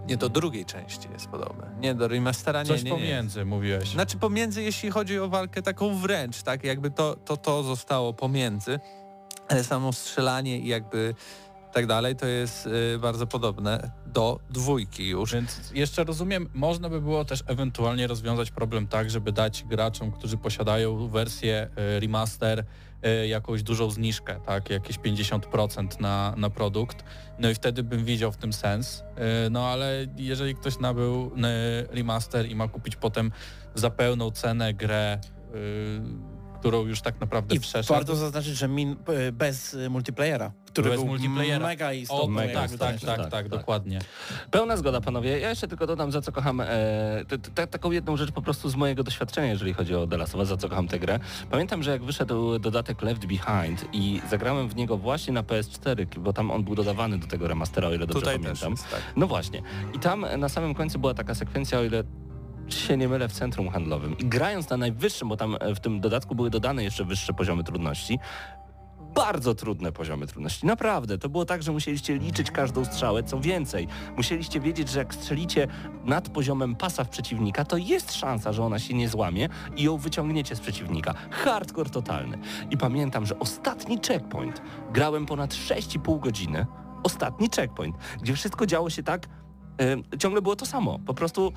Nie, 0.09 0.17
do 0.17 0.29
drugiej 0.29 0.65
części 0.65 1.09
jest 1.13 1.27
podobne. 1.27 1.71
Nie, 1.81 1.95
do 1.95 2.09
remastera 2.09 2.63
nie, 2.63 2.69
Coś 2.69 2.83
nie, 2.83 2.91
nie. 2.91 2.97
pomiędzy 2.97 3.45
mówiłeś. 3.45 3.89
Znaczy 3.89 4.17
pomiędzy, 4.17 4.63
jeśli 4.63 4.91
chodzi 4.91 5.19
o 5.19 5.29
walkę 5.29 5.63
taką 5.63 5.95
wręcz, 5.99 6.43
tak? 6.43 6.65
Jakby 6.65 6.91
to, 6.91 7.17
to, 7.25 7.37
to 7.37 7.63
zostało 7.63 8.13
pomiędzy, 8.13 8.81
ale 9.49 9.65
samo 9.65 9.93
strzelanie 9.93 10.59
i 10.59 10.69
jakby 10.69 11.15
tak 11.75 11.87
dalej, 11.87 12.17
to 12.17 12.27
jest 12.27 12.67
y, 12.67 12.99
bardzo 12.99 13.27
podobne 13.27 13.91
do 14.07 14.41
dwójki 14.51 15.09
już. 15.09 15.33
Więc 15.33 15.71
jeszcze 15.75 16.05
rozumiem, 16.05 16.49
można 16.55 16.89
by 16.89 17.01
było 17.01 17.25
też 17.25 17.43
ewentualnie 17.47 18.07
rozwiązać 18.07 18.51
problem 18.51 18.87
tak, 18.87 19.11
żeby 19.11 19.33
dać 19.33 19.65
graczom, 19.65 20.13
którzy 20.13 20.37
posiadają 20.37 21.09
wersję 21.09 21.69
e, 21.77 22.01
remaster, 22.01 22.65
e, 23.03 23.29
jakąś 23.29 23.63
dużą 23.63 23.91
zniżkę, 23.91 24.41
tak, 24.47 24.71
jakieś 24.71 24.99
50% 24.99 26.01
na, 26.01 26.35
na 26.37 26.51
produkt. 26.51 27.05
No 27.39 27.51
i 27.51 27.55
wtedy 27.55 27.83
bym 27.83 28.05
widział 28.05 28.33
w 28.33 28.37
tym 28.37 28.53
sens. 28.53 29.05
No 29.51 29.69
ale 29.69 30.07
jeżeli 30.17 30.55
ktoś 30.55 30.79
nabył 30.79 31.31
remaster 31.91 32.49
i 32.49 32.55
ma 32.55 32.69
kupić 32.69 32.97
potem 32.97 33.33
za 33.75 33.91
pełną 33.91 34.31
cenę 34.31 34.75
grę, 34.75 35.19
którą 36.65 36.87
już 36.87 37.01
tak 37.01 37.21
naprawdę 37.21 37.55
I 37.57 37.61
przeszedł. 37.61 37.89
warto 37.95 38.17
zaznaczyć, 38.17 38.57
że 38.57 38.69
min, 38.69 38.97
e, 39.29 39.33
bez 39.33 39.75
e, 39.75 39.89
multiplayera, 39.89 40.53
który 40.67 40.91
Bez 40.91 40.99
był 41.01 41.07
multiplayera. 41.09 41.67
mega 41.67 41.89
O, 41.89 41.93
istotny. 41.93 42.35
mega 42.35 42.61
tak, 42.61 42.71
tak, 42.71 42.91
częścią. 42.91 43.07
tak, 43.07 43.17
tak, 43.17 43.31
tak, 43.31 43.31
tak. 43.31 43.49
dokładnie. 43.49 43.99
Pełna 44.51 44.77
zgoda, 44.77 45.01
panowie. 45.01 45.39
Ja 45.39 45.49
jeszcze 45.49 45.69
tylko 45.69 45.87
dodam, 45.87 46.13
za 46.13 46.21
co 46.21 46.33
kocham 46.33 46.61
e, 46.61 46.67
t, 47.29 47.39
t, 47.39 47.67
taką 47.67 47.91
jedną 47.91 48.17
rzecz 48.17 48.33
po 48.33 48.43
prostu 48.43 48.69
z 48.69 48.75
mojego 48.77 49.03
doświadczenia, 49.03 49.47
jeżeli 49.49 49.73
chodzi 49.73 49.95
o 49.95 50.07
The 50.07 50.17
Last 50.17 50.35
of 50.35 50.39
Us, 50.39 50.49
za 50.49 50.57
co 50.57 50.69
kocham 50.69 50.89
tę 50.89 50.99
grę. 50.99 51.19
Pamiętam, 51.51 51.83
że 51.83 51.91
jak 51.91 52.03
wyszedł 52.05 52.59
dodatek 52.59 53.03
Left 53.03 53.27
Behind 53.27 53.85
i 53.93 54.21
zagrałem 54.31 54.69
w 54.69 54.77
niego 54.77 54.97
właśnie 54.97 55.33
na 55.33 55.43
PS4, 55.43 56.19
bo 56.19 56.33
tam 56.33 56.51
on 56.51 56.65
był 56.65 56.75
dodawany 56.75 57.19
do 57.19 57.27
tego 57.27 57.49
remastera, 57.49 57.89
o 57.89 57.95
ile 57.95 58.07
dobrze 58.07 58.21
Tutaj 58.21 58.35
też 58.37 58.43
pamiętam. 58.45 58.71
jest, 58.71 58.91
tak. 58.91 59.01
No 59.17 59.27
właśnie. 59.27 59.63
I 59.95 59.99
tam 59.99 60.27
na 60.39 60.49
samym 60.49 60.75
końcu 60.75 60.99
była 60.99 61.15
taka 61.15 61.35
sekwencja, 61.35 61.79
o 61.79 61.85
ile 61.85 62.05
się 62.69 62.97
nie 62.97 63.09
mylę, 63.09 63.29
w 63.29 63.33
centrum 63.33 63.69
handlowym. 63.69 64.19
I 64.19 64.25
grając 64.25 64.71
na 64.71 64.77
najwyższym, 64.77 65.29
bo 65.29 65.37
tam 65.37 65.57
e, 65.61 65.75
w 65.75 65.81
tym 65.81 66.01
dodatku 66.01 66.35
były 66.35 66.51
dodane 66.51 66.85
jeszcze 66.85 67.05
wyższe 67.05 67.33
poziomy 67.33 67.65
trudności, 67.65 68.19
bardzo 69.15 69.55
trudne 69.55 69.93
poziomy 69.93 70.27
trudności. 70.27 70.67
Naprawdę. 70.67 71.19
To 71.19 71.29
było 71.29 71.45
tak, 71.45 71.63
że 71.63 71.73
musieliście 71.73 72.19
liczyć 72.19 72.51
każdą 72.51 72.85
strzałę. 72.85 73.23
Co 73.23 73.41
więcej, 73.41 73.89
musieliście 74.17 74.61
wiedzieć, 74.61 74.89
że 74.89 74.99
jak 74.99 75.15
strzelicie 75.15 75.67
nad 76.05 76.29
poziomem 76.29 76.77
pasa 76.77 77.05
w 77.05 77.09
przeciwnika, 77.09 77.65
to 77.65 77.77
jest 77.77 78.15
szansa, 78.15 78.53
że 78.53 78.65
ona 78.65 78.79
się 78.79 78.95
nie 78.95 79.09
złamie 79.09 79.49
i 79.77 79.83
ją 79.83 79.97
wyciągniecie 79.97 80.57
z 80.57 80.61
przeciwnika. 80.61 81.15
Hardcore 81.31 81.91
totalny. 81.91 82.39
I 82.71 82.77
pamiętam, 82.77 83.27
że 83.27 83.39
ostatni 83.39 83.99
checkpoint 84.07 84.63
grałem 84.93 85.27
ponad 85.27 85.51
6,5 85.51 86.21
godziny. 86.21 86.67
Ostatni 87.03 87.49
checkpoint, 87.57 87.97
gdzie 88.23 88.35
wszystko 88.35 88.67
działo 88.67 88.91
się 88.91 89.03
tak, 89.03 89.29
ciągle 90.19 90.43
było 90.43 90.57
to 90.57 90.67
samo. 90.67 90.99
Po 91.07 91.15
prostu 91.15 91.53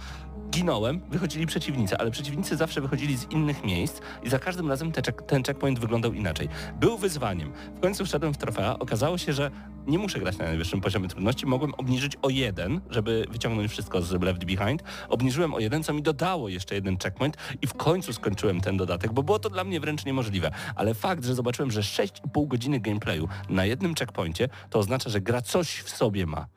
ginąłem, 0.50 1.02
wychodzili 1.10 1.46
przeciwnicy, 1.46 1.98
ale 1.98 2.12
przeciwnicy 2.12 2.58
zawsze 2.58 2.82
wychodzili 2.82 3.18
z 3.18 3.32
innych 3.32 3.64
miejsc 3.64 4.02
i 4.24 4.30
za 4.30 4.40
każdym 4.40 4.70
razem 4.70 4.92
te 4.92 5.02
ten 5.02 5.44
checkpoint 5.44 5.80
wyglądał 5.80 6.14
inaczej. 6.14 6.50
Był 6.80 6.98
wyzwaniem. 6.98 7.52
W 7.76 7.80
końcu 7.80 8.06
wszedłem 8.06 8.34
w 8.34 8.38
trofea, 8.38 8.80
okazało 8.80 9.18
się, 9.18 9.34
że 9.34 9.52
nie 9.88 10.00
muszę 10.00 10.20
grać 10.20 10.38
na 10.38 10.46
najwyższym 10.46 10.82
poziomie 10.82 11.08
trudności, 11.08 11.46
mogłem 11.46 11.74
obniżyć 11.74 12.18
o 12.22 12.30
jeden, 12.30 12.82
żeby 12.90 13.26
wyciągnąć 13.32 13.72
wszystko 13.72 14.02
z 14.02 14.22
Left 14.22 14.46
Behind. 14.46 14.84
Obniżyłem 15.10 15.54
o 15.54 15.60
jeden, 15.60 15.84
co 15.84 15.94
mi 15.94 16.02
dodało 16.02 16.50
jeszcze 16.50 16.76
jeden 16.76 16.98
checkpoint 16.98 17.38
i 17.62 17.68
w 17.68 17.74
końcu 17.74 18.14
skończyłem 18.14 18.62
ten 18.62 18.78
dodatek, 18.78 19.14
bo 19.14 19.24
było 19.24 19.40
to 19.40 19.50
dla 19.50 19.64
mnie 19.64 19.80
wręcz 19.80 20.06
niemożliwe. 20.06 20.52
Ale 20.76 20.94
fakt, 20.94 21.26
że 21.26 21.36
zobaczyłem, 21.36 21.72
że 21.72 21.82
6,5 21.82 22.48
godziny 22.48 22.80
gameplayu 22.80 23.28
na 23.50 23.66
jednym 23.66 23.96
checkpoincie, 23.96 24.50
to 24.70 24.80
oznacza, 24.80 25.10
że 25.10 25.22
gra 25.22 25.42
coś 25.42 25.80
w 25.80 25.90
sobie 25.90 26.26
ma. 26.26 26.57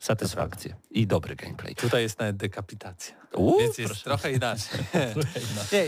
Satysfakcję 0.00 0.74
i 0.90 1.06
dobry 1.06 1.36
gameplay. 1.36 1.74
Tutaj 1.74 2.02
jest 2.02 2.18
nawet 2.18 2.36
dekapitacja. 2.36 3.14
Uuu, 3.36 3.58
Więc 3.58 3.78
jest 3.78 3.88
proszę. 3.90 4.04
trochę 4.04 4.32
inaczej. 4.32 4.80
nie, 5.72 5.78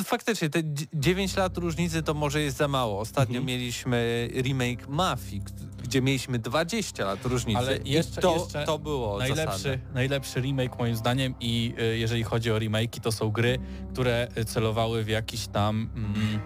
y, 0.00 0.04
faktycznie, 0.04 0.50
te 0.50 0.62
dzi- 0.62 0.88
9 0.94 1.36
lat 1.36 1.58
różnicy 1.58 2.02
to 2.02 2.14
może 2.14 2.40
jest 2.42 2.56
za 2.56 2.68
mało. 2.68 3.00
Ostatnio 3.00 3.38
Mhm. 3.38 3.46
mieliśmy 3.46 4.28
remake 4.34 4.88
Mafii, 4.88 5.42
gdzie 5.82 6.02
mieliśmy 6.02 6.38
20 6.38 7.04
lat 7.04 7.24
różnicy. 7.24 7.58
Ale 7.58 7.76
I 7.76 7.90
jeszcze- 7.90 8.20
to, 8.20 8.34
jeszcze 8.34 8.64
to 8.66 8.78
było 8.78 9.18
zasadne. 9.18 9.36
Najlepszy, 9.44 9.80
najlepszy 9.94 10.40
remake 10.40 10.78
moim 10.78 10.96
zdaniem 10.96 11.34
i 11.40 11.74
y, 11.80 11.98
jeżeli 11.98 12.22
chodzi 12.22 12.50
o 12.52 12.56
remake'i, 12.58 13.00
to 13.00 13.12
są 13.12 13.30
gry, 13.30 13.58
które 13.92 14.28
celowały 14.46 15.04
w 15.04 15.08
jakiś 15.08 15.46
tam 15.46 15.90
mm, 15.96 16.40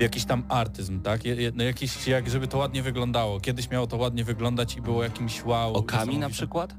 jakiś 0.00 0.24
tam 0.24 0.44
artyzm, 0.48 1.00
tak? 1.00 1.20
No 1.54 1.64
jakiś, 1.64 2.06
jak 2.06 2.30
żeby 2.30 2.48
to 2.48 2.58
ładnie 2.58 2.82
wyglądało. 2.82 3.40
Kiedyś 3.40 3.70
miało 3.70 3.86
to 3.86 3.96
ładnie 3.96 4.24
wyglądać 4.24 4.76
i 4.76 4.80
było 4.80 5.02
jakimś 5.02 5.44
wow. 5.44 5.74
Okami 5.74 6.18
na 6.18 6.28
przykład? 6.28 6.74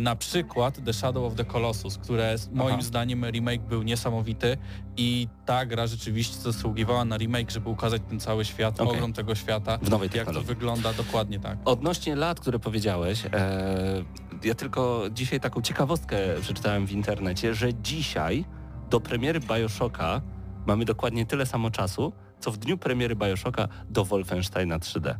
na 0.00 0.16
przykład 0.16 0.84
The 0.84 0.92
Shadow 0.92 1.24
of 1.24 1.34
the 1.34 1.44
Colossus, 1.44 1.98
które 1.98 2.36
moim 2.52 2.74
Aha. 2.74 2.82
zdaniem 2.82 3.24
remake 3.24 3.62
był 3.62 3.82
niesamowity 3.82 4.56
i 4.96 5.28
ta 5.44 5.66
gra 5.66 5.86
rzeczywiście 5.86 6.36
zasługiwała 6.38 7.04
na 7.04 7.16
remake, 7.16 7.50
żeby 7.50 7.68
ukazać 7.68 8.02
ten 8.08 8.20
cały 8.20 8.44
świat, 8.44 8.80
Okej. 8.80 8.96
ogrom 8.96 9.12
tego 9.12 9.34
świata, 9.34 9.78
W 9.82 9.90
nowej 9.90 10.10
jak 10.14 10.32
to 10.32 10.42
wygląda 10.42 10.92
dokładnie 10.92 11.40
tak. 11.40 11.58
Odnośnie 11.64 12.16
lat, 12.16 12.40
które 12.40 12.58
powiedziałeś, 12.58 13.26
e, 13.32 14.04
ja 14.44 14.54
tylko 14.54 15.04
dzisiaj 15.12 15.40
taką 15.40 15.62
ciekawostkę 15.62 16.18
przeczytałem 16.40 16.86
w 16.86 16.92
internecie, 16.92 17.54
że 17.54 17.74
dzisiaj 17.74 18.44
do 18.90 19.00
premiery 19.00 19.40
Bioshocka 19.40 20.20
mamy 20.66 20.84
dokładnie 20.84 21.26
tyle 21.26 21.46
samo 21.46 21.70
czasu, 21.70 22.12
co 22.40 22.50
w 22.50 22.56
dniu 22.56 22.78
premiery 22.78 23.16
Bioshocka 23.16 23.68
do 23.90 24.04
Wolfensteina 24.04 24.78
3D. 24.78 25.14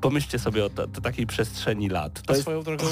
Pomyślcie 0.00 0.38
sobie 0.38 0.64
o 0.64 0.70
ta, 0.70 0.86
ta 0.86 1.00
takiej 1.00 1.26
przestrzeni 1.26 1.88
lat. 1.88 2.22
To 2.22 2.32
jest 2.32 2.42
swoją 2.42 2.62
drogą, 2.62 2.84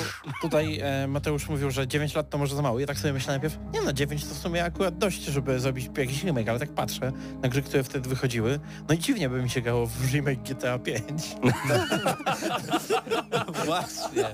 tutaj 0.42 0.80
e, 0.82 1.06
Mateusz 1.06 1.48
mówił, 1.48 1.70
że 1.70 1.86
9 1.88 2.14
lat 2.14 2.30
to 2.30 2.38
może 2.38 2.56
za 2.56 2.62
mało. 2.62 2.78
Ja 2.80 2.86
tak 2.86 2.98
sobie 2.98 3.12
myślę 3.12 3.32
najpierw, 3.32 3.58
nie 3.74 3.82
no, 3.82 3.92
9 3.92 4.24
to 4.24 4.34
w 4.34 4.38
sumie 4.38 4.64
akurat 4.64 4.98
dość, 4.98 5.24
żeby 5.24 5.60
zrobić 5.60 5.90
jakiś 5.98 6.22
remake, 6.24 6.48
ale 6.48 6.58
tak 6.58 6.74
patrzę 6.74 7.12
na 7.42 7.48
gry, 7.48 7.62
które 7.62 7.84
wtedy 7.84 8.08
wychodziły. 8.08 8.60
No 8.88 8.94
i 8.94 8.98
dziwnie 8.98 9.28
by 9.28 9.42
mi 9.42 9.50
się 9.50 9.60
grało 9.60 9.86
w 9.86 10.12
remake 10.12 10.42
GTA 10.42 10.78
5. 10.78 11.02
Właśnie, 13.66 14.24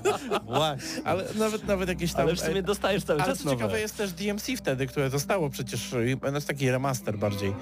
właśnie. 0.45 1.03
Ale 1.05 1.23
nawet, 1.35 1.67
nawet 1.67 1.89
jakieś 1.89 2.13
tam... 2.13 2.21
Ale 2.21 2.35
w 2.35 2.39
sumie 2.39 2.59
e, 2.59 2.63
dostajesz 2.63 3.03
cały 3.03 3.21
ale 3.21 3.31
czas 3.31 3.37
co 3.39 3.49
ciekawe 3.49 3.63
nowe. 3.63 3.79
jest 3.79 3.97
też 3.97 4.13
DMC 4.13 4.47
wtedy, 4.57 4.87
które 4.87 5.09
zostało 5.09 5.49
przecież, 5.49 5.93
e, 5.93 5.97
no 6.21 6.35
jest 6.35 6.47
taki 6.47 6.71
remaster 6.71 7.17
bardziej. 7.17 7.53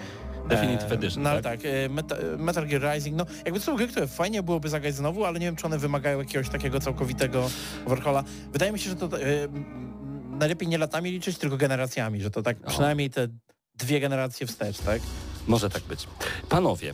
Definitive 0.49 0.91
E, 0.91 0.93
Edition, 0.95 1.23
No 1.23 1.29
tak? 1.29 1.43
tak, 1.43 1.59
e, 1.65 1.89
Meta, 1.89 2.15
Metal 2.37 2.67
Gear 2.67 2.95
Rising, 2.95 3.15
no 3.17 3.25
jakby 3.45 3.59
to 3.59 3.65
są 3.65 3.75
gry, 3.75 3.87
które 3.87 4.07
fajnie 4.07 4.43
byłoby 4.43 4.69
zagrać 4.69 4.95
znowu, 5.01 5.25
ale 5.25 5.39
nie 5.39 5.45
wiem, 5.45 5.55
czy 5.55 5.65
one 5.65 5.77
wymagają 5.77 6.19
jakiegoś 6.19 6.49
takiego 6.49 6.79
całkowitego 6.79 7.49
overhauла. 7.85 8.23
Wydaje 8.53 8.71
mi 8.71 8.79
się, 8.79 8.89
że 8.89 8.95
to 8.95 9.19
m, 9.19 10.37
najlepiej 10.39 10.67
nie 10.67 10.77
latami 10.77 11.11
liczyć, 11.11 11.37
tylko 11.37 11.57
generacjami, 11.57 12.21
że 12.21 12.31
to 12.31 12.41
tak 12.41 12.57
przynajmniej 12.59 13.09
te 13.09 13.27
dwie 13.75 13.99
generacje 13.99 14.47
wstecz, 14.47 14.77
tak? 14.77 15.01
Może 15.47 15.69
tak 15.69 15.83
być. 15.83 16.07
Panowie, 16.49 16.93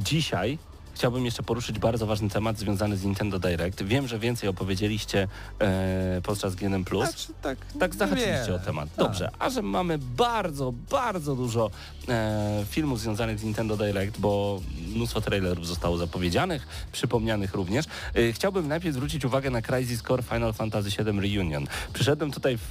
dzisiaj 0.00 0.58
chciałbym 0.98 1.24
jeszcze 1.24 1.42
poruszyć 1.42 1.78
bardzo 1.78 2.06
ważny 2.06 2.30
temat 2.30 2.58
związany 2.58 2.96
z 2.96 3.04
Nintendo 3.04 3.38
Direct. 3.38 3.82
Wiem, 3.82 4.08
że 4.08 4.18
więcej 4.18 4.48
opowiedzieliście 4.48 5.28
e, 5.60 6.20
podczas 6.22 6.54
GNM+. 6.54 6.84
Znaczy, 6.84 7.32
tak, 7.42 7.58
Tak 7.80 7.94
zahaczyliście 7.94 8.54
o 8.54 8.58
temat. 8.58 8.88
Tak. 8.88 9.06
Dobrze, 9.06 9.30
a 9.38 9.50
że 9.50 9.62
mamy 9.62 9.98
bardzo, 9.98 10.72
bardzo 10.90 11.36
dużo 11.36 11.70
e, 12.08 12.64
filmów 12.70 13.00
związanych 13.00 13.38
z 13.38 13.44
Nintendo 13.44 13.76
Direct, 13.76 14.18
bo 14.18 14.60
mnóstwo 14.94 15.20
trailerów 15.20 15.66
zostało 15.66 15.96
zapowiedzianych, 15.96 16.66
przypomnianych 16.92 17.54
również. 17.54 17.86
E, 18.14 18.32
chciałbym 18.32 18.68
najpierw 18.68 18.94
zwrócić 18.94 19.24
uwagę 19.24 19.50
na 19.50 19.62
Crisis 19.62 20.02
Core 20.02 20.22
Final 20.22 20.52
Fantasy 20.52 20.90
VII 20.90 21.20
Reunion. 21.20 21.66
Przyszedłem 21.92 22.30
tutaj 22.30 22.58
w, 22.58 22.62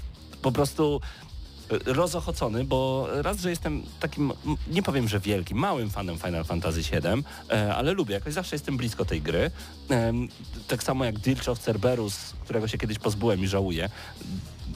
po 0.41 0.51
prostu 0.51 1.01
rozochocony, 1.85 2.63
bo 2.63 3.07
raz, 3.21 3.39
że 3.39 3.49
jestem 3.49 3.83
takim, 3.99 4.33
nie 4.67 4.83
powiem, 4.83 5.07
że 5.07 5.19
wielkim, 5.19 5.57
małym 5.57 5.89
fanem 5.89 6.17
Final 6.17 6.45
Fantasy 6.45 6.81
VII, 6.81 7.23
e, 7.51 7.75
ale 7.75 7.93
lubię, 7.93 8.13
jakoś 8.13 8.33
zawsze 8.33 8.55
jestem 8.55 8.77
blisko 8.77 9.05
tej 9.05 9.21
gry. 9.21 9.51
Tak 10.67 10.83
samo 10.83 11.05
jak 11.05 11.19
Dirge 11.19 11.51
of 11.51 11.59
Cerberus, 11.59 12.33
którego 12.43 12.67
się 12.67 12.77
kiedyś 12.77 12.99
pozbyłem 12.99 13.43
i 13.43 13.47
żałuję 13.47 13.89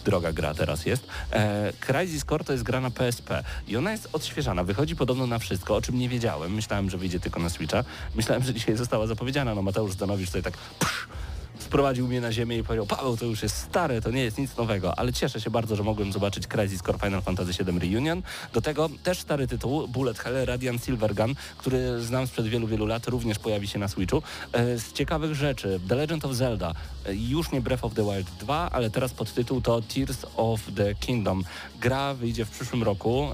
droga 0.06 0.34
gra 0.34 0.54
teraz 0.54 0.86
jest. 0.86 1.08
E, 1.32 1.74
Crisis 1.80 2.26
Core 2.26 2.44
to 2.44 2.52
jest 2.52 2.64
gra 2.64 2.82
na 2.82 2.92
PSP 2.92 3.44
i 3.68 3.78
ona 3.78 3.92
jest 3.92 4.10
odświeżana, 4.14 4.64
wychodzi 4.64 4.96
podobno 4.96 5.28
na 5.28 5.40
wszystko, 5.40 5.76
o 5.76 5.82
czym 5.82 6.00
nie 6.00 6.10
wiedziałem. 6.10 6.54
Myślałem, 6.54 6.90
że 6.90 6.98
wyjdzie 6.98 7.20
tylko 7.20 7.40
na 7.40 7.50
Switcha. 7.50 7.84
Myślałem, 8.16 8.44
że 8.44 8.54
dzisiaj 8.54 8.78
została 8.78 9.08
zapowiedziana. 9.08 9.56
No 9.56 9.62
Mateusz 9.62 9.92
Zdanowicz 9.92 10.28
tutaj 10.28 10.44
tak 10.44 10.58
psz, 10.58 11.08
wprowadził 11.72 12.08
mnie 12.08 12.22
na 12.22 12.32
ziemię 12.32 12.58
i 12.58 12.64
powiedział, 12.64 12.86
Paweł, 12.86 13.18
to 13.18 13.26
już 13.26 13.44
jest 13.44 13.58
stare, 13.58 14.02
to 14.02 14.12
nie 14.12 14.24
jest 14.24 14.38
nic 14.38 14.58
nowego, 14.58 15.00
ale 15.00 15.14
cieszę 15.14 15.42
się 15.42 15.50
bardzo, 15.50 15.76
że 15.76 15.84
mogłem 15.84 16.12
zobaczyć 16.12 16.48
Crisis 16.48 16.82
Core 16.82 17.00
Final 17.00 17.22
Fantasy 17.22 17.64
VII 17.64 17.80
Reunion. 17.80 18.22
Do 18.54 18.62
tego 18.62 18.90
też 19.04 19.20
stary 19.20 19.48
tytuł, 19.48 19.88
Bullet 19.88 20.20
Hell 20.20 20.46
Radiant 20.46 20.86
Silvergun, 20.86 21.36
który 21.58 22.02
znam 22.02 22.28
sprzed 22.28 22.48
wielu, 22.48 22.68
wielu 22.68 22.86
lat, 22.86 23.08
również 23.08 23.40
pojawi 23.40 23.68
się 23.68 23.80
na 23.80 23.88
Switchu. 23.88 24.24
E, 24.54 24.78
Z 24.78 24.94
ciekawych 24.94 25.36
rzeczy, 25.36 25.80
The 25.90 25.96
Legend 25.96 26.26
of 26.26 26.34
Zelda, 26.34 26.74
e, 27.06 27.16
już 27.16 27.52
nie 27.52 27.62
Breath 27.62 27.86
of 27.86 27.94
the 27.94 28.04
Wild 28.04 28.28
2, 28.40 28.70
ale 28.72 28.90
teraz 28.90 29.14
podtytuł 29.14 29.62
to 29.62 29.82
Tears 29.82 30.26
of 30.38 30.62
the 30.76 30.96
Kingdom. 30.96 31.44
Gra 31.80 32.14
wyjdzie 32.14 32.46
w 32.46 32.50
przyszłym 32.50 32.84
roku 32.84 33.28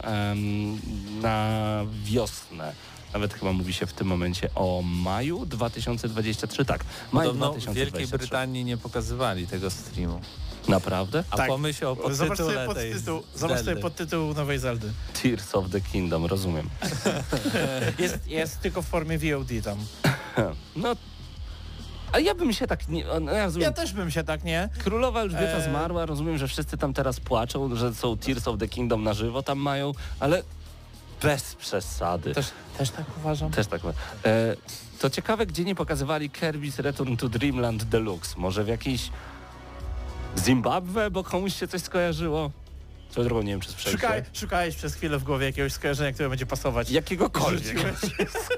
na 1.22 1.82
wiosnę. 2.04 2.74
Nawet 3.14 3.34
chyba 3.34 3.53
mówi 3.53 3.74
się 3.74 3.86
w 3.86 3.93
tym 3.93 4.08
momencie 4.08 4.49
o 4.55 4.82
maju 4.86 5.45
2023, 5.45 6.66
tak. 6.66 6.84
Maj 7.12 7.26
Podobno 7.28 7.47
w 7.47 7.51
2023. 7.58 7.74
Wielkiej 8.01 8.20
Brytanii 8.20 8.66
nie 8.66 8.78
pokazywali 8.78 9.47
tego 9.47 9.70
streamu. 9.70 10.22
Naprawdę? 10.68 11.24
A 11.32 11.38
Tak. 11.38 11.47
pomyśl 11.47 11.86
o 11.86 11.95
Zobacz 11.95 12.18
sobie 12.18 12.28
podtytule 12.30 12.55
tej 12.76 12.91
podtytuł, 12.91 13.24
zobacz 13.36 13.60
sobie 13.60 13.76
podtytuł 13.82 14.34
nowej 14.34 14.60
Zeldy. 14.60 14.91
Tears 15.24 15.55
of 15.55 15.70
the 15.70 15.82
Kingdom, 15.82 16.26
rozumiem. 16.26 16.70
Jest, 17.99 18.28
jest 18.28 18.60
tylko 18.60 18.82
w 18.82 18.86
formie 18.86 19.18
VOD 19.18 19.49
tam. 19.64 19.78
No, 20.76 20.95
a 22.12 22.20
ja 22.20 22.36
bym 22.36 22.53
się 22.53 22.68
tak 22.68 22.88
nie... 22.88 23.05
No, 23.22 23.32
ja 23.32 23.45
rozumiem, 23.45 23.66
Ja 23.66 23.72
też 23.72 23.93
bym 23.93 24.12
się 24.12 24.24
tak, 24.24 24.43
nie? 24.43 24.70
Królowa 24.84 25.22
Elżbieta 25.22 25.58
Eee. 25.58 25.64
zmarła, 25.64 26.05
rozumiem, 26.05 26.38
że 26.38 26.47
wszyscy 26.47 26.78
tam 26.78 26.93
teraz 26.93 27.20
płaczą, 27.20 27.76
że 27.76 27.93
są 27.95 28.18
Tears 28.18 28.47
of 28.47 28.60
the 28.60 28.68
Kingdom 28.68 29.03
na 29.03 29.14
żywo 29.14 29.43
tam 29.43 29.58
mają, 29.60 29.91
ale 30.20 30.43
bez 31.22 31.55
przesady. 31.55 32.34
Też, 32.34 32.51
też 32.78 32.89
tak 32.89 33.05
uważam. 33.18 33.51
Też 33.51 33.68
tak. 33.68 33.82
E, 34.26 34.55
to 34.99 35.09
ciekawe, 35.09 35.45
gdzie 35.45 35.63
nie 35.63 35.76
pokazywali 35.76 36.30
Kirby's 36.30 36.82
Return 36.82 37.15
to 37.15 37.30
Dreamland 37.30 37.84
Deluxe. 37.84 38.36
Może 38.39 38.63
w 38.63 38.68
jakiejś 38.68 39.09
Zimbabwe, 40.38 41.11
bo 41.11 41.24
komuś 41.24 41.55
się 41.55 41.68
coś 41.68 41.82
skojarzyło? 41.82 42.51
Swoją 43.10 43.28
drogą 43.28 43.41
nie 43.41 43.51
wiem, 43.51 43.62
czy 43.62 43.70
słyszeliście. 43.72 44.08
Szukaj, 44.08 44.24
szukałeś 44.34 44.76
przez 44.76 44.95
chwilę 44.95 45.18
w 45.18 45.24
głowie 45.24 45.45
jakiegoś 45.45 45.74
skojarzenia, 45.74 46.12
które 46.12 46.30
będzie 46.30 46.45
pasować. 46.45 46.91
Jakiegokolwiek. 46.91 47.78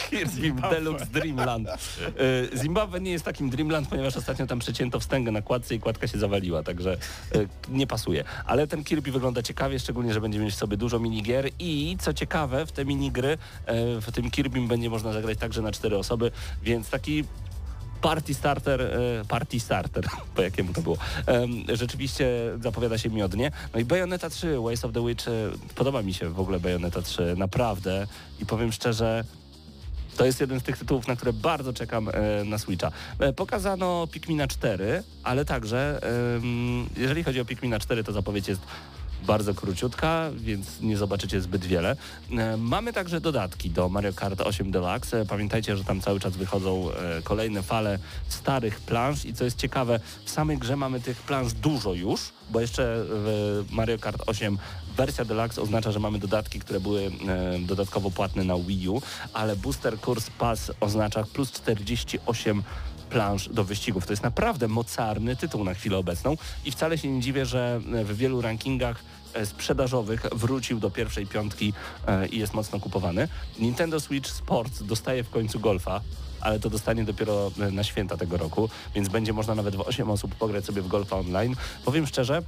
Kirby 0.09 0.61
Deluxe 0.71 1.05
Dreamland. 1.05 1.67
E, 1.67 2.57
Zimbabwe 2.57 3.01
nie 3.01 3.11
jest 3.11 3.25
takim 3.25 3.49
Dreamland, 3.49 3.87
ponieważ 3.87 4.17
ostatnio 4.17 4.47
tam 4.47 4.59
przecięto 4.59 4.99
wstęgę 4.99 5.31
na 5.31 5.41
kładce 5.41 5.75
i 5.75 5.79
kładka 5.79 6.07
się 6.07 6.19
zawaliła, 6.19 6.63
także 6.63 6.93
e, 6.93 6.97
nie 7.69 7.87
pasuje. 7.87 8.23
Ale 8.45 8.67
ten 8.67 8.83
Kirby 8.83 9.11
wygląda 9.11 9.43
ciekawie, 9.43 9.79
szczególnie, 9.79 10.13
że 10.13 10.21
będzie 10.21 10.39
mieć 10.39 10.53
w 10.53 10.57
sobie 10.57 10.77
dużo 10.77 10.99
minigier 10.99 11.49
i 11.59 11.97
co 11.99 12.13
ciekawe, 12.13 12.65
w 12.65 12.71
te 12.71 12.85
minigry, 12.85 13.37
e, 13.65 14.01
w 14.01 14.11
tym 14.11 14.31
Kirbym 14.31 14.67
będzie 14.67 14.89
można 14.89 15.13
zagrać 15.13 15.37
także 15.37 15.61
na 15.61 15.71
cztery 15.71 15.97
osoby, 15.97 16.31
więc 16.63 16.89
taki 16.89 17.23
Party 18.01 18.33
Starter, 18.33 18.81
e, 18.81 19.25
Party 19.27 19.59
Starter, 19.59 20.07
po 20.35 20.41
jakiemu 20.41 20.73
to 20.73 20.81
było, 20.81 20.97
rzeczywiście 21.73 22.27
zapowiada 22.61 22.97
się 22.97 23.09
miodnie. 23.09 23.51
No 23.73 23.79
i 23.79 23.85
Bayonetta 23.85 24.29
3, 24.29 24.59
Ways 24.59 24.85
of 24.85 24.93
the 24.93 25.07
Witch, 25.07 25.27
e, 25.27 25.31
podoba 25.75 26.01
mi 26.01 26.13
się 26.13 26.29
w 26.29 26.39
ogóle 26.39 26.59
Bayonetta 26.59 27.01
3, 27.01 27.35
naprawdę 27.37 28.07
i 28.39 28.45
powiem 28.45 28.71
szczerze, 28.71 29.23
to 30.17 30.25
jest 30.25 30.41
jeden 30.41 30.59
z 30.59 30.63
tych 30.63 30.77
tytułów, 30.77 31.07
na 31.07 31.15
które 31.15 31.33
bardzo 31.33 31.73
czekam 31.73 32.09
e, 32.09 32.43
na 32.43 32.57
Switcha. 32.57 32.91
Pokazano 33.35 34.07
Pikmina 34.11 34.47
4, 34.47 35.03
ale 35.23 35.45
także 35.45 36.01
jeżeli 36.97 37.23
chodzi 37.23 37.41
o 37.41 37.45
Pikmina 37.45 37.79
4, 37.79 38.03
to 38.03 38.11
zapowiedź 38.11 38.47
jest 38.47 38.61
bardzo 39.25 39.53
króciutka, 39.53 40.29
więc 40.35 40.81
nie 40.81 40.97
zobaczycie 40.97 41.41
zbyt 41.41 41.65
wiele. 41.65 41.95
E, 42.31 42.57
Mamy 42.57 42.93
także 42.93 43.21
dodatki 43.21 43.69
do 43.69 43.89
Mario 43.89 44.13
Kart 44.13 44.41
8 44.41 44.71
Deluxe. 44.71 45.25
Pamiętajcie, 45.25 45.77
że 45.77 45.83
tam 45.83 46.01
cały 46.01 46.19
czas 46.19 46.37
wychodzą 46.37 46.91
e, 46.91 47.21
kolejne 47.21 47.63
fale 47.63 47.99
starych 48.27 48.79
planż 48.79 49.25
i 49.25 49.33
co 49.33 49.43
jest 49.45 49.57
ciekawe, 49.57 49.99
w 50.25 50.29
samej 50.29 50.57
grze 50.57 50.75
mamy 50.75 50.99
tych 50.99 51.21
planż 51.21 51.53
dużo 51.53 51.93
już, 51.93 52.21
bo 52.49 52.61
jeszcze 52.61 53.03
w 53.07 53.65
Mario 53.71 53.99
Kart 53.99 54.23
8 54.27 54.57
wersja 54.97 55.25
Deluxe 55.25 55.61
oznacza, 55.61 55.91
że 55.91 55.99
mamy 55.99 56.19
dodatki, 56.19 56.59
które 56.59 56.79
były 56.79 57.01
e, 57.27 57.59
dodatkowo 57.59 58.11
płatne 58.11 58.43
na 58.43 58.57
Wii 58.57 58.89
U, 58.89 59.01
ale 59.33 59.55
Booster 59.55 59.97
Course 60.07 60.31
Pass 60.39 60.71
oznacza 60.79 61.23
plus 61.23 61.51
48 61.51 62.63
planż 63.09 63.49
do 63.49 63.63
wyścigów. 63.63 64.05
To 64.05 64.13
jest 64.13 64.23
naprawdę 64.23 64.67
mocarny 64.67 65.35
tytuł 65.35 65.63
na 65.63 65.73
chwilę 65.73 65.97
obecną 65.97 66.37
i 66.65 66.71
wcale 66.71 66.97
się 66.97 67.11
nie 67.11 67.21
dziwię, 67.21 67.45
że 67.45 67.81
w 68.05 68.17
wielu 68.17 68.41
rankingach 68.41 69.03
e, 69.33 69.45
sprzedażowych 69.45 70.25
wrócił 70.31 70.79
do 70.79 70.91
pierwszej 70.91 71.27
piątki 71.27 71.73
e, 72.07 72.27
i 72.27 72.39
jest 72.39 72.53
mocno 72.53 72.79
kupowany. 72.79 73.27
Nintendo 73.59 73.99
Switch 73.99 74.29
Sports 74.29 74.83
dostaje 74.83 75.23
w 75.23 75.29
końcu 75.29 75.59
golfa, 75.59 76.01
ale 76.41 76.59
to 76.59 76.69
dostanie 76.69 77.03
dopiero 77.03 77.51
e, 77.59 77.71
na 77.71 77.83
święta 77.83 78.17
tego 78.17 78.37
roku, 78.37 78.69
więc 78.95 79.09
będzie 79.09 79.33
można 79.33 79.55
nawet 79.55 79.75
w 79.75 79.81
8 79.81 80.09
osób 80.09 80.35
pograć 80.35 80.65
sobie 80.65 80.81
w 80.81 80.87
golfa 80.87 81.15
online. 81.15 81.55
Powiem 81.85 82.07
szczerze, 82.07 82.41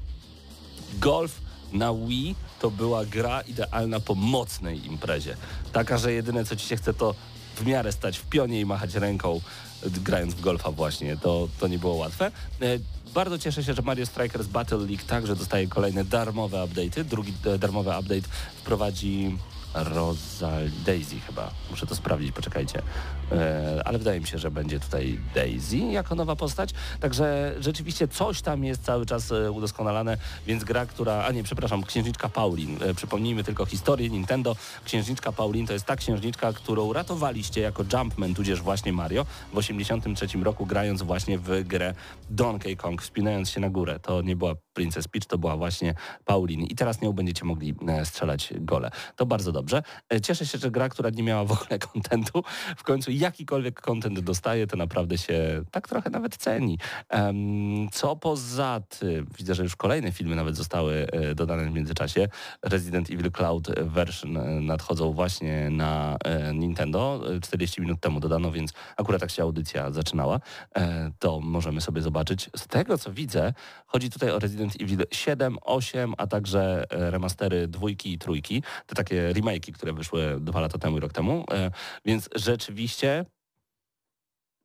golf 1.00 1.42
na 1.74 1.94
Wii 1.94 2.36
to 2.60 2.72
była 2.72 3.06
gra 3.06 3.42
idealna 3.42 4.00
po 4.00 4.16
mocnej 4.16 4.86
imprezie. 4.86 5.38
Taka, 5.74 5.98
że 5.98 6.14
jedyne 6.14 6.46
co 6.46 6.56
ci 6.56 6.68
się 6.68 6.78
chce 6.78 6.94
to 6.94 7.16
w 7.56 7.66
miarę 7.66 7.92
stać 7.92 8.18
w 8.18 8.26
pionie 8.26 8.60
i 8.60 8.66
machać 8.66 8.96
ręką 8.96 9.42
grając 9.90 10.34
w 10.34 10.42
golfa 10.42 10.72
właśnie. 10.72 11.18
To, 11.18 11.48
to 11.60 11.68
nie 11.68 11.80
było 11.80 11.94
łatwe. 11.96 12.32
E, 12.62 12.80
Bardzo 13.14 13.38
cieszę 13.40 13.64
się, 13.64 13.74
że 13.74 13.82
Mario 13.82 14.06
Strikers 14.06 14.48
Battle 14.48 14.78
League 14.78 15.04
także 15.08 15.36
dostaje 15.36 15.68
kolejne 15.68 16.06
darmowe 16.06 16.58
update'y. 16.58 17.04
Drugi 17.04 17.34
e, 17.46 17.58
darmowy 17.58 17.90
update 18.00 18.28
wprowadzi 18.56 19.38
Rosalie 19.74 20.70
Daisy 20.86 21.20
chyba. 21.20 21.52
Muszę 21.70 21.88
to 21.88 21.96
sprawdzić, 21.96 22.32
poczekajcie. 22.32 22.82
E, 23.32 23.82
ale 23.86 23.98
wydaje 23.98 24.20
mi 24.20 24.28
się, 24.28 24.38
że 24.38 24.52
będzie 24.52 24.80
tutaj 24.80 25.20
Daisy 25.36 25.78
jako 25.78 26.16
nowa 26.16 26.36
postać. 26.36 26.70
Także 27.00 27.56
rzeczywiście 27.60 28.08
coś 28.08 28.42
tam 28.42 28.64
jest 28.64 28.84
cały 28.84 29.06
czas 29.06 29.32
e, 29.32 29.52
udoskonalane, 29.52 30.18
więc 30.48 30.64
gra, 30.64 30.86
która... 30.86 31.24
A 31.24 31.32
nie, 31.32 31.44
przepraszam, 31.44 31.84
Księżniczka 31.84 32.30
Paulin. 32.30 32.84
E, 32.84 32.94
przypomnijmy 32.94 33.44
tylko 33.44 33.66
historię 33.66 34.10
Nintendo. 34.10 34.56
Księżniczka 34.86 35.32
Paulin 35.32 35.68
to 35.68 35.74
jest 35.74 35.86
ta 35.86 35.96
księżniczka, 35.96 36.54
którą 36.54 36.94
ratowaliście 36.94 37.62
jako 37.62 37.84
Jumpman, 37.94 38.34
tudzież 38.34 38.62
właśnie 38.62 38.94
Mario 38.94 39.26
w 39.54 39.58
83 39.58 40.28
roku 40.44 40.66
grając 40.66 41.02
właśnie 41.02 41.38
w 41.40 41.64
grę 41.64 41.94
Donkey 42.30 42.78
Kong, 42.78 43.02
wspinając 43.02 43.50
się 43.50 43.60
na 43.60 43.70
górę. 43.70 44.00
To 44.00 44.22
nie 44.22 44.36
była 44.36 44.56
Princess 44.74 45.08
Peach, 45.08 45.26
to 45.26 45.38
była 45.38 45.58
właśnie 45.58 45.94
Paulin. 46.26 46.62
I 46.62 46.76
teraz 46.76 47.02
nią 47.02 47.14
będziecie 47.14 47.46
mogli 47.46 47.76
e, 47.88 48.06
strzelać 48.06 48.54
gole. 48.60 48.92
To 49.16 49.26
bardzo 49.26 49.52
dobrze. 49.52 49.84
E, 50.14 50.22
Cieszę 50.22 50.46
się, 50.46 50.58
że 50.58 50.72
gra, 50.72 50.90
która 50.90 51.10
nie 51.10 51.24
miała 51.24 51.46
w 51.46 51.52
ogóle 51.52 51.80
kontentu, 51.94 52.44
w 52.78 52.84
końcu 52.84 53.12
jakikolwiek 53.12 53.82
kontent 53.82 54.20
dostaje, 54.20 54.68
to 54.68 54.78
naprawdę 54.78 55.18
się 55.18 55.64
tak 55.72 55.88
trochę 55.88 56.10
nawet 56.10 56.38
ceni. 56.38 56.80
Co 57.92 58.16
poza 58.16 58.82
tym, 59.00 59.28
widzę, 59.38 59.56
że 59.56 59.64
już 59.64 59.76
kolejne 59.76 60.12
filmy 60.12 60.36
nawet 60.36 60.56
zostały 60.56 61.08
e, 61.12 61.36
dodane 61.36 61.66
w 61.66 61.74
międzyczasie. 61.74 62.28
Resident 62.64 63.10
Evil 63.10 63.32
Cloud 63.32 63.68
version 63.80 64.66
nadchodzą 64.66 65.14
właśnie 65.14 65.70
na 65.70 66.18
Nintendo. 66.54 67.22
E, 67.36 67.40
40 67.40 67.82
minut 67.82 68.00
temu 68.00 68.20
dodano, 68.20 68.52
więc 68.52 68.74
akurat 68.98 69.22
tak 69.22 69.32
się 69.32 69.44
audycja 69.44 69.92
zaczynała. 69.92 70.40
To 71.20 71.40
możemy 71.40 71.82
sobie 71.82 72.02
zobaczyć. 72.02 72.50
Z 72.56 72.68
tego, 72.68 72.98
co 72.98 73.14
widzę, 73.14 73.54
chodzi 73.86 74.10
tutaj 74.10 74.32
o 74.32 74.40
Resident 74.40 74.61
Evil 74.80 75.06
7, 75.12 75.58
8, 75.62 76.14
a 76.18 76.28
także 76.28 76.84
e, 76.90 77.12
remastery 77.12 77.68
dwójki 77.68 78.14
i 78.14 78.18
trójki. 78.18 78.64
Te 78.86 78.96
takie 78.96 79.34
remake'i, 79.34 79.72
które 79.72 79.94
wyszły 79.94 80.38
dwa 80.40 80.62
lata 80.62 80.78
temu 80.78 80.98
i 80.98 81.00
rok 81.00 81.14
temu. 81.14 81.46
E, 81.52 81.72
Więc 82.06 82.30
rzeczywiście 82.36 83.26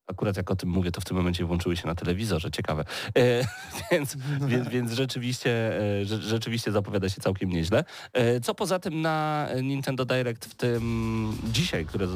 Akurat 0.07 0.37
jak 0.37 0.51
o 0.51 0.57
tym 0.57 0.69
mówię, 0.69 0.93
to 0.93 1.01
w 1.01 1.05
tym 1.05 1.17
momencie 1.17 1.45
włączyły 1.45 1.77
się 1.77 1.87
na 1.87 1.95
telewizorze, 1.95 2.51
ciekawe. 2.51 2.85
E, 3.17 3.45
więc, 3.91 4.17
więc, 4.47 4.69
więc 4.69 4.93
rzeczywiście, 4.93 5.81
e, 6.01 6.05
rze, 6.05 6.23
rzeczywiście 6.23 6.73
zapowiada 6.73 7.09
się 7.09 7.21
całkiem 7.21 7.51
nieźle. 7.51 7.85
E, 8.13 8.41
co 8.41 8.55
poza 8.55 8.79
tym 8.79 9.01
na 9.01 9.49
Nintendo 9.63 10.05
Direct 10.05 10.47
w 10.47 10.55
tym 10.55 11.33
dzisiaj, 11.53 11.87
które 11.87 12.07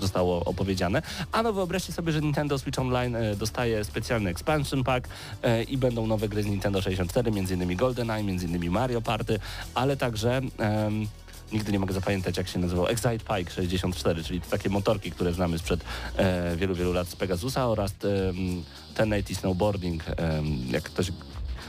zostało 0.00 0.44
opowiedziane? 0.44 1.02
Ano 1.32 1.52
wyobraźcie 1.52 1.92
sobie, 1.92 2.12
że 2.12 2.20
Nintendo 2.20 2.58
Switch 2.58 2.78
Online 2.78 3.16
e, 3.16 3.36
dostaje 3.36 3.84
specjalny 3.84 4.30
expansion 4.30 4.84
pack 4.84 5.08
e, 5.42 5.62
i 5.62 5.78
będą 5.78 6.06
nowe 6.06 6.28
gry 6.28 6.42
z 6.42 6.46
Nintendo 6.46 6.82
64, 6.82 7.30
m.in. 7.30 7.76
GoldenEye, 7.76 8.20
m.in. 8.20 8.70
Mario 8.70 9.02
Party, 9.02 9.38
ale 9.74 9.96
także... 9.96 10.40
em, 10.58 11.06
Nigdy 11.52 11.72
nie 11.72 11.78
mogę 11.78 11.94
zapamiętać, 11.94 12.36
jak 12.36 12.48
się 12.48 12.58
nazywał. 12.58 12.86
Excite 12.86 13.18
Pike 13.18 13.50
64, 13.50 14.24
czyli 14.24 14.40
takie 14.40 14.68
motorki, 14.68 15.10
które 15.10 15.32
znamy 15.32 15.58
sprzed 15.58 15.84
e, 16.16 16.56
wielu, 16.56 16.74
wielu 16.74 16.92
lat 16.92 17.08
z 17.08 17.16
Pegasusa 17.16 17.68
oraz 17.68 17.90
em, 17.90 18.64
1080 18.94 19.40
Snowboarding, 19.40 20.04
em, 20.08 20.46
jak 20.70 20.82
ktoś 20.82 21.12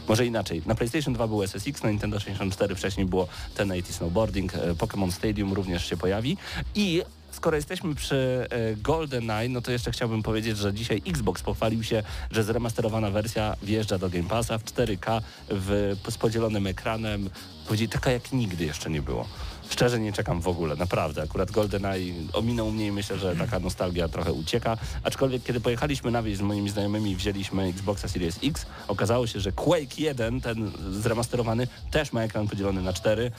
może 0.07 0.25
inaczej. 0.25 0.61
Na 0.65 0.75
PlayStation 0.75 1.13
2 1.13 1.27
był 1.27 1.43
SSX, 1.43 1.83
na 1.83 1.89
Nintendo 1.89 2.19
64 2.19 2.75
wcześniej 2.75 3.05
było 3.05 3.27
1080 3.55 3.95
Snowboarding, 3.95 4.55
e, 4.55 4.73
Pokémon 4.73 5.11
Stadium 5.11 5.53
również 5.53 5.89
się 5.89 5.97
pojawi 5.97 6.37
i 6.75 7.01
skoro 7.31 7.55
jesteśmy 7.55 7.95
przy 7.95 8.47
e, 8.49 8.75
GoldenEye, 8.75 9.49
no 9.49 9.61
to 9.61 9.71
jeszcze 9.71 9.91
chciałbym 9.91 10.23
powiedzieć, 10.23 10.57
że 10.57 10.73
dzisiaj 10.73 11.01
Xbox 11.07 11.41
pochwalił 11.41 11.83
się, 11.83 12.03
że 12.31 12.43
zremasterowana 12.43 13.11
wersja 13.11 13.55
wjeżdża 13.63 13.97
do 13.97 14.09
Game 14.09 14.29
Passa 14.29 14.57
w 14.57 14.63
4K 14.63 15.21
w, 15.49 15.95
z 16.09 16.17
podzielonym 16.17 16.67
ekranem. 16.67 17.29
Powiedzieli, 17.67 17.89
taka 17.89 18.11
jak 18.11 18.31
nigdy 18.31 18.65
jeszcze 18.65 18.89
nie 18.89 19.01
było. 19.01 19.27
Szczerze 19.71 19.99
nie 19.99 20.13
czekam 20.13 20.41
w 20.41 20.47
ogóle, 20.47 20.75
naprawdę. 20.75 21.21
Akurat 21.21 21.51
GoldenEye 21.51 22.13
ominął 22.33 22.71
mnie 22.71 22.87
i 22.87 22.91
myślę, 22.91 23.17
że 23.17 23.35
taka 23.35 23.59
nostalgia 23.59 24.07
trochę 24.07 24.33
ucieka. 24.33 24.77
Aczkolwiek 25.03 25.43
kiedy 25.43 25.59
pojechaliśmy 25.61 26.11
na 26.11 26.23
wieś 26.23 26.37
z 26.37 26.41
moimi 26.41 26.69
znajomymi 26.69 27.11
i 27.11 27.15
wzięliśmy 27.15 27.63
Xboxa 27.63 28.07
Series 28.07 28.39
X, 28.43 28.65
okazało 28.87 29.27
się, 29.27 29.39
że 29.39 29.51
Quake 29.51 29.97
1, 29.97 30.41
ten 30.41 30.71
zremasterowany, 30.91 31.67
też 31.91 32.13
ma 32.13 32.23
ekran 32.23 32.47
podzielony 32.47 32.81
na 32.81 32.93
4. 32.93 33.31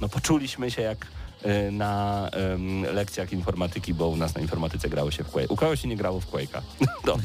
No 0.00 0.08
poczuliśmy 0.08 0.70
się 0.70 0.82
jak 0.82 1.06
y, 1.46 1.72
na 1.72 2.28
em, 2.32 2.82
lekcjach 2.82 3.32
informatyki, 3.32 3.94
bo 3.94 4.08
u 4.08 4.16
nas 4.16 4.34
na 4.34 4.40
informatyce 4.40 4.88
grało 4.88 5.10
się 5.10 5.24
w 5.24 5.30
Quake. 5.30 5.52
U 5.52 5.56
kogoś 5.56 5.80
się 5.80 5.88
nie 5.88 5.96
grało 5.96 6.20
w 6.20 6.30
Quake'a. 6.30 6.60
No. 7.06 7.16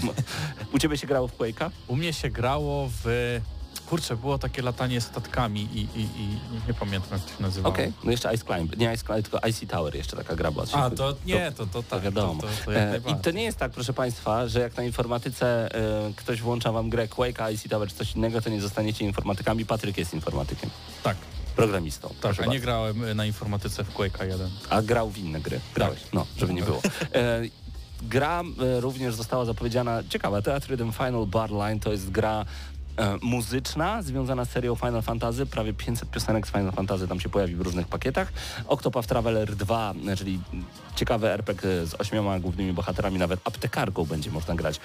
U 0.73 0.79
ciebie 0.79 0.97
się 0.97 1.07
grało 1.07 1.27
w 1.27 1.37
Quake'a? 1.37 1.69
U 1.87 1.95
mnie 1.95 2.13
się 2.13 2.29
grało 2.29 2.89
w... 3.03 3.39
Kurczę, 3.89 4.15
było 4.17 4.37
takie 4.37 4.61
latanie 4.61 5.01
statkami 5.01 5.61
i, 5.61 5.79
i, 5.79 6.01
i 6.01 6.39
nie 6.67 6.73
pamiętam 6.79 7.09
jak 7.11 7.21
to 7.21 7.37
się 7.37 7.43
nazywało. 7.43 7.73
Okej, 7.75 7.93
no 8.03 8.11
jeszcze 8.11 8.33
Ice 8.33 8.45
Climb. 8.45 8.77
Nie 8.77 8.93
Ice 8.93 9.05
Climb, 9.05 9.29
tylko 9.29 9.47
Icy 9.47 9.67
Tower 9.67 9.95
jeszcze 9.95 10.17
taka 10.17 10.35
gra 10.35 10.51
była. 10.51 10.65
A, 10.73 10.89
to 10.89 11.15
nie, 11.25 11.51
to, 11.51 11.65
to 11.65 11.83
tak. 11.83 12.01
wiadomo. 12.01 12.41
To, 12.41 12.47
to, 12.47 12.53
to 12.65 12.75
E, 12.75 12.97
I 13.11 13.15
to 13.15 13.31
nie 13.31 13.43
jest 13.43 13.57
tak, 13.57 13.71
proszę 13.71 13.93
Państwa, 13.93 14.47
że 14.47 14.59
jak 14.59 14.77
na 14.77 14.83
informatyce 14.83 15.75
e, 15.75 16.13
ktoś 16.15 16.41
włącza 16.41 16.71
Wam 16.71 16.89
grę 16.89 17.07
Quake'a, 17.07 17.53
IC 17.53 17.69
Tower 17.69 17.89
czy 17.89 17.95
coś 17.95 18.15
innego, 18.15 18.41
to 18.41 18.49
nie 18.49 18.61
zostaniecie 18.61 19.05
informatykami. 19.05 19.65
Patryk 19.65 19.97
jest 19.97 20.13
informatykiem, 20.13 20.69
Tak, 21.03 21.17
programistą. 21.55 22.13
tak, 22.21 22.39
a 22.39 22.41
nie 22.41 22.47
bardzo. 22.47 22.61
grałem 22.63 23.03
y, 23.03 23.15
na 23.15 23.25
informatyce 23.25 23.83
w 23.83 23.93
Quake'a 23.93 24.23
1. 24.27 24.49
A 24.69 24.81
grał 24.81 25.09
w 25.09 25.17
inne 25.17 25.39
gry. 25.41 25.59
Grałeś, 25.75 25.99
no, 26.13 26.25
żeby 26.37 26.53
nie 26.53 26.63
było. 26.63 26.81
E, 27.13 27.41
gra 28.01 28.43
również 28.79 29.15
została 29.15 29.45
zapowiedziana, 29.45 30.03
ciekawa, 30.09 30.41
Theatre 30.41 30.75
Rhythm 30.75 30.91
Final 30.91 31.25
Bar 31.25 31.51
Line 31.51 31.79
to 31.79 31.91
jest 31.91 32.11
gra 32.11 32.45
muzyczna 33.21 34.01
związana 34.01 34.45
z 34.45 34.49
serią 34.49 34.75
Final 34.75 35.01
Fantasy. 35.01 35.45
Prawie 35.45 35.73
500 35.73 36.09
piosenek 36.09 36.47
z 36.47 36.51
Final 36.51 36.71
Fantasy 36.71 37.07
tam 37.07 37.19
się 37.19 37.29
pojawi 37.29 37.55
w 37.55 37.61
różnych 37.61 37.87
pakietach. 37.87 38.33
Octopath 38.67 39.07
Traveler 39.07 39.55
2, 39.55 39.93
e, 40.07 40.15
czyli 40.15 40.39
ciekawy 40.95 41.31
RPG 41.31 41.85
z 41.85 41.93
ośmioma 42.01 42.39
głównymi 42.39 42.73
bohaterami, 42.73 43.17
nawet 43.17 43.39
aptekarką 43.47 44.05
będzie 44.05 44.31
można 44.31 44.55
grać, 44.55 44.79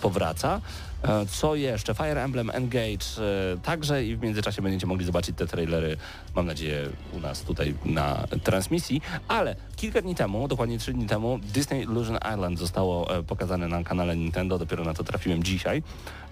powraca. 0.00 0.60
E, 1.02 1.26
Co 1.26 1.54
jeszcze? 1.54 1.94
Fire 1.94 2.24
Emblem 2.24 2.50
Engage 2.50 3.06
e, 3.54 3.58
także 3.62 4.04
i 4.04 4.16
w 4.16 4.22
międzyczasie 4.22 4.62
będziecie 4.62 4.86
mogli 4.86 5.06
zobaczyć 5.06 5.36
te 5.36 5.46
trailery, 5.46 5.96
mam 6.36 6.46
nadzieję, 6.46 6.88
u 7.12 7.20
nas 7.20 7.42
tutaj 7.42 7.74
na 7.84 8.26
transmisji, 8.44 9.00
ale 9.28 9.56
kilka 9.76 10.02
dni 10.02 10.14
temu, 10.14 10.48
dokładnie 10.48 10.78
trzy 10.78 10.92
dni 10.92 11.06
temu, 11.06 11.38
Disney 11.42 11.82
Illusion 11.82 12.18
Island 12.34 12.58
zostało 12.58 13.16
e, 13.18 13.22
pokazane 13.22 13.68
na 13.68 13.84
kanale 13.84 14.16
Nintendo, 14.16 14.58
dopiero 14.58 14.84
na 14.84 14.94
to 14.94 15.04
trafiłem 15.04 15.42
dzisiaj. 15.42 15.82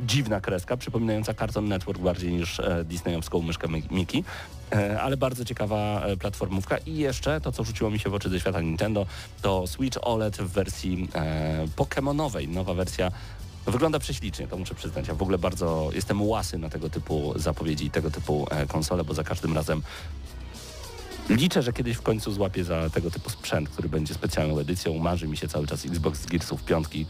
Dziwna 0.00 0.40
kreska, 0.40 0.76
przypominająca 0.76 1.34
Cartoon 1.34 1.68
Network 1.68 1.98
bardziej 2.00 2.32
niż 2.32 2.60
disneyowską 2.84 3.42
myszkę 3.42 3.68
Mi- 3.68 3.82
Mickey. 3.90 4.24
Ale 5.00 5.16
bardzo 5.16 5.44
ciekawa 5.44 6.02
platformówka 6.20 6.78
i 6.78 6.96
jeszcze 6.96 7.40
to, 7.40 7.52
co 7.52 7.64
rzuciło 7.64 7.90
mi 7.90 7.98
się 7.98 8.10
w 8.10 8.14
oczy 8.14 8.28
ze 8.28 8.40
świata 8.40 8.60
Nintendo, 8.60 9.06
to 9.42 9.66
Switch 9.66 9.98
OLED 10.02 10.36
w 10.36 10.48
wersji 10.52 11.08
e, 11.14 11.66
pokemonowej, 11.76 12.48
nowa 12.48 12.74
wersja 12.74 13.10
Wygląda 13.70 13.98
prześlicznie, 13.98 14.48
to 14.48 14.56
muszę 14.56 14.74
przyznać. 14.74 15.08
Ja 15.08 15.14
w 15.14 15.22
ogóle 15.22 15.38
bardzo 15.38 15.90
jestem 15.94 16.22
łasy 16.22 16.58
na 16.58 16.68
tego 16.68 16.90
typu 16.90 17.32
zapowiedzi 17.36 17.86
i 17.86 17.90
tego 17.90 18.10
typu 18.10 18.46
e, 18.50 18.66
konsole, 18.66 19.04
bo 19.04 19.14
za 19.14 19.24
każdym 19.24 19.54
razem 19.54 19.82
liczę, 21.28 21.62
że 21.62 21.72
kiedyś 21.72 21.96
w 21.96 22.02
końcu 22.02 22.32
złapię 22.32 22.64
za 22.64 22.90
tego 22.90 23.10
typu 23.10 23.30
sprzęt, 23.30 23.68
który 23.68 23.88
będzie 23.88 24.14
specjalną 24.14 24.58
edycją. 24.58 24.98
Marzy 24.98 25.28
mi 25.28 25.36
się 25.36 25.48
cały 25.48 25.66
czas 25.66 25.86
Xbox 25.86 26.20
z 26.20 26.26
Gearsów 26.26 26.64
piątki, 26.64 27.06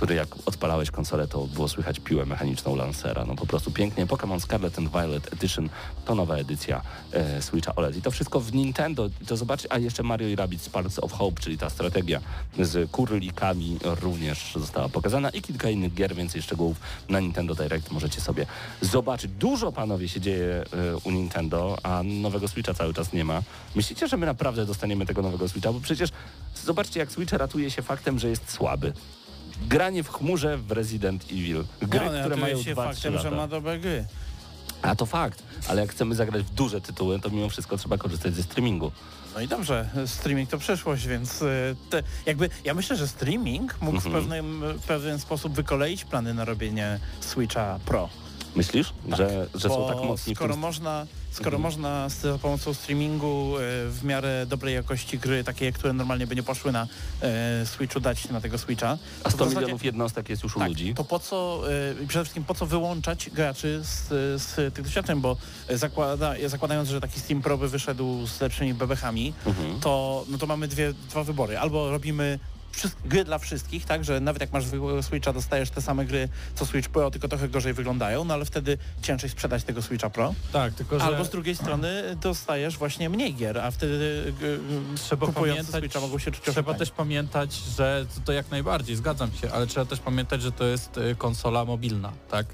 który 0.00 0.14
jak 0.14 0.28
odpalałeś 0.46 0.90
konsolę, 0.90 1.28
to 1.28 1.46
było 1.46 1.68
słychać 1.68 2.00
piłę 2.00 2.26
mechaniczną 2.26 2.76
Lancera. 2.76 3.24
No 3.24 3.34
po 3.34 3.46
prostu 3.46 3.70
pięknie. 3.70 4.06
Pokémon 4.06 4.40
Scarlet 4.40 4.78
and 4.78 4.90
Violet 4.92 5.32
Edition 5.32 5.68
to 6.04 6.14
nowa 6.14 6.36
edycja 6.36 6.82
e, 7.12 7.42
Switcha 7.42 7.74
OLED. 7.74 7.96
I 7.96 8.02
to 8.02 8.10
wszystko 8.10 8.40
w 8.40 8.54
Nintendo. 8.54 9.10
To 9.26 9.36
zobaczyć, 9.36 9.66
a 9.70 9.78
jeszcze 9.78 10.02
Mario 10.02 10.28
i 10.28 10.36
Rabbids 10.36 10.64
Sparks 10.64 10.98
of 10.98 11.12
Hope, 11.12 11.40
czyli 11.40 11.58
ta 11.58 11.70
strategia 11.70 12.20
z 12.60 12.90
kurlikami 12.90 13.78
również 13.82 14.52
została 14.56 14.88
pokazana 14.88 15.30
i 15.30 15.42
kilka 15.42 15.70
innych 15.70 15.94
gier, 15.94 16.14
więcej 16.14 16.42
szczegółów 16.42 16.76
na 17.08 17.20
Nintendo 17.20 17.54
Direct 17.54 17.90
możecie 17.90 18.20
sobie 18.20 18.46
zobaczyć. 18.80 19.30
Dużo, 19.30 19.72
panowie, 19.72 20.08
się 20.08 20.20
dzieje 20.20 20.64
e, 20.72 20.96
u 21.04 21.10
Nintendo, 21.10 21.76
a 21.82 22.02
nowego 22.02 22.48
Switcha 22.48 22.74
cały 22.74 22.94
czas 22.94 23.12
nie 23.12 23.24
ma. 23.24 23.42
Myślicie, 23.74 24.08
że 24.08 24.16
my 24.16 24.26
naprawdę 24.26 24.66
dostaniemy 24.66 25.06
tego 25.06 25.22
nowego 25.22 25.48
Switcha? 25.48 25.72
Bo 25.72 25.80
przecież 25.80 26.10
zobaczcie, 26.64 27.00
jak 27.00 27.12
Switch 27.12 27.32
ratuje 27.32 27.70
się 27.70 27.82
faktem, 27.82 28.18
że 28.18 28.28
jest 28.28 28.50
słaby. 28.50 28.92
Granie 29.68 30.02
w 30.02 30.08
chmurze 30.08 30.58
w 30.58 30.72
Resident 30.72 31.24
Evil. 31.24 31.64
Gry, 31.82 32.00
no, 32.00 32.06
które 32.06 32.22
ratuje 32.22 32.36
mają 32.40 32.62
się 32.62 32.72
2-3 32.72 32.74
faktem, 32.74 33.14
lata. 33.14 33.30
że 33.30 33.36
ma 33.36 33.48
dobre 33.48 33.78
gry. 33.78 34.04
A 34.82 34.96
to 34.96 35.06
fakt, 35.06 35.42
ale 35.68 35.80
jak 35.80 35.90
chcemy 35.90 36.14
zagrać 36.14 36.42
w 36.42 36.50
duże 36.50 36.80
tytuły, 36.80 37.20
to 37.20 37.30
mimo 37.30 37.48
wszystko 37.48 37.76
trzeba 37.76 37.98
korzystać 37.98 38.34
ze 38.34 38.42
streamingu. 38.42 38.92
No 39.34 39.40
i 39.40 39.48
dobrze, 39.48 39.88
streaming 40.06 40.50
to 40.50 40.58
przyszłość, 40.58 41.06
więc 41.06 41.42
y, 41.42 41.76
te, 41.90 42.02
jakby 42.26 42.50
ja 42.64 42.74
myślę, 42.74 42.96
że 42.96 43.08
streaming 43.08 43.76
mógł 43.80 43.96
Mhm. 43.96 44.14
w, 44.14 44.16
pewnym, 44.18 44.62
w 44.78 44.82
pewien 44.86 45.18
sposób 45.18 45.52
wykoleić 45.52 46.04
plany 46.04 46.34
na 46.34 46.44
robienie 46.44 47.00
Switcha 47.20 47.78
Pro. 47.86 48.08
Myślisz, 48.56 48.92
że, 49.16 49.46
że 49.54 49.68
są 49.68 49.88
tak 49.88 49.96
mocni 49.96 50.34
w 50.34 50.36
skoro 50.36 50.54
tym... 50.54 50.60
można, 50.60 51.06
skoro 51.30 51.56
Mhm. 51.56 51.62
można 51.62 52.08
z, 52.08 52.14
za 52.20 52.38
pomocą 52.38 52.74
streamingu 52.74 53.56
e, 53.56 53.60
w 53.88 54.00
miarę 54.04 54.46
dobrej 54.46 54.74
jakości 54.74 55.18
gry, 55.18 55.44
takie, 55.44 55.72
które 55.72 55.92
normalnie 55.92 56.26
by 56.26 56.36
nie 56.36 56.42
poszły 56.42 56.72
na 56.72 56.86
e, 57.22 57.66
Switchu, 57.66 58.00
dać 58.00 58.28
na 58.28 58.40
tego 58.40 58.58
Switcha. 58.58 58.98
A 59.24 59.24
to 59.24 59.30
100 59.30 59.36
w 59.44 59.48
zasadzie- 59.48 59.60
milionów 59.60 59.84
jednostek 59.84 60.28
jest 60.28 60.42
już 60.42 60.56
u 60.56 60.58
tak, 60.58 60.68
ludzi. 60.68 60.94
to 60.94 61.04
po 61.04 61.18
co, 61.18 61.62
e, 62.02 62.06
przede 62.06 62.24
wszystkim 62.24 62.44
po 62.44 62.54
co 62.54 62.66
wyłączać 62.66 63.30
graczy 63.30 63.80
z, 63.84 64.08
z 64.42 64.74
tych 64.74 64.84
doświadczeń, 64.84 65.20
bo 65.20 65.36
zakłada, 65.70 66.34
zakładając, 66.46 66.88
że 66.88 67.00
taki 67.00 67.20
Steam 67.20 67.42
Pro 67.42 67.58
by 67.58 67.68
wyszedł 67.68 68.26
z 68.26 68.40
lepszymi 68.40 68.74
bebechami, 68.74 69.32
Mhm. 69.46 69.80
to, 69.80 70.24
no 70.28 70.38
to 70.38 70.46
mamy 70.46 70.68
dwie, 70.68 70.92
dwa 70.92 71.24
wybory. 71.24 71.58
Albo 71.58 71.90
robimy 71.90 72.38
gry 73.04 73.24
dla 73.24 73.38
wszystkich, 73.38 73.84
tak, 73.84 74.04
że 74.04 74.20
nawet 74.20 74.40
jak 74.40 74.52
masz 74.52 74.64
zwykłego 74.64 75.02
Switcha, 75.02 75.32
dostajesz 75.32 75.70
te 75.70 75.82
same 75.82 76.04
gry 76.04 76.28
co 76.54 76.66
Switch 76.66 76.88
Pro, 76.88 77.10
tylko 77.10 77.28
trochę 77.28 77.48
gorzej 77.48 77.72
wyglądają, 77.72 78.24
no 78.24 78.34
ale 78.34 78.44
wtedy 78.44 78.78
ciężej 79.02 79.30
sprzedać 79.30 79.64
tego 79.64 79.82
Switcha 79.82 80.10
Pro. 80.10 80.34
Tak, 80.52 80.74
tylko 80.74 80.98
że 80.98 81.04
Albo 81.04 81.24
z 81.24 81.30
drugiej 81.30 81.56
strony 81.56 82.16
dostajesz 82.20 82.78
właśnie 82.78 83.08
mniej 83.08 83.34
gier, 83.34 83.58
a 83.58 83.70
wtedy 83.70 84.32
trzeba 84.96 85.26
pamiętać, 85.26 85.80
Switcha 85.80 86.00
mogą 86.00 86.18
się 86.18 86.30
czuć 86.30 86.44
trzeba 86.44 86.74
też 86.74 86.90
pamiętać, 86.90 87.54
że 87.54 88.06
to, 88.14 88.20
to 88.20 88.32
jak 88.32 88.50
najbardziej, 88.50 88.96
zgadzam 88.96 89.32
się, 89.32 89.52
ale 89.52 89.66
trzeba 89.66 89.86
też 89.86 89.98
pamiętać, 89.98 90.42
że 90.42 90.52
to 90.52 90.64
jest 90.64 90.96
y, 90.96 91.14
konsola 91.14 91.64
mobilna, 91.64 92.12
tak? 92.30 92.46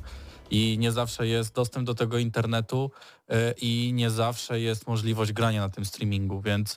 I 0.51 0.77
nie 0.79 0.93
zawsze 0.93 1.27
jest 1.27 1.55
dostęp 1.55 1.87
do 1.87 1.95
tego 1.95 2.19
internetu 2.19 2.91
y, 3.31 3.35
i 3.61 3.93
nie 3.95 4.11
zawsze 4.11 4.61
jest 4.61 4.87
możliwość 4.87 5.33
grania 5.33 5.61
na 5.61 5.69
tym 5.69 5.85
streamingu, 5.85 6.41
więc 6.41 6.77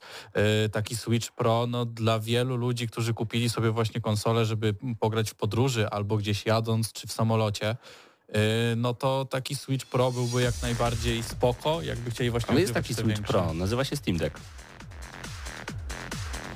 y, 0.66 0.70
taki 0.70 0.96
Switch 0.96 1.32
Pro 1.32 1.68
no, 1.68 1.86
dla 1.86 2.20
wielu 2.20 2.56
ludzi, 2.56 2.88
którzy 2.88 3.14
kupili 3.14 3.50
sobie 3.50 3.72
właśnie 3.72 4.02
konsolę, 4.02 4.46
żeby 4.46 4.76
pograć 5.00 5.30
w 5.32 5.36
podróży 5.36 5.90
albo 5.90 6.18
gdzieś 6.18 6.46
jadąc 6.46 6.94
czy 6.94 7.08
w 7.08 7.12
samolocie, 7.12 7.78
y, 8.30 8.36
no 8.76 8.94
to 8.94 9.26
taki 9.26 9.56
Switch 9.56 9.86
Pro 9.86 10.12
byłby 10.12 10.42
jak 10.42 10.62
najbardziej 10.62 11.24
spoko, 11.24 11.82
jakby 11.82 12.12
chcieli 12.12 12.30
właśnie 12.30 12.52
Ale 12.52 12.62
jest 12.62 12.74
taki 12.74 12.94
Switch 12.94 13.08
większe. 13.08 13.34
Pro, 13.34 13.54
nazywa 13.54 13.84
się 13.84 13.96
Steam 13.96 14.18
Deck. 14.18 14.40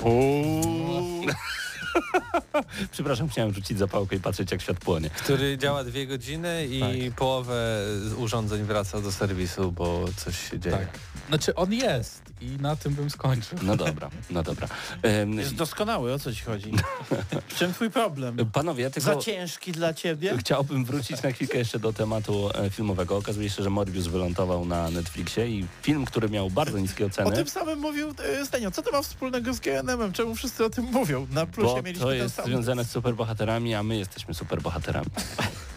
Przepraszam, 2.92 3.30
chciałem 3.30 3.54
rzucić 3.54 3.78
zapałkę 3.78 4.16
i 4.16 4.20
patrzeć 4.20 4.52
jak 4.52 4.62
świat 4.62 4.78
płonie. 4.78 5.10
Który 5.10 5.58
działa 5.58 5.84
dwie 5.84 6.08
godziny 6.08 6.68
i 6.68 7.12
połowę 7.16 7.86
z 8.08 8.14
urządzeń 8.14 8.64
wraca 8.64 9.02
do 9.02 9.12
serwisu, 9.12 9.72
bo 9.72 10.06
coś 10.18 10.50
się 10.50 10.60
dzieje. 10.60 10.78
Tak. 10.78 10.88
Znaczy 11.28 11.56
on 11.56 11.74
jest 11.74 12.33
i 12.44 12.58
na 12.62 12.76
tym 12.76 12.94
bym 12.94 13.10
skończył. 13.10 13.58
No 13.62 13.76
dobra, 13.78 14.10
no 14.30 14.44
dobra. 14.44 14.68
Em, 15.02 15.34
Jest 15.40 15.56
doskonały, 15.56 16.14
o 16.14 16.20
co 16.20 16.34
ci 16.34 16.42
chodzi? 16.44 16.72
W 17.48 17.56
czym 17.58 17.74
twój 17.74 17.90
problem? 17.90 18.38
Panowie, 18.54 18.84
Za 18.84 18.92
tylko 18.92 19.22
ciężki 19.22 19.72
dla 19.72 19.94
ciebie? 19.94 20.38
chciałbym 20.38 20.86
wrócić 20.86 21.24
na 21.24 21.32
chwilkę 21.32 21.58
jeszcze 21.58 21.80
do 21.80 21.94
tematu 21.94 22.50
e, 22.56 22.70
filmowego. 22.70 23.18
Okazuje 23.18 23.50
się, 23.50 23.64
że 23.64 23.70
Morbius 23.70 24.08
wylądował 24.08 24.66
na 24.66 24.90
Netflixie 24.92 25.48
i 25.48 25.66
film, 25.82 26.06
który 26.06 26.30
miał 26.30 26.50
bardzo 26.50 26.80
niskie 26.80 27.04
O 27.04 27.08
oceny, 27.08 27.32
tym 27.32 27.48
samym 27.50 27.80
mówił 27.80 28.14
e, 28.42 28.46
Stenio. 28.46 28.72
Co 28.72 28.82
to 28.82 28.92
ma 28.92 29.02
wspólnego 29.02 29.54
z 29.54 29.60
GNM-em? 29.60 30.14
Czemu 30.14 30.36
wszyscy 30.36 30.66
o 30.66 30.70
tym 30.70 30.86
mówią? 30.86 31.28
Na 31.32 31.46
plusie 31.46 31.76
bo 31.76 31.82
mieliśmy 31.82 32.04
to 32.06 32.10
ten 32.10 32.18
jest 32.18 32.36
sam... 32.36 32.46
związane 32.46 32.86
z 32.86 32.92
superbohaterami, 32.92 33.76
a 33.76 33.84
my 33.84 33.98
jesteśmy 33.98 34.34
superbohaterami. 34.34 35.08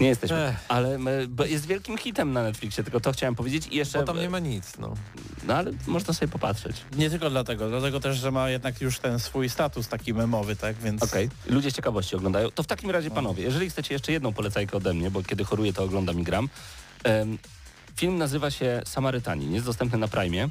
Nie 0.00 0.08
jesteśmy, 0.08 0.36
Ech. 0.36 0.56
ale 0.68 0.98
my, 0.98 1.26
bo 1.28 1.44
jest 1.44 1.66
wielkim 1.66 1.98
hitem 1.98 2.32
na 2.32 2.42
Netflixie, 2.42 2.84
tylko 2.84 3.00
to 3.00 3.12
chciałem 3.12 3.34
powiedzieć 3.34 3.66
i 3.70 3.76
jeszcze... 3.76 3.98
Bo 3.98 4.04
tam 4.04 4.18
nie 4.18 4.30
ma 4.30 4.38
nic, 4.38 4.78
no. 4.78 4.94
No 5.46 5.54
ale 5.54 5.70
można 5.86 6.14
sobie 6.14 6.32
popatrzeć. 6.32 6.76
Nie 6.96 7.10
tylko 7.10 7.30
dlatego, 7.30 7.68
dlatego 7.68 8.00
też, 8.00 8.16
że 8.16 8.30
ma 8.30 8.50
jednak 8.50 8.80
już 8.80 8.98
ten 8.98 9.18
swój 9.18 9.48
status 9.48 9.88
taki 9.88 10.14
memowy, 10.14 10.56
tak? 10.56 10.76
Więc 10.76 11.02
Okej, 11.02 11.30
ludzie 11.46 11.70
z 11.70 11.74
ciekawości 11.74 12.16
oglądają. 12.16 12.50
To 12.50 12.62
w 12.62 12.66
takim 12.66 12.90
razie, 12.90 13.10
panowie, 13.10 13.44
jeżeli 13.44 13.70
chcecie 13.70 13.94
jeszcze 13.94 14.12
jedną 14.12 14.32
polecajkę 14.32 14.76
ode 14.76 14.94
mnie, 14.94 15.10
bo 15.10 15.22
kiedy 15.22 15.44
choruję, 15.44 15.72
to 15.72 15.84
oglądam 15.84 16.20
i 16.20 16.22
gram. 16.22 16.48
Em, 17.04 17.38
film 17.96 18.18
nazywa 18.18 18.50
się 18.50 18.82
Samarytanin, 18.84 19.54
jest 19.54 19.66
dostępny 19.66 19.98
na 19.98 20.08
Prime. 20.08 20.48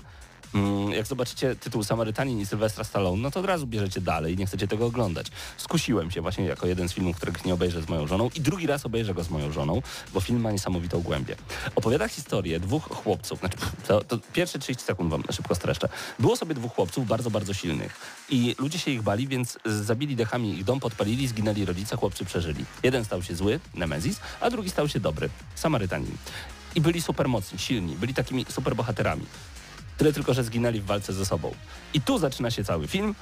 Mm, 0.53 0.91
Jak 0.91 1.07
zobaczycie 1.07 1.55
tytuł 1.55 1.83
Samarytanin 1.83 2.39
i 2.39 2.45
Sylwestra 2.45 2.83
Stallone, 2.83 3.21
no 3.21 3.31
to 3.31 3.39
od 3.39 3.45
razu 3.45 3.67
bierzecie 3.67 4.01
dalej 4.01 4.33
i 4.33 4.37
nie 4.37 4.45
chcecie 4.45 4.67
tego 4.67 4.85
oglądać. 4.85 5.27
Skusiłem 5.57 6.11
się 6.11 6.21
właśnie 6.21 6.45
jako 6.45 6.67
jeden 6.67 6.89
z 6.89 6.93
filmów, 6.93 7.17
których 7.17 7.45
nie 7.45 7.53
obejrzę 7.53 7.81
z 7.81 7.89
moją 7.89 8.07
żoną 8.07 8.29
i 8.35 8.41
drugi 8.41 8.67
raz 8.67 8.85
obejrzę 8.85 9.13
go 9.13 9.23
z 9.23 9.29
moją 9.29 9.51
żoną, 9.51 9.81
bo 10.13 10.21
film 10.21 10.41
ma 10.41 10.51
niesamowitą 10.51 11.01
głębię. 11.01 11.35
Opowiada 11.75 12.07
historię 12.07 12.59
dwóch 12.59 12.83
chłopców, 12.89 13.39
znaczy 13.39 13.57
to, 13.87 14.03
to 14.03 14.17
pierwsze 14.33 14.59
30 14.59 14.83
sekund 14.85 15.09
wam 15.11 15.23
szybko 15.31 15.55
streszczę. 15.55 15.89
Było 16.19 16.35
sobie 16.35 16.55
dwóch 16.55 16.73
chłopców 16.75 17.07
bardzo, 17.07 17.31
bardzo 17.31 17.53
silnych 17.53 17.99
i 18.29 18.55
ludzie 18.59 18.79
się 18.79 18.91
ich 18.91 19.01
bali, 19.01 19.27
więc 19.27 19.57
zabili 19.65 20.15
dechami 20.15 20.53
ich 20.53 20.63
dom, 20.63 20.79
podpalili, 20.79 21.27
zginęli 21.27 21.65
rodzice, 21.65 21.97
chłopcy 21.97 22.25
przeżyli. 22.25 22.65
Jeden 22.83 23.05
stał 23.05 23.23
się 23.23 23.35
zły, 23.35 23.59
Nemezis, 23.73 24.19
a 24.41 24.49
drugi 24.49 24.69
stał 24.69 24.89
się 24.89 24.99
dobry, 24.99 25.29
Samarytanin. 25.55 26.17
I 26.75 26.81
byli 26.81 27.01
super 27.01 27.27
mocni, 27.27 27.59
silni, 27.59 27.95
byli 27.95 28.13
takimi 28.13 28.45
super 28.49 28.75
bohaterami. 28.75 29.25
Tyle 29.99 30.13
tylko, 30.13 30.33
że 30.33 30.43
zginęli 30.43 30.81
w 30.81 30.85
walce 30.85 31.13
ze 31.13 31.25
sobą. 31.25 31.51
I 31.93 32.01
tu 32.01 32.19
zaczyna 32.19 32.51
się 32.51 32.63
cały 32.63 32.87
film, 32.87 33.15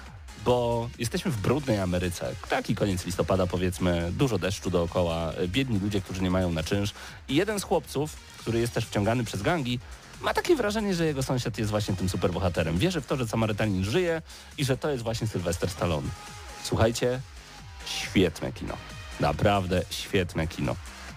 bo 0.46 0.90
jesteśmy 1.00 1.32
w 1.32 1.38
brudnej 1.38 1.80
Ameryce. 1.80 2.36
Taki 2.50 2.76
koniec 2.76 3.06
listopada 3.06 3.48
powiedzmy, 3.48 4.12
dużo 4.12 4.40
deszczu 4.40 4.70
dookoła, 4.70 5.34
biedni 5.48 5.80
ludzie, 5.80 6.02
którzy 6.02 6.22
nie 6.22 6.32
mają 6.32 6.52
na 6.52 6.64
czynsz. 6.64 6.94
I 7.30 7.36
jeden 7.36 7.60
z 7.60 7.64
chłopców, 7.64 8.16
który 8.38 8.60
jest 8.60 8.74
też 8.74 8.86
wciągany 8.86 9.24
przez 9.24 9.42
gangi, 9.42 9.80
ma 10.22 10.34
takie 10.34 10.56
wrażenie, 10.56 10.96
że 10.96 11.06
jego 11.06 11.24
sąsiad 11.24 11.58
jest 11.58 11.72
właśnie 11.72 11.96
tym 11.96 12.10
superbohaterem. 12.10 12.78
Wierzy 12.78 13.02
w 13.02 13.06
to, 13.06 13.18
że 13.18 13.28
Samarytanin 13.28 13.84
żyje 13.84 14.22
i 14.58 14.66
że 14.66 14.78
to 14.78 14.90
jest 14.90 15.04
właśnie 15.04 15.28
Sylwester 15.28 15.70
Stallone. 15.70 16.08
Słuchajcie, 16.64 17.22
świetne 17.86 18.54
kino. 18.54 18.74
Naprawdę 19.20 19.82
świetne 19.90 20.48
kino. 20.48 20.76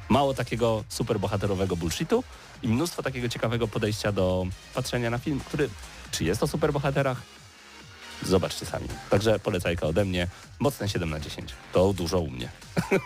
Mało 0.09 0.35
takiego 0.35 0.85
superbohaterowego 0.89 1.77
bullshitu 1.77 2.25
i 2.63 2.69
mnóstwo 2.69 3.03
takiego 3.03 3.29
ciekawego 3.29 3.69
podejścia 3.69 4.13
do 4.13 4.47
patrzenia 4.75 5.11
na 5.11 5.19
film, 5.19 5.41
który 5.41 5.69
czy 6.11 6.25
jest 6.25 6.43
o 6.43 6.47
superbohaterach? 6.47 7.23
Zobaczcie 8.23 8.67
sami. 8.67 8.89
Także 9.11 9.39
polecajka 9.39 9.87
ode 9.87 10.05
mnie. 10.05 10.27
Mocne 10.59 10.89
7 10.89 11.11
na 11.11 11.21
10. 11.21 11.55
To 11.73 11.93
dużo 11.93 12.21
u 12.21 12.31
mnie. 12.31 12.49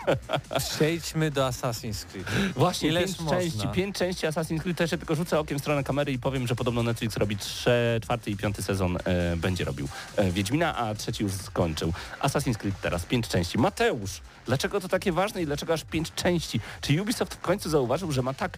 Przejdźmy 0.75 1.31
do 1.31 1.47
Assassin's 1.47 2.05
Creed. 2.05 2.27
Właśnie, 2.55 2.89
Ileż 2.89 3.05
pięć 3.05 3.19
można? 3.19 3.39
części, 3.39 3.67
pięć 3.67 3.95
części 3.95 4.27
Assassin's 4.27 4.61
Creed. 4.61 4.77
Też 4.77 4.91
ja 4.91 4.97
tylko 4.97 5.15
rzucę 5.15 5.39
okiem 5.39 5.57
w 5.57 5.61
stronę 5.61 5.83
kamery 5.83 6.11
i 6.11 6.19
powiem, 6.19 6.47
że 6.47 6.55
podobno 6.55 6.83
Netflix 6.83 7.17
robi 7.17 7.37
trze, 7.37 7.99
czwarty 8.03 8.31
i 8.31 8.37
piąty 8.37 8.63
sezon 8.63 8.97
e, 9.03 9.35
będzie 9.37 9.65
robił 9.65 9.87
e, 10.15 10.31
Wiedźmina, 10.31 10.77
a 10.77 10.95
trzeci 10.95 11.23
już 11.23 11.33
skończył. 11.33 11.93
Assassin's 12.21 12.57
Creed 12.57 12.81
teraz, 12.81 13.05
pięć 13.05 13.27
części. 13.27 13.57
Mateusz, 13.57 14.21
dlaczego 14.45 14.81
to 14.81 14.87
takie 14.87 15.11
ważne 15.11 15.41
i 15.41 15.45
dlaczego 15.45 15.73
aż 15.73 15.83
pięć 15.83 16.13
części? 16.13 16.59
Czy 16.81 17.01
Ubisoft 17.01 17.33
w 17.33 17.39
końcu 17.41 17.69
zauważył, 17.69 18.11
że 18.11 18.21
ma 18.21 18.33
tak 18.33 18.57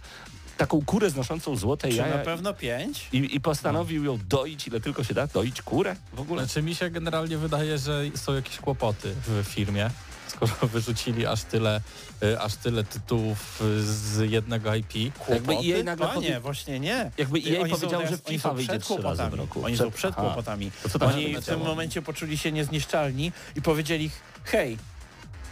taką 0.57 0.85
kurę 0.85 1.09
znoszącą 1.09 1.55
złote 1.55 1.89
Czy 1.89 1.95
jaja 1.95 2.17
na 2.17 2.23
pewno 2.23 2.53
pięć? 2.53 3.07
i, 3.13 3.35
i 3.35 3.41
postanowił 3.41 4.03
ją 4.03 4.19
doić, 4.29 4.67
ile 4.67 4.81
tylko 4.81 5.03
się 5.03 5.13
da? 5.13 5.27
Doić 5.27 5.61
kurę 5.61 5.95
w 6.13 6.19
ogóle? 6.19 6.45
Znaczy 6.45 6.61
mi 6.63 6.75
się 6.75 6.89
generalnie 6.89 7.37
wydaje, 7.37 7.77
że 7.77 8.03
są 8.15 8.33
jakieś 8.33 8.57
kłopoty 8.57 9.13
w 9.27 9.43
firmie, 9.47 9.89
skoro 10.27 10.53
wyrzucili 10.73 11.25
aż 11.25 11.43
tyle, 11.43 11.81
y, 12.23 12.39
aż 12.39 12.55
tyle 12.55 12.83
tytułów 12.83 13.61
y, 13.61 13.83
z 13.83 14.31
jednego 14.31 14.75
IP. 14.75 14.93
Jakby 15.29 15.53
EA 15.53 15.83
nagle 15.83 16.07
Panie, 16.07 16.39
właśnie 16.39 16.79
nie. 16.79 17.11
Jakby 17.17 17.39
EA 17.39 17.61
Oni 17.61 17.71
powiedział, 17.71 17.89
teraz- 18.01 18.09
że 18.09 18.17
FIFA 18.17 18.53
wyjdzie 18.53 18.79
trzy 18.79 18.97
razy 19.01 19.23
w 19.23 19.33
roku. 19.33 19.65
Oni 19.65 19.75
Przed- 19.75 19.85
są 19.87 19.91
przed 19.91 20.11
Aha. 20.17 20.21
kłopotami. 20.21 20.71
To 20.83 20.99
co 20.99 21.05
Oni 21.05 21.35
w 21.35 21.45
tym 21.45 21.59
momencie 21.59 22.01
poczuli 22.01 22.37
się 22.37 22.51
niezniszczalni 22.51 23.31
i 23.55 23.61
powiedzieli, 23.61 24.09
hej, 24.43 24.77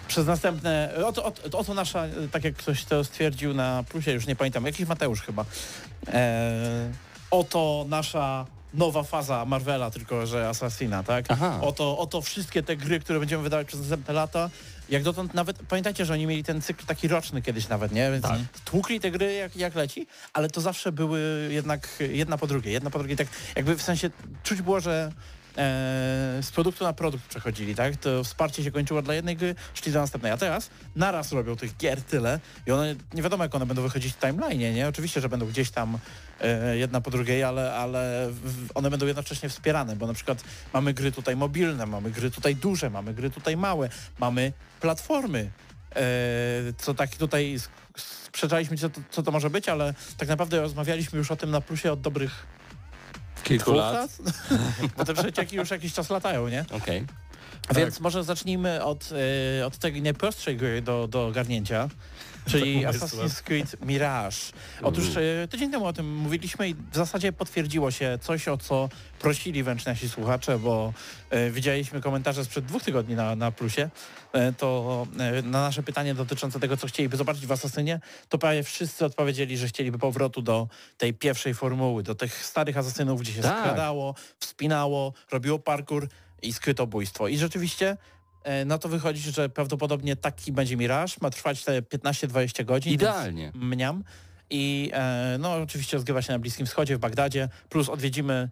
przez 0.07 0.27
następne, 0.27 0.93
oto, 1.05 1.23
oto, 1.23 1.57
oto 1.59 1.73
nasza, 1.73 2.03
tak 2.31 2.43
jak 2.43 2.55
ktoś 2.55 2.85
to 2.85 3.03
stwierdził 3.03 3.53
na 3.53 3.83
plusie, 3.89 4.11
już 4.11 4.27
nie 4.27 4.35
pamiętam, 4.35 4.65
jakiś 4.65 4.87
Mateusz 4.87 5.21
chyba, 5.21 5.45
e, 6.07 6.91
oto 7.31 7.85
nasza 7.89 8.45
nowa 8.73 9.03
faza 9.03 9.45
Marvela, 9.45 9.91
tylko 9.91 10.25
że 10.27 10.49
Assassina, 10.49 11.03
tak? 11.03 11.25
Aha. 11.29 11.59
Oto, 11.61 11.97
oto 11.97 12.21
wszystkie 12.21 12.63
te 12.63 12.77
gry, 12.77 12.99
które 12.99 13.19
będziemy 13.19 13.43
wydawać 13.43 13.67
przez 13.67 13.79
następne 13.79 14.13
lata, 14.13 14.49
jak 14.89 15.03
dotąd 15.03 15.33
nawet, 15.33 15.59
pamiętajcie, 15.69 16.05
że 16.05 16.13
oni 16.13 16.27
mieli 16.27 16.43
ten 16.43 16.61
cykl 16.61 16.85
taki 16.85 17.07
roczny 17.07 17.41
kiedyś 17.41 17.67
nawet, 17.67 17.91
nie? 17.91 18.11
Więc 18.11 18.23
Tak. 18.23 18.39
tłukli 18.65 18.99
te 18.99 19.11
gry 19.11 19.33
jak, 19.33 19.55
jak 19.55 19.75
leci, 19.75 20.07
ale 20.33 20.49
to 20.49 20.61
zawsze 20.61 20.91
były 20.91 21.49
jednak 21.51 21.89
jedna 21.99 22.37
po 22.37 22.47
drugiej, 22.47 22.73
jedna 22.73 22.89
po 22.89 22.99
drugiej, 22.99 23.17
tak 23.17 23.27
jakby 23.55 23.75
w 23.75 23.81
sensie 23.81 24.09
czuć 24.43 24.61
było, 24.61 24.79
że 24.79 25.11
z 26.41 26.51
produktu 26.51 26.83
na 26.83 26.93
produkt 26.93 27.27
przechodzili, 27.27 27.75
tak? 27.75 27.95
To 27.95 28.23
wsparcie 28.23 28.63
się 28.63 28.71
kończyło 28.71 29.01
dla 29.01 29.13
jednej 29.13 29.37
gry, 29.37 29.55
szli 29.73 29.91
do 29.91 29.99
następnej, 29.99 30.31
a 30.31 30.37
teraz 30.37 30.69
naraz 30.95 31.31
robią 31.31 31.55
tych 31.55 31.77
gier 31.77 32.01
tyle 32.01 32.39
i 32.67 32.71
one, 32.71 32.95
nie 33.13 33.21
wiadomo 33.21 33.43
jak 33.43 33.55
one 33.55 33.65
będą 33.65 33.81
wychodzić 33.81 34.13
w 34.13 34.19
timeline, 34.19 34.73
nie? 34.73 34.87
Oczywiście, 34.87 35.21
że 35.21 35.29
będą 35.29 35.45
gdzieś 35.45 35.71
tam 35.71 35.99
e, 36.41 36.77
jedna 36.77 37.01
po 37.01 37.11
drugiej, 37.11 37.43
ale, 37.43 37.73
ale 37.73 38.29
one 38.73 38.89
będą 38.89 39.05
jednocześnie 39.05 39.49
wspierane, 39.49 39.95
bo 39.95 40.07
na 40.07 40.13
przykład 40.13 40.43
mamy 40.73 40.93
gry 40.93 41.11
tutaj 41.11 41.35
mobilne, 41.35 41.85
mamy 41.85 42.11
gry 42.11 42.31
tutaj 42.31 42.55
duże, 42.55 42.89
mamy 42.89 43.13
gry 43.13 43.29
tutaj 43.29 43.57
małe, 43.57 43.89
mamy 44.19 44.53
platformy, 44.81 45.51
e, 45.95 46.03
co 46.77 46.93
tak 46.93 47.15
tutaj 47.15 47.57
sprzeczaliśmy, 47.97 48.77
co 49.11 49.23
to 49.23 49.31
może 49.31 49.49
być, 49.49 49.69
ale 49.69 49.93
tak 50.17 50.27
naprawdę 50.27 50.61
rozmawialiśmy 50.61 51.17
już 51.17 51.31
o 51.31 51.35
tym 51.35 51.51
na 51.51 51.61
plusie 51.61 51.91
od 51.91 52.01
dobrych 52.01 52.54
Kilku 53.45 53.63
dwóch 53.63 53.77
lat. 53.77 53.93
lat. 54.51 54.91
Bo 54.97 55.05
te 55.05 55.13
przecieki 55.13 55.55
już 55.55 55.71
jakiś 55.71 55.93
czas 55.93 56.09
latają, 56.09 56.47
nie? 56.47 56.65
Okej. 56.71 57.05
Więc 57.75 57.99
może 57.99 58.23
zacznijmy 58.23 58.83
od, 58.83 59.09
e, 59.61 59.65
od 59.65 59.77
tej 59.77 60.01
najprostszej 60.01 60.57
gry 60.57 60.81
do, 60.81 61.07
do 61.07 61.27
ogarnięcia. 61.27 61.89
Czyli. 62.47 62.85
Assassin's 62.85 63.41
Creed 63.41 63.85
Mirage. 63.85 64.37
Otóż 64.81 65.05
e, 65.17 65.47
tydzień 65.47 65.71
temu 65.71 65.85
o 65.85 65.93
tym 65.93 66.15
mówiliśmy 66.15 66.69
i 66.69 66.73
w 66.73 66.95
zasadzie 66.95 67.33
potwierdziło 67.33 67.91
się 67.91 68.17
coś, 68.21 68.47
o 68.47 68.57
co 68.57 68.89
prosili 69.19 69.63
wręcz 69.63 69.85
nasi 69.85 70.09
słuchacze, 70.09 70.59
bo 70.59 70.93
e, 71.29 71.51
widzieliśmy 71.51 72.01
komentarze 72.01 72.45
sprzed 72.45 72.65
dwóch 72.65 72.83
tygodni 72.83 73.15
na, 73.15 73.35
na 73.35 73.51
plusie, 73.51 73.89
e, 74.33 74.53
to 74.53 75.07
na 75.43 75.61
nasze 75.61 75.83
pytanie 75.83 76.15
dotyczące 76.15 76.59
tego, 76.59 76.77
co 76.77 76.87
chcieliby 76.87 77.17
zobaczyć 77.17 77.45
w 77.45 77.51
Asasynie, 77.51 77.99
to 78.29 78.37
prawie 78.37 78.63
wszyscy 78.63 79.05
odpowiedzieli, 79.05 79.57
że 79.57 79.67
chcieliby 79.67 79.97
powrotu 79.97 80.41
do 80.41 80.67
tej 80.97 81.13
pierwszej 81.13 81.53
formuły, 81.53 82.03
do 82.03 82.15
tych 82.15 82.45
starych 82.45 82.77
asasynów, 82.77 83.21
gdzie 83.21 83.33
się 83.33 83.41
Tak. 83.41 83.59
skradało, 83.59 84.15
wspinało, 84.39 85.13
robiło 85.31 85.59
parkour 85.59 86.07
i 86.41 86.53
skrytobójstwo. 86.53 87.27
I 87.27 87.37
rzeczywiście 87.37 87.97
no 88.65 88.77
to 88.77 88.89
wychodzi, 88.89 89.31
że 89.31 89.49
prawdopodobnie 89.49 90.15
taki 90.15 90.51
będzie 90.51 90.77
Mirage, 90.77 91.13
ma 91.21 91.29
trwać 91.29 91.63
te 91.63 91.81
15-20 91.81 92.65
godzin. 92.65 92.93
Idealnie. 92.93 93.51
Mniam. 93.55 94.03
I 94.49 94.91
e, 94.93 95.37
no 95.39 95.53
oczywiście 95.53 95.97
rozgrywa 95.97 96.21
się 96.21 96.33
na 96.33 96.39
Bliskim 96.39 96.65
Wschodzie, 96.65 96.95
w 96.95 96.99
Bagdadzie, 96.99 97.49
plus 97.69 97.89
odwiedzimy 97.89 98.33
e, 98.33 98.49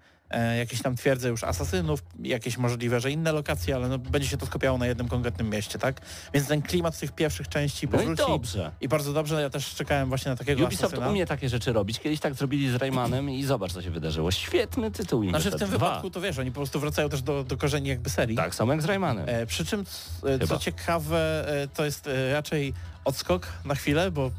jakieś 0.57 0.81
tam 0.81 0.95
twierdze 0.95 1.29
już 1.29 1.43
asasynów, 1.43 2.03
jakieś 2.23 2.57
możliwe, 2.57 2.99
że 2.99 3.11
inne 3.11 3.31
lokacje, 3.31 3.75
ale 3.75 3.87
no, 3.87 3.97
będzie 3.97 4.27
się 4.27 4.37
to 4.37 4.45
skupiało 4.45 4.77
na 4.77 4.87
jednym 4.87 5.07
konkretnym 5.07 5.49
mieście, 5.49 5.79
tak? 5.79 6.01
Więc 6.33 6.47
ten 6.47 6.61
klimat 6.61 6.99
tych 6.99 7.11
pierwszych 7.11 7.47
części 7.49 7.87
No 7.87 7.97
i 7.97 7.99
powróci. 7.99 8.23
dobrze. 8.27 8.71
I 8.81 8.87
bardzo 8.87 9.13
dobrze, 9.13 9.41
ja 9.41 9.49
też 9.49 9.75
czekałem 9.75 10.09
właśnie 10.09 10.31
na 10.31 10.35
takiego 10.37 10.65
Ubisoft 10.65 10.83
asasyna. 10.93 11.09
umie 11.09 11.25
takie 11.25 11.49
rzeczy 11.49 11.73
robić. 11.73 11.99
Kiedyś 11.99 12.19
tak 12.19 12.33
zrobili 12.33 12.71
z 12.71 12.75
Raymanem 12.75 13.29
i 13.29 13.43
zobacz, 13.43 13.73
co 13.73 13.81
się 13.81 13.91
wydarzyło. 13.91 14.31
Świetny 14.31 14.91
tytuł 14.91 15.29
Znaczy 15.29 15.51
w 15.51 15.55
tym 15.55 15.67
Dwa. 15.67 15.77
wypadku 15.77 16.09
to 16.09 16.21
wiesz, 16.21 16.39
oni 16.39 16.51
po 16.51 16.55
prostu 16.59 16.79
wracają 16.79 17.09
też 17.09 17.21
do, 17.21 17.43
do 17.43 17.57
korzeni 17.57 17.89
jakby 17.89 18.09
serii. 18.09 18.37
Tak, 18.37 18.55
samo 18.55 18.73
jak 18.73 18.81
z 18.81 18.85
Raymanem. 18.85 19.25
E, 19.27 19.45
przy 19.45 19.65
czym, 19.65 19.83
e, 20.41 20.47
co 20.47 20.57
ciekawe, 20.59 21.45
e, 21.63 21.67
to 21.67 21.85
jest 21.85 22.07
e, 22.07 22.33
raczej 22.33 22.73
odskok 23.05 23.47
na 23.65 23.75
chwilę, 23.75 24.11
bo 24.11 24.31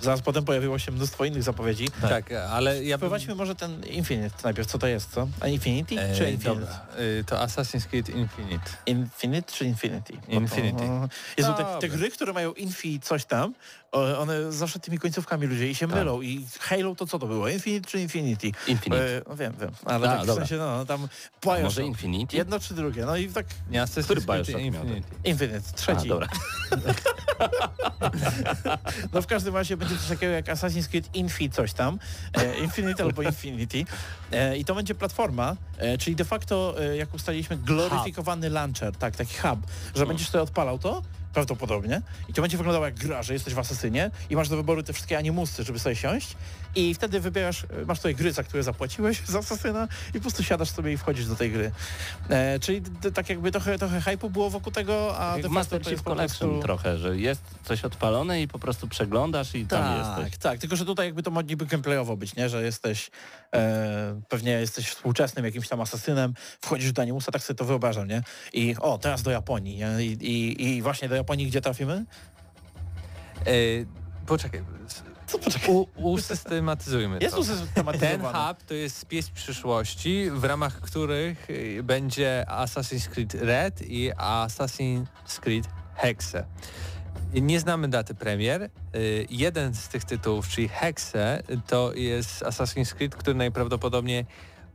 zaraz 0.00 0.20
potem 0.22 0.44
pojawiło 0.44 0.78
się 0.78 0.92
mnóstwo 0.92 1.24
innych 1.24 1.42
zapowiedzi. 1.42 1.88
Tak, 2.00 2.32
ale 2.32 2.84
ja 2.84 2.98
bym... 2.98 3.10
Może 3.36 3.54
ten 3.54 3.84
Infinite 3.84 4.34
najpierw, 4.44 4.68
co 4.68 4.78
to 4.78 4.86
jest, 4.86 5.10
co? 5.10 5.28
A 5.40 5.46
Infinity 5.48 6.00
E, 6.00 6.16
czy 6.16 6.30
Infinite? 6.30 6.60
dobra, 6.60 6.86
e, 7.20 7.24
to 7.24 7.36
Assassin's 7.36 7.86
Creed 7.86 8.08
Infinite. 8.08 8.70
Infinite 8.86 9.52
czy 9.52 9.64
Infinity? 9.64 10.12
Infinity. 10.28 10.84
Jezu, 11.36 11.52
te, 11.54 11.64
te 11.80 11.88
gry, 11.88 12.10
które 12.10 12.32
mają 12.32 12.52
Infi 12.52 13.00
coś 13.00 13.24
tam, 13.24 13.54
one 13.92 14.52
zawsze 14.52 14.78
tymi 14.80 14.98
końcówkami 14.98 15.46
ludzie 15.46 15.70
i 15.70 15.74
się 15.74 15.88
Tak. 15.88 15.96
mylą. 15.96 16.20
I 16.22 16.46
Halo 16.60 16.94
to 16.94 17.06
co 17.06 17.18
to 17.18 17.26
było? 17.26 17.48
Infinite 17.48 17.88
czy 17.90 18.00
Infinity? 18.00 18.50
Infinite. 18.66 19.16
E, 19.16 19.22
no 19.28 19.36
wiem, 19.36 19.54
wiem, 19.60 19.70
ale 19.84 20.10
A, 20.10 20.16
tak 20.16 20.26
w 20.26 20.34
sensie, 20.34 20.56
no, 20.56 20.84
tam 20.86 21.04
A 21.04 21.46
Bioshock. 21.46 21.62
może 21.64 21.82
Infinity? 21.84 22.36
Jedno 22.36 22.60
czy 22.60 22.74
drugie, 22.74 23.04
no 23.06 23.16
i 23.16 23.28
tak 23.28 23.46
Nie 23.70 23.82
Assassin's 23.82 24.04
Który 24.04 24.20
Bioshock 24.20 24.58
Infinite. 24.58 25.08
Infinite, 25.24 25.60
trzeci. 25.76 26.06
A, 26.06 26.08
dobra. 26.08 26.28
No 29.12 29.22
w 29.22 29.26
każdym 29.26 29.54
razie 29.54 29.76
będzie 29.76 29.96
coś 29.96 30.08
takiego 30.08 30.32
jak 30.32 30.46
Assassin's 30.46 30.88
Creed 30.88 31.14
Infi 31.14 31.50
coś 31.50 31.72
tam, 31.72 31.98
e, 32.34 32.58
Infinite 32.58 33.02
albo 33.04 33.22
Infinity 33.22 33.84
e, 34.32 34.56
i 34.58 34.64
to 34.64 34.74
będzie 34.74 34.94
platforma, 34.94 35.56
e, 35.78 35.98
czyli 35.98 36.16
de 36.16 36.24
facto 36.24 36.74
e, 36.82 36.96
jak 36.96 37.14
ustaliliśmy 37.14 37.56
gloryfikowany 37.56 38.50
launcher, 38.50 38.96
tak, 38.96 39.16
taki 39.16 39.34
hub, 39.38 39.60
że 39.94 40.06
będziesz 40.06 40.28
sobie 40.28 40.42
odpalał 40.42 40.78
to 40.78 41.02
prawdopodobnie. 41.32 42.02
I 42.28 42.32
to 42.32 42.42
będzie 42.42 42.56
wyglądało 42.56 42.84
jak 42.84 42.94
gra, 42.94 43.22
że 43.22 43.32
jesteś 43.32 43.54
w 43.54 43.58
asesynie 43.58 44.10
i 44.30 44.36
masz 44.36 44.48
do 44.48 44.56
wyboru 44.56 44.82
te 44.82 44.92
wszystkie 44.92 45.18
animusy, 45.18 45.64
żeby 45.64 45.78
sobie 45.78 45.96
siąść 45.96 46.36
i 46.74 46.94
wtedy 46.94 47.20
wybierasz, 47.20 47.64
e, 47.64 47.84
masz 47.86 47.98
tutaj 47.98 48.14
gry, 48.14 48.32
za 48.32 48.42
które 48.42 48.62
zapłaciłeś 48.62 49.22
z 49.26 49.34
asesyna 49.34 49.88
i 50.08 50.12
po 50.12 50.20
prostu 50.20 50.42
siadasz 50.42 50.70
sobie 50.70 50.92
i 50.92 50.96
wchodzisz 50.96 51.26
do 51.26 51.36
tej 51.36 51.50
gry. 51.50 51.72
E, 52.28 52.58
czyli 52.58 52.82
tak 53.14 53.28
jakby 53.28 53.50
trochę, 53.50 53.78
trochę 53.78 54.00
hype'u 54.00 54.30
było 54.30 54.50
wokół 54.50 54.72
tego, 54.72 55.18
a 55.18 55.32
Jak 55.32 55.42
de 55.42 55.48
Master 55.48 55.82
to 55.82 55.90
Chief 55.90 56.02
Collection 56.02 56.48
prostu... 56.48 56.66
trochę, 56.66 56.98
że 56.98 57.16
jest 57.16 57.42
coś 57.64 57.84
odpalone 57.84 58.42
i 58.42 58.48
po 58.48 58.58
prostu 58.58 58.88
przeglądasz 58.88 59.54
i 59.54 59.66
tam 59.66 59.82
Tak, 59.82 60.18
jesteś. 60.22 60.38
tak, 60.38 60.58
tylko 60.58 60.76
że 60.76 60.84
tutaj 60.84 61.06
jakby 61.06 61.22
to 61.22 61.30
ma 61.30 61.42
niby 61.42 61.66
gameplayowo 61.66 62.16
być, 62.16 62.36
nie? 62.36 62.48
Że 62.48 62.62
jesteś, 62.62 63.10
e, 63.54 64.20
pewnie 64.28 64.52
jesteś 64.52 64.88
współczesnym 64.88 65.44
jakimś 65.44 65.68
tam 65.68 65.80
asasynem, 65.80 66.34
wchodzisz 66.60 66.92
do 66.92 67.02
animusa, 67.02 67.32
tak 67.32 67.42
sobie 67.42 67.56
to 67.58 67.64
wyobrażam, 67.64 68.08
nie? 68.08 68.22
I 68.52 68.76
o, 68.80 68.98
teraz 68.98 69.22
do 69.22 69.30
Japonii, 69.30 69.76
nie? 69.76 70.04
I, 70.04 70.12
i, 70.12 70.66
i 70.68 70.82
właśnie 70.82 71.08
do 71.08 71.14
Japonii 71.14 71.46
gdzie 71.46 71.60
trafimy? 71.60 72.04
E, 73.46 73.52
poczekaj. 74.26 74.62
Co 75.30 75.38
poczekaj? 75.38 75.70
U, 75.74 75.86
usystematyzujmy 75.96 77.18
Jest 77.20 77.36
to. 77.36 77.92
Ten 78.00 78.20
hub 78.20 78.62
to 78.66 78.74
jest 78.74 78.96
spis 78.96 79.30
przyszłości, 79.30 80.30
w 80.30 80.44
ramach 80.44 80.80
których 80.80 81.50
y, 81.50 81.82
będzie 81.82 82.46
Assassin's 82.48 83.08
Creed 83.08 83.34
Red 83.34 83.82
i 83.82 84.12
Assassin's 84.12 85.40
Creed 85.40 85.68
Hexe. 85.94 86.44
Nie 87.32 87.60
znamy 87.60 87.88
daty 87.88 88.14
premier. 88.14 88.62
Y, 88.94 89.26
Jeden 89.30 89.74
z 89.74 89.88
tych 89.88 90.04
tytułów, 90.04 90.48
czyli 90.48 90.68
Hexe, 90.68 91.42
to 91.66 91.94
jest 91.94 92.42
Assassin's 92.42 92.94
Creed, 92.94 93.16
który 93.16 93.36
najprawdopodobniej 93.36 94.26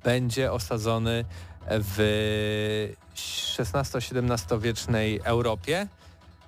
będzie 0.03 0.51
osadzony 0.51 1.25
w 1.69 2.93
XVI-XVII 3.59 4.59
wiecznej 4.59 5.19
Europie, 5.23 5.87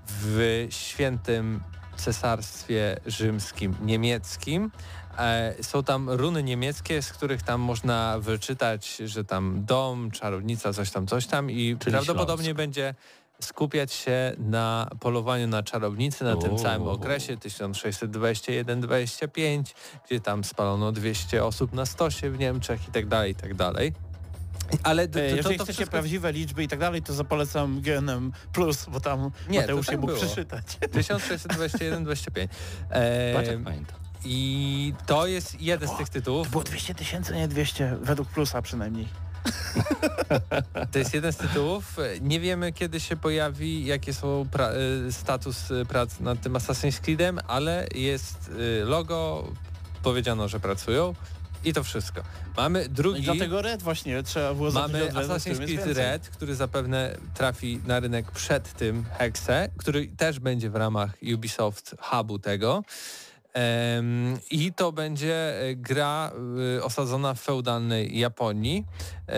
w 0.07 0.67
świętym 0.69 1.63
cesarstwie 2.01 2.97
rzymskim 3.05 3.75
niemieckim. 3.81 4.71
E, 5.17 5.53
Są 5.63 5.83
tam 5.83 6.09
runy 6.09 6.43
niemieckie, 6.43 7.01
z 7.01 7.13
których 7.13 7.41
tam 7.43 7.61
można 7.61 8.19
wyczytać, 8.19 8.97
że 9.05 9.23
tam 9.25 9.65
dom, 9.65 10.11
czarownica, 10.11 10.73
coś 10.73 10.91
tam, 10.91 11.07
coś 11.07 11.27
tam 11.27 11.51
i 11.51 11.77
Czyli 11.79 11.91
prawdopodobnie 11.91 12.45
Śląsk. 12.45 12.57
będzie 12.57 12.95
skupiać 13.41 13.93
się 13.93 14.33
na 14.37 14.87
polowaniu 14.99 15.47
na 15.47 15.63
czarownicy 15.63 16.23
na 16.23 16.35
tym 16.35 16.57
całym 16.57 16.87
okresie 16.87 17.37
1621-25, 17.37 19.63
gdzie 20.05 20.19
tam 20.19 20.43
spalono 20.43 20.91
200 20.91 21.45
osób 21.45 21.73
na 21.73 21.85
stosie 21.85 22.31
w 22.31 22.39
Niemczech 22.39 22.87
i 22.87 22.91
tak 22.91 23.07
dalej, 23.07 23.31
i 23.31 23.35
tak 23.35 23.53
dalej. 23.53 23.93
Ale 24.84 25.03
E, 25.03 25.07
to, 25.07 25.20
Jeżeli 25.20 25.57
to 25.57 25.63
chcecie 25.63 25.74
wszystko- 25.74 25.91
prawdziwe 25.91 26.32
liczby 26.32 26.63
i 26.63 26.68
tak 26.68 26.80
dalej, 26.80 27.01
to 27.01 27.13
zapolecam 27.13 27.82
GNM 27.82 28.32
Plus, 28.53 28.86
bo 28.91 28.99
tam 28.99 29.32
Nie, 29.49 29.61
Mateusz 29.61 29.86
to 29.86 29.91
się 29.91 29.97
tak 29.97 30.01
mógł 30.01 30.13
było. 30.13 30.26
przeczytać. 30.26 30.65
1621-25. 30.97 32.47
Patrz, 33.34 33.47
E, 33.47 33.51
jak 33.51 33.63
pamiętam. 33.63 33.97
I 34.26 34.93
to 35.05 35.28
jest 35.28 35.61
jeden 35.61 35.89
z 35.89 35.97
tych 35.97 36.09
tytułów. 36.09 36.47
To 36.47 36.51
było 36.51 36.63
200 36.63 36.95
tysięcy, 36.95 37.36
nie 37.36 37.47
200, 37.47 37.97
według 38.01 38.30
Plusa 38.30 38.61
przynajmniej. 38.61 39.07
To 40.91 40.99
jest 40.99 41.13
jeden 41.13 41.34
z 41.34 41.38
tytułów. 41.38 41.97
Nie 42.22 42.39
wiemy 42.39 42.74
kiedy 42.74 42.99
się 42.99 43.15
pojawi, 43.15 43.86
jakie 43.86 44.13
są 44.13 44.45
pra- 44.51 44.72
y, 45.07 45.11
status 45.11 45.72
y, 45.72 45.86
prac 45.86 46.20
nad 46.20 46.41
tym 46.41 46.53
Assassin's 46.53 46.99
Creedem, 47.01 47.39
ale 47.47 47.88
jest 47.95 48.51
logo, 48.84 49.47
powiedziano, 50.03 50.47
że 50.47 50.59
pracują 50.59 51.13
i 51.63 51.73
to 51.73 51.83
wszystko. 51.83 52.21
Mamy 52.57 52.79
No 52.79 52.85
i 52.85 52.89
drugi, 52.89 53.21
dlatego 53.21 53.61
Red 53.61 53.83
właśnie 53.83 54.23
trzeba 54.23 54.53
było 54.53 54.71
mamy 54.71 55.09
Assassin's 55.09 55.65
Creed. 55.65 55.97
Red, 55.97 56.29
który 56.29 56.55
zapewne 56.55 57.17
trafi 57.33 57.79
na 57.85 57.99
rynek 57.99 58.31
przed 58.31 58.73
tym 58.73 59.05
Hexe, 59.17 59.69
który 59.77 60.07
też 60.07 60.39
będzie 60.39 60.69
w 60.69 60.75
ramach 60.75 61.11
Ubisoft 61.33 61.95
Hubu 62.01 62.39
tego. 62.39 62.83
I 64.51 64.73
to 64.73 64.91
będzie 64.91 65.61
e, 65.61 65.75
gra 65.75 66.31
e, 66.77 66.83
osadzona 66.83 67.33
w 67.33 67.41
feudalnej 67.41 68.19
Japonii. 68.19 68.85
E, 69.27 69.33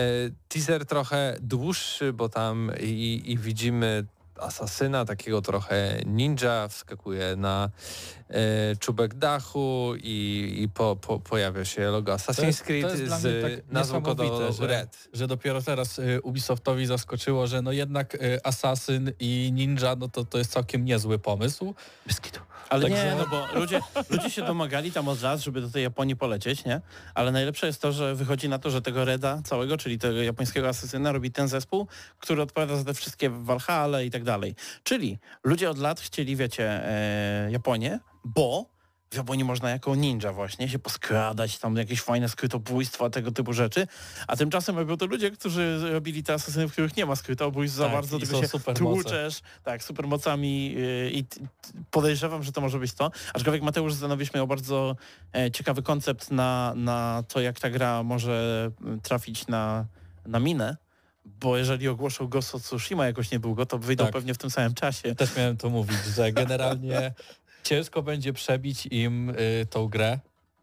Teaser 0.48 0.86
trochę 0.86 1.36
dłuższy, 1.40 2.12
bo 2.12 2.28
tam 2.28 2.72
i, 2.80 3.22
i 3.26 3.38
widzimy 3.38 4.06
asasyna, 4.42 5.04
takiego 5.04 5.42
trochę 5.42 6.00
ninja, 6.06 6.68
wskakuje 6.68 7.36
na 7.36 7.70
e, 8.28 8.76
czubek 8.76 9.14
dachu 9.14 9.92
i, 10.02 10.58
i 10.62 10.68
po, 10.68 10.96
po, 10.96 11.18
pojawia 11.20 11.64
się 11.64 11.90
logo 11.90 12.12
To 12.12 12.18
Assassin's 12.18 12.44
jest- 12.46 12.58
to 12.58 12.64
Creed 12.64 12.90
jest 12.90 13.04
dla 13.04 13.18
z 13.18 13.24
mnie 13.24 13.42
tak 13.42 13.72
nazwą 13.72 14.02
kodową 14.02 14.52
że- 14.52 14.66
Red. 14.66 15.08
Że 15.12 15.26
dopiero 15.26 15.62
teraz 15.62 15.98
y, 15.98 16.20
Ubisoftowi 16.22 16.86
zaskoczyło, 16.86 17.46
że 17.46 17.62
no 17.62 17.72
jednak 17.72 18.14
y, 18.14 18.40
Assassin 18.44 19.12
i 19.20 19.50
Ninja, 19.54 19.96
no 19.96 20.08
to 20.08 20.24
to 20.24 20.38
jest 20.38 20.52
całkiem 20.52 20.84
niezły 20.84 21.18
pomysł. 21.18 21.74
Ale 22.70 22.82
Także- 22.82 23.04
nie, 23.04 23.14
no 23.14 23.26
bo 23.26 23.60
ludzie, 23.60 23.80
ludzie 24.10 24.30
się 24.30 24.42
domagali 24.42 24.92
tam 24.92 25.08
od 25.08 25.22
lat, 25.22 25.40
żeby 25.40 25.60
do 25.60 25.70
tej 25.70 25.82
Japonii 25.82 26.16
polecieć, 26.16 26.64
nie? 26.64 26.80
Ale 27.14 27.32
najlepsze 27.32 27.66
jest 27.66 27.82
to, 27.82 27.92
że 27.92 28.14
wychodzi 28.14 28.48
na 28.48 28.58
to, 28.58 28.70
że 28.70 28.82
tego 28.82 29.04
Reda 29.04 29.42
całego, 29.44 29.76
czyli 29.76 29.98
tego 29.98 30.22
japońskiego 30.22 30.68
asesyna 30.68 31.12
robi 31.12 31.30
ten 31.30 31.48
zespół, 31.48 31.86
który 32.18 32.42
odpowiada 32.42 32.76
za 32.76 32.84
te 32.84 32.94
wszystkie 32.94 33.30
Valhalla 33.30 34.02
i 34.02 34.10
tak 34.10 34.24
dalej. 34.24 34.54
Czyli 34.82 35.18
ludzie 35.44 35.70
od 35.70 35.78
lat 35.78 36.00
chcieli, 36.00 36.36
wiecie, 36.36 36.64
e, 36.64 37.50
Japonię, 37.50 38.00
bo 38.24 38.66
w 39.10 39.16
Japonii 39.16 39.44
można 39.44 39.70
jako 39.70 39.94
ninja 39.94 40.32
właśnie 40.32 40.68
się 40.68 40.78
poskradać, 40.78 41.58
tam 41.58 41.76
jakieś 41.76 42.00
fajne 42.00 42.28
skrytobójstwa, 42.28 43.10
tego 43.10 43.30
typu 43.32 43.52
rzeczy, 43.52 43.86
a 44.26 44.36
tymczasem 44.36 44.78
robią 44.78 44.96
to 44.96 45.06
ludzie, 45.06 45.30
którzy 45.30 45.92
robili 45.92 46.22
te 46.22 46.34
asesyny, 46.34 46.68
w 46.68 46.72
których 46.72 46.96
nie 46.96 47.06
ma 47.06 47.16
skrytobójstw 47.16 47.76
za 47.76 47.84
Tak, 47.84 47.92
bardzo, 47.92 48.16
i 48.16 48.20
tylko 48.20 48.40
się 48.40 48.48
supermoce. 48.48 49.02
tłuczesz, 49.02 49.40
tak, 49.64 49.84
supermocami 49.84 50.72
yy, 50.72 51.10
i 51.12 51.24
podejrzewam, 51.90 52.42
że 52.42 52.52
to 52.52 52.60
może 52.60 52.78
być 52.78 52.92
to. 52.92 53.10
Aczkolwiek 53.34 53.62
Mateusz 53.62 53.94
Zdanowicz 53.94 54.34
miał 54.34 54.46
bardzo 54.46 54.96
e, 55.36 55.50
ciekawy 55.50 55.82
koncept 55.82 56.30
na, 56.30 56.72
na 56.76 57.24
to, 57.28 57.40
jak 57.40 57.60
ta 57.60 57.70
gra 57.70 58.02
może 58.02 58.70
trafić 59.02 59.46
na, 59.46 59.84
na 60.26 60.38
minę, 60.40 60.76
bo 61.24 61.56
jeżeli 61.56 61.88
ogłoszą 61.88 62.26
Ghost 62.26 62.54
of 62.54 62.62
Tsushima 62.62 63.06
jakoś 63.06 63.30
niedługo, 63.30 63.66
to 63.66 63.78
wyjdą 63.78 64.04
Tak. 64.04 64.12
pewnie 64.12 64.34
w 64.34 64.38
tym 64.38 64.50
samym 64.50 64.74
czasie. 64.74 65.14
Też 65.14 65.36
miałem 65.36 65.56
to 65.56 65.70
mówić, 65.70 65.98
że 66.16 66.32
generalnie 66.32 67.12
ciężko 67.62 68.02
będzie 68.02 68.32
przebić 68.32 68.86
im 68.86 69.30
y, 69.30 69.66
tą 69.70 69.88
grę, 69.88 70.18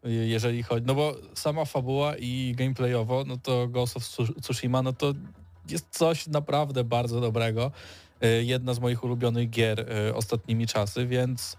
y, 0.06 0.10
jeżeli 0.10 0.62
chodzi, 0.62 0.86
no 0.86 0.94
bo 0.94 1.16
sama 1.34 1.64
fabuła 1.64 2.16
i 2.16 2.54
gameplayowo, 2.56 3.24
no 3.26 3.36
to 3.36 3.68
Ghost 3.68 3.96
of 3.96 4.02
Tsu- 4.02 4.40
Tsushima, 4.42 4.82
no 4.82 4.92
to 4.92 5.14
jest 5.70 5.86
coś 5.90 6.26
naprawdę 6.26 6.84
bardzo 6.84 7.20
dobrego. 7.20 7.72
Y, 8.24 8.44
jedna 8.44 8.74
z 8.74 8.80
moich 8.80 9.04
ulubionych 9.04 9.50
gier 9.50 9.86
ostatnimi 10.14 10.66
czasy, 10.66 11.06
więc 11.06 11.56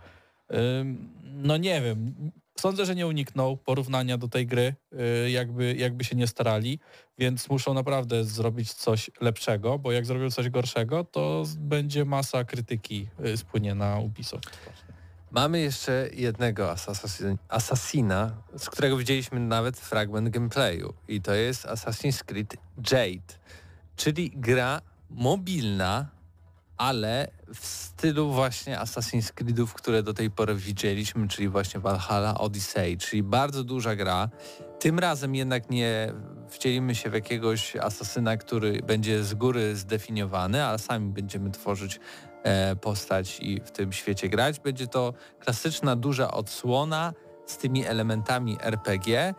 no 1.23 1.57
nie 1.57 1.81
wiem, 1.81 2.13
sądzę, 2.59 2.85
że 2.85 2.95
nie 2.95 3.07
unikną 3.07 3.57
porównania 3.57 4.17
do 4.17 4.27
tej 4.27 4.47
gry, 4.47 4.75
jakby, 5.27 5.75
jakby 5.75 6.03
się 6.03 6.15
nie 6.15 6.27
starali, 6.27 6.79
więc 7.19 7.49
muszą 7.49 7.73
naprawdę 7.73 8.23
zrobić 8.23 8.73
coś 8.73 9.11
lepszego, 9.21 9.79
bo 9.79 9.91
jak 9.91 10.05
zrobią 10.05 10.31
coś 10.31 10.49
gorszego, 10.49 11.03
to 11.03 11.43
będzie 11.57 12.05
masa 12.05 12.43
krytyki 12.43 13.07
spłynie 13.35 13.75
na 13.75 13.99
Ubisoft. 13.99 14.57
Mamy 15.31 15.59
jeszcze 15.59 16.09
jednego 16.13 16.71
asasin, 16.71 17.37
asasina, 17.49 18.31
z 18.57 18.69
którego 18.69 18.97
widzieliśmy 18.97 19.39
nawet 19.39 19.77
fragment 19.79 20.29
gameplayu. 20.29 20.93
I 21.07 21.21
to 21.21 21.33
jest 21.33 21.65
Assassin's 21.65 22.23
Creed 22.23 22.57
Jade, 22.91 23.33
czyli 23.95 24.31
gra 24.35 24.81
mobilna, 25.09 26.09
ale 26.77 27.27
w 27.53 27.65
stylu 27.65 28.31
właśnie 28.31 28.77
Assassin's 28.77 29.31
Creedów, 29.31 29.73
które 29.73 30.03
do 30.03 30.13
tej 30.13 30.31
pory 30.31 30.55
widzieliśmy, 30.55 31.27
czyli 31.27 31.49
właśnie 31.49 31.79
Valhalla 31.79 32.37
Odyssey, 32.37 32.97
czyli 32.97 33.23
bardzo 33.23 33.63
duża 33.63 33.95
gra. 33.95 34.29
Tym 34.79 34.99
razem 34.99 35.35
jednak 35.35 35.69
nie 35.69 36.13
wcielimy 36.49 36.95
się 36.95 37.09
w 37.09 37.13
jakiegoś 37.13 37.75
asasyna, 37.75 38.37
który 38.37 38.81
będzie 38.81 39.23
z 39.23 39.33
góry 39.33 39.75
zdefiniowany, 39.75 40.63
ale 40.63 40.79
sami 40.79 41.13
będziemy 41.13 41.51
tworzyć 41.51 41.99
postać 42.81 43.39
i 43.39 43.61
w 43.61 43.71
tym 43.71 43.93
świecie 43.93 44.29
grać. 44.29 44.59
Będzie 44.59 44.87
to 44.87 45.13
klasyczna 45.39 45.95
duża 45.95 46.31
odsłona 46.31 47.13
z 47.45 47.57
tymi 47.57 47.85
elementami 47.85 48.57
RPG, 48.61 49.33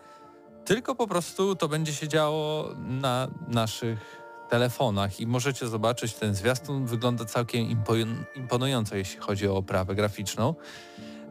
tylko 0.65 0.95
po 0.95 1.07
prostu 1.07 1.57
to 1.57 1.69
będzie 1.69 1.93
się 1.93 2.09
działo 2.09 2.69
na 2.79 3.29
naszych 3.49 4.21
telefonach 4.49 5.21
i 5.21 5.27
możecie 5.27 5.69
zobaczyć 5.69 6.15
ten 6.15 6.35
zwiastun. 6.35 6.87
Wygląda 6.87 7.25
całkiem 7.25 7.67
impo- 7.67 8.25
imponująco, 8.37 8.97
jeśli 8.97 9.21
chodzi 9.21 9.49
o 9.49 9.57
oprawę 9.57 9.95
graficzną. 9.95 10.55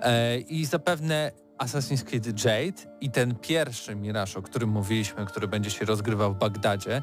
E, 0.02 0.40
I 0.40 0.66
zapewne 0.66 1.32
Assassin's 1.58 2.04
Creed 2.04 2.46
Jade 2.46 2.98
i 3.02 3.12
ten 3.12 3.36
pierwszy 3.36 3.96
Mirage, 3.96 4.40
o 4.40 4.42
którym 4.42 4.70
mówiliśmy, 4.70 5.26
który 5.26 5.48
będzie 5.48 5.70
się 5.72 5.86
rozgrywał 5.86 6.34
w 6.34 6.38
Bagdadzie, 6.38 6.96
e, 6.98 7.02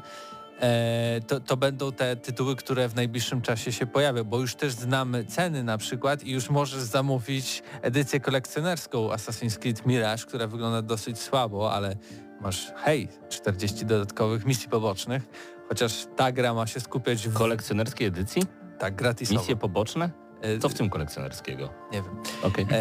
to, 1.27 1.39
to 1.39 1.57
będą 1.57 1.91
te 1.91 2.15
tytuły, 2.15 2.55
które 2.55 2.89
w 2.89 2.95
najbliższym 2.95 3.41
czasie 3.41 3.71
się 3.71 3.85
pojawią, 3.85 4.23
bo 4.23 4.39
już 4.39 4.55
też 4.55 4.73
znamy 4.73 5.25
ceny 5.25 5.63
na 5.63 5.77
przykład 5.77 6.23
i 6.23 6.31
już 6.31 6.49
możesz 6.49 6.81
zamówić 6.81 7.63
edycję 7.81 8.19
kolekcjonerską 8.19 9.09
Assassin's 9.09 9.57
Creed 9.57 9.85
Mirage, 9.85 10.23
która 10.25 10.47
wygląda 10.47 10.81
dosyć 10.81 11.19
słabo, 11.19 11.73
ale 11.73 11.95
masz, 12.41 12.71
hej, 12.75 13.07
40 13.29 13.85
dodatkowych 13.85 14.45
misji 14.45 14.69
pobocznych, 14.69 15.23
chociaż 15.69 16.07
ta 16.15 16.31
gra 16.31 16.53
ma 16.53 16.67
się 16.67 16.79
skupiać 16.79 17.27
w 17.27 17.33
Kolekcjonerskiej 17.33 18.07
edycji? 18.07 18.43
tak 18.77 18.95
gratisowo. 18.95 19.39
Misje 19.39 19.55
poboczne? 19.55 20.26
E, 20.41 20.59
Co 20.59 20.69
w 20.69 20.73
tym 20.73 20.89
kolekcjonerskiego? 20.89 21.69
Nie 21.91 22.01
wiem. 22.01 22.15
Okej. 22.43 22.65
E, 22.71 22.77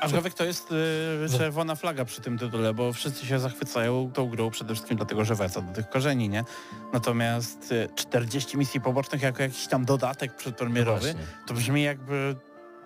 Aczkolwiek 0.00 0.34
to 0.34 0.44
jest 0.44 0.72
y, 0.72 1.38
czerwona 1.38 1.74
flaga 1.74 2.04
przy 2.04 2.20
tym 2.20 2.38
tytule, 2.38 2.74
bo 2.74 2.92
wszyscy 2.92 3.26
się 3.26 3.38
zachwycają 3.38 4.10
tą 4.14 4.28
grą 4.28 4.50
przede 4.50 4.74
wszystkim 4.74 4.96
dlatego, 4.96 5.24
że 5.24 5.34
wraca 5.34 5.60
do 5.60 5.72
tych 5.72 5.88
korzeni, 5.88 6.28
nie? 6.28 6.44
Natomiast 6.92 7.72
y, 7.72 7.88
40 7.94 8.58
misji 8.58 8.80
pobocznych 8.80 9.22
jako 9.22 9.42
jakiś 9.42 9.66
tam 9.66 9.84
dodatek 9.84 10.36
przedpremierowy, 10.36 11.00
Właśnie. 11.00 11.20
to 11.46 11.54
brzmi 11.54 11.82
jakby 11.82 12.36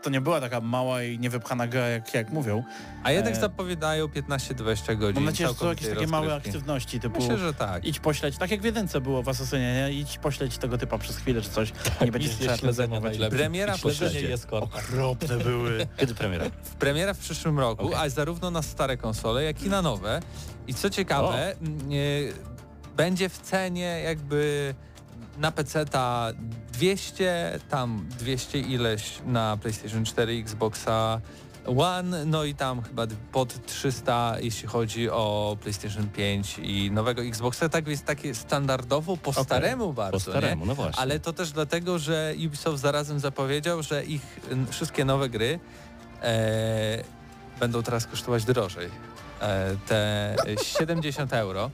to 0.02 0.10
nie 0.10 0.20
była 0.20 0.40
taka 0.40 0.60
mała 0.60 1.02
i 1.02 1.18
niewypchana 1.18 1.66
gra, 1.66 1.88
jak, 1.88 2.14
jak 2.14 2.30
mówią. 2.30 2.64
a 3.02 3.12
jednak 3.12 3.34
E, 3.34 3.40
zapowiadają 3.40 4.06
15-20 4.06 4.98
godzin. 4.98 5.14
Mam 5.14 5.24
nadzieję, 5.24 5.48
że 5.48 5.54
to 5.54 5.68
jakieś 5.68 5.88
takie 5.88 6.06
małe 6.06 6.34
aktywności 6.34 7.00
typu 7.00 7.20
Myślę, 7.20 7.38
że 7.38 7.54
tak. 7.54 7.84
idź 7.84 8.00
pośleć, 8.00 8.38
tak 8.38 8.50
jak 8.50 8.60
w 8.60 8.64
jedynce 8.64 9.00
było 9.00 9.22
w 9.22 9.28
Asasynie, 9.28 9.74
nie? 9.74 9.92
Idź 9.92 10.18
pośleć 10.18 10.58
tego 10.58 10.78
typa 10.78 10.98
przez 10.98 11.16
chwilę 11.16 11.42
czy 11.42 11.50
coś. 11.50 11.72
Nie 12.00 12.12
będzie 12.12 12.28
Misje 12.28 12.40
trzeba 12.40 12.52
tym 12.52 12.60
śledzenia 12.60 13.00
zajmować. 13.00 13.30
Premiera 13.30 13.74
korta. 14.46 14.78
Okropne 14.78 15.36
były. 15.36 15.86
Kiedy 15.98 16.14
premiera? 16.14 16.44
W 16.62 16.74
premiera 16.74 17.14
w 17.14 17.18
przyszłym 17.18 17.58
roku, 17.58 17.86
Okej. 17.86 17.98
a 18.00 18.08
zarówno 18.08 18.50
na 18.50 18.62
stare 18.62 18.96
konsole, 18.96 19.44
jak 19.44 19.62
i 19.62 19.68
na 19.68 19.82
nowe. 19.82 20.20
I 20.66 20.74
co 20.74 20.90
ciekawe, 20.90 21.54
m, 21.62 21.78
e, 21.78 22.96
będzie 22.96 23.28
w 23.28 23.38
cenie 23.38 24.00
jakby 24.04 24.74
na 25.38 25.52
PC 25.52 25.84
ta 25.86 26.32
200, 26.72 27.58
tam 27.68 28.06
200 28.18 28.58
ileś 28.58 29.18
na 29.26 29.56
PlayStation 29.56 30.04
4, 30.04 30.32
Xboxa 30.38 31.20
One, 31.76 32.24
no 32.24 32.44
i 32.44 32.54
tam 32.54 32.82
chyba 32.82 33.06
pod 33.32 33.66
300 33.66 34.36
jeśli 34.40 34.68
chodzi 34.68 35.10
o 35.10 35.56
PlayStation 35.60 36.08
5 36.08 36.58
i 36.58 36.90
nowego 36.90 37.22
Xboxa, 37.22 37.68
tak 37.68 37.88
jest 37.88 38.04
takie 38.04 38.34
standardowo 38.34 39.16
po 39.16 39.30
Okej. 39.30 39.44
staremu 39.44 39.92
bardzo, 39.92 40.10
Po 40.24 40.30
nie? 40.30 40.38
staremu, 40.38 40.66
no 40.66 40.74
właśnie. 40.74 41.02
Ale 41.02 41.20
to 41.20 41.32
też 41.32 41.52
dlatego, 41.52 41.98
że 41.98 42.34
Ubisoft 42.46 42.78
zarazem 42.82 43.20
zapowiedział, 43.20 43.82
że 43.82 44.04
ich 44.04 44.40
wszystkie 44.70 45.04
nowe 45.04 45.28
gry 45.28 45.60
e, 46.22 47.04
będą 47.60 47.82
teraz 47.82 48.06
kosztować 48.06 48.44
drożej. 48.44 48.88
E, 49.40 49.76
te 49.86 50.36
70 50.62 51.32
euro 51.32 51.70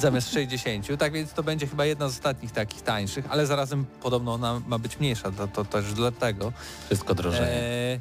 zamiast 0.00 0.32
60, 0.32 0.86
tak 0.98 1.12
więc 1.12 1.32
to 1.32 1.42
będzie 1.42 1.66
chyba 1.66 1.84
jedna 1.86 2.08
z 2.08 2.12
ostatnich 2.12 2.52
takich 2.52 2.82
tańszych, 2.82 3.24
ale 3.28 3.46
zarazem 3.46 3.84
podobno 4.02 4.34
ona 4.34 4.60
ma 4.66 4.78
być 4.78 4.98
mniejsza, 5.00 5.30
to, 5.30 5.48
to 5.48 5.64
też 5.64 5.92
dlatego. 5.92 6.52
Wszystko 6.86 7.14
drożeje. 7.14 7.48
E, 7.48 7.98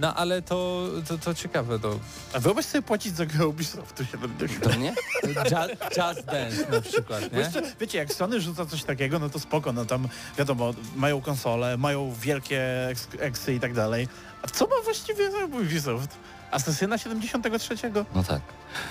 no 0.00 0.14
ale 0.14 0.42
to, 0.42 0.88
to, 1.08 1.18
to 1.18 1.34
ciekawe, 1.34 1.78
to 1.78 1.98
A 2.32 2.38
wyobraź 2.40 2.64
sobie 2.66 2.82
płacić 2.82 3.16
za 3.16 3.26
grę 3.26 3.46
Ubisoftu 3.46 4.04
70. 4.04 4.62
To 4.62 4.74
nie? 4.74 4.94
Just, 5.24 5.96
Just 5.96 6.26
Dance 6.26 6.70
na 6.70 6.80
przykład, 6.80 7.32
nie? 7.32 7.38
jeszcze, 7.38 7.62
wiecie, 7.80 7.98
jak 7.98 8.12
Sony 8.12 8.40
rzuca 8.40 8.66
coś 8.66 8.84
takiego, 8.84 9.18
no 9.18 9.28
to 9.28 9.38
spoko, 9.38 9.72
no 9.72 9.84
tam 9.84 10.08
wiadomo, 10.38 10.74
mają 10.96 11.20
konsole, 11.20 11.76
mają 11.76 12.14
wielkie 12.20 12.88
eks- 12.90 13.08
eksy 13.20 13.54
i 13.54 13.60
tak 13.60 13.74
dalej. 13.74 14.08
A 14.42 14.46
co 14.48 14.66
ma 14.66 14.76
właściwie 14.84 15.30
Ubisoft? 15.46 16.16
Asasyna 16.52 16.98
73? 16.98 17.74
No 18.14 18.24
tak. 18.24 18.40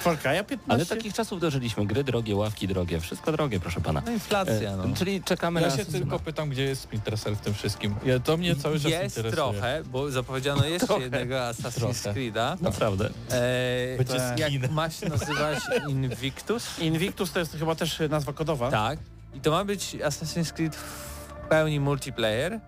Cry'a 0.03 0.43
15? 0.45 0.55
Ale 0.67 0.85
takich 0.85 1.13
czasów 1.13 1.39
dożyliśmy. 1.39 1.85
Gry 1.85 2.03
drogie, 2.03 2.35
ławki 2.35 2.67
drogie, 2.67 2.99
wszystko 2.99 3.31
drogie, 3.31 3.59
proszę 3.59 3.81
pana. 3.81 4.01
No 4.05 4.11
inflacja, 4.11 4.77
no. 4.77 4.85
E, 4.85 4.93
Czyli 4.93 5.23
czekamy 5.23 5.61
Ja 5.61 5.67
na 5.67 5.75
się 5.75 5.81
Asasyna. 5.81 5.99
tylko 5.99 6.19
pytam, 6.19 6.49
gdzie 6.49 6.63
jest 6.63 6.81
Splinter 6.81 7.19
Cell 7.19 7.35
w 7.35 7.39
tym 7.41 7.53
wszystkim. 7.53 7.95
Ja, 8.05 8.19
to 8.19 8.37
mnie 8.37 8.55
cały 8.55 8.79
czas 8.79 8.91
Jest 8.91 9.03
interesuje. 9.17 9.31
trochę, 9.31 9.83
bo 9.85 10.11
zapowiedziano 10.11 10.65
jeszcze 10.65 10.87
Trochę. 10.87 11.01
jednego 11.03 11.35
Assassin's 11.35 12.01
Trochę. 12.03 12.19
Creed'a. 12.19 12.61
Naprawdę. 12.61 13.09
E, 13.31 13.97
Będzie 13.97 14.19
jak 14.37 14.71
ma 14.71 14.89
się 14.89 15.09
nazywać 15.09 15.59
Invictus? 15.89 16.79
Invictus 16.79 17.31
to 17.31 17.39
jest 17.39 17.57
chyba 17.59 17.75
też 17.75 18.01
nazwa 18.09 18.33
kodowa. 18.33 18.71
Tak. 18.71 18.99
I 19.33 19.39
to 19.39 19.51
ma 19.51 19.65
być 19.65 19.95
Assassin's 19.95 20.51
Creed 20.53 20.75
w 20.75 21.11
pełni 21.49 21.79
multiplayer, 21.79 22.53
e, 22.53 22.59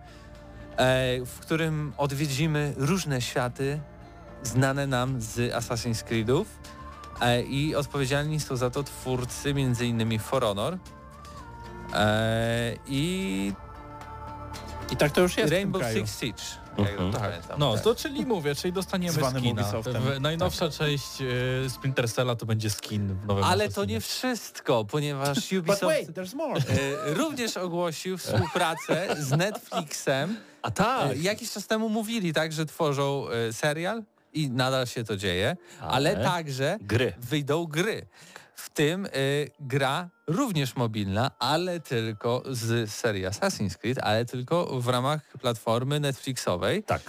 w 1.25 1.39
którym 1.39 1.93
odwiedzimy 1.97 2.73
różne 2.77 3.21
światy 3.21 3.79
znane 4.43 4.87
nam 4.87 5.21
z 5.21 5.53
Assassin's 5.53 6.03
Creedów 6.03 6.47
e, 7.21 7.41
i 7.41 7.75
odpowiedzialni 7.75 8.39
są 8.39 8.55
za 8.55 8.69
to 8.69 8.83
twórcy 8.83 9.49
m.in. 9.49 10.19
For 10.19 10.43
Honor 10.43 10.77
e, 11.93 12.75
i 12.87 13.53
I 14.91 14.97
tak 14.97 15.11
to 15.11 15.21
już 15.21 15.37
jest 15.37 15.51
Rainbow 15.51 15.81
w 15.81 15.85
tym 15.85 15.93
kraju. 15.93 16.07
Six 16.07 16.19
Siege. 16.19 16.63
Mhm. 16.77 17.11
To 17.11 17.17
Tak. 17.19 17.29
pamiętam. 17.29 17.59
No, 17.59 17.73
Tak. 17.73 17.83
to 17.83 17.95
czyli 17.95 18.25
mówię, 18.25 18.55
czyli 18.55 18.73
dostaniemy 18.73 19.13
Zwanym 19.13 19.41
skina. 19.41 19.61
Ubisoftem. 19.61 20.03
W, 20.03 20.21
najnowsza 20.21 20.69
część 20.69 21.21
e, 21.65 21.69
Splinter 21.69 22.11
Cella 22.11 22.35
to 22.35 22.45
będzie 22.45 22.69
skin 22.69 23.07
w 23.15 23.25
nowym 23.27 23.43
Ale 23.43 23.69
to 23.69 23.85
nie 23.85 24.01
wszystko, 24.01 24.85
ponieważ 24.85 25.37
Ubisoft 25.59 25.83
wait, 25.83 26.17
e, 26.17 27.13
również 27.13 27.57
ogłosił 27.57 28.17
współpracę 28.17 29.15
z 29.19 29.31
Netflixem. 29.31 30.37
A 30.61 30.71
tak! 30.71 31.11
E, 31.11 31.15
Jakiś 31.15 31.51
czas 31.51 31.67
temu 31.67 31.89
mówili 31.89 32.33
tak, 32.33 32.53
że 32.53 32.65
tworzą 32.65 33.25
e, 33.29 33.53
serial 33.53 34.03
i 34.33 34.51
nadal 34.51 34.87
się 34.87 35.03
to 35.03 35.17
dzieje, 35.17 35.57
ale, 35.79 36.11
Ale? 36.11 36.23
także 36.23 36.77
Gry. 36.81 37.13
wyjdą 37.19 37.65
gry. 37.65 38.05
W 38.55 38.69
tym 38.69 39.05
e, 39.05 39.09
gra 39.59 40.09
również 40.27 40.75
mobilna, 40.75 41.31
ale 41.39 41.79
tylko 41.79 42.43
z 42.49 42.91
serii 42.91 43.25
Assassin's 43.25 43.77
Creed, 43.77 43.99
ale 44.01 44.25
tylko 44.25 44.81
w 44.81 44.87
ramach 44.87 45.21
platformy 45.41 45.99
Netflixowej. 45.99 46.83
Tak. 46.83 47.01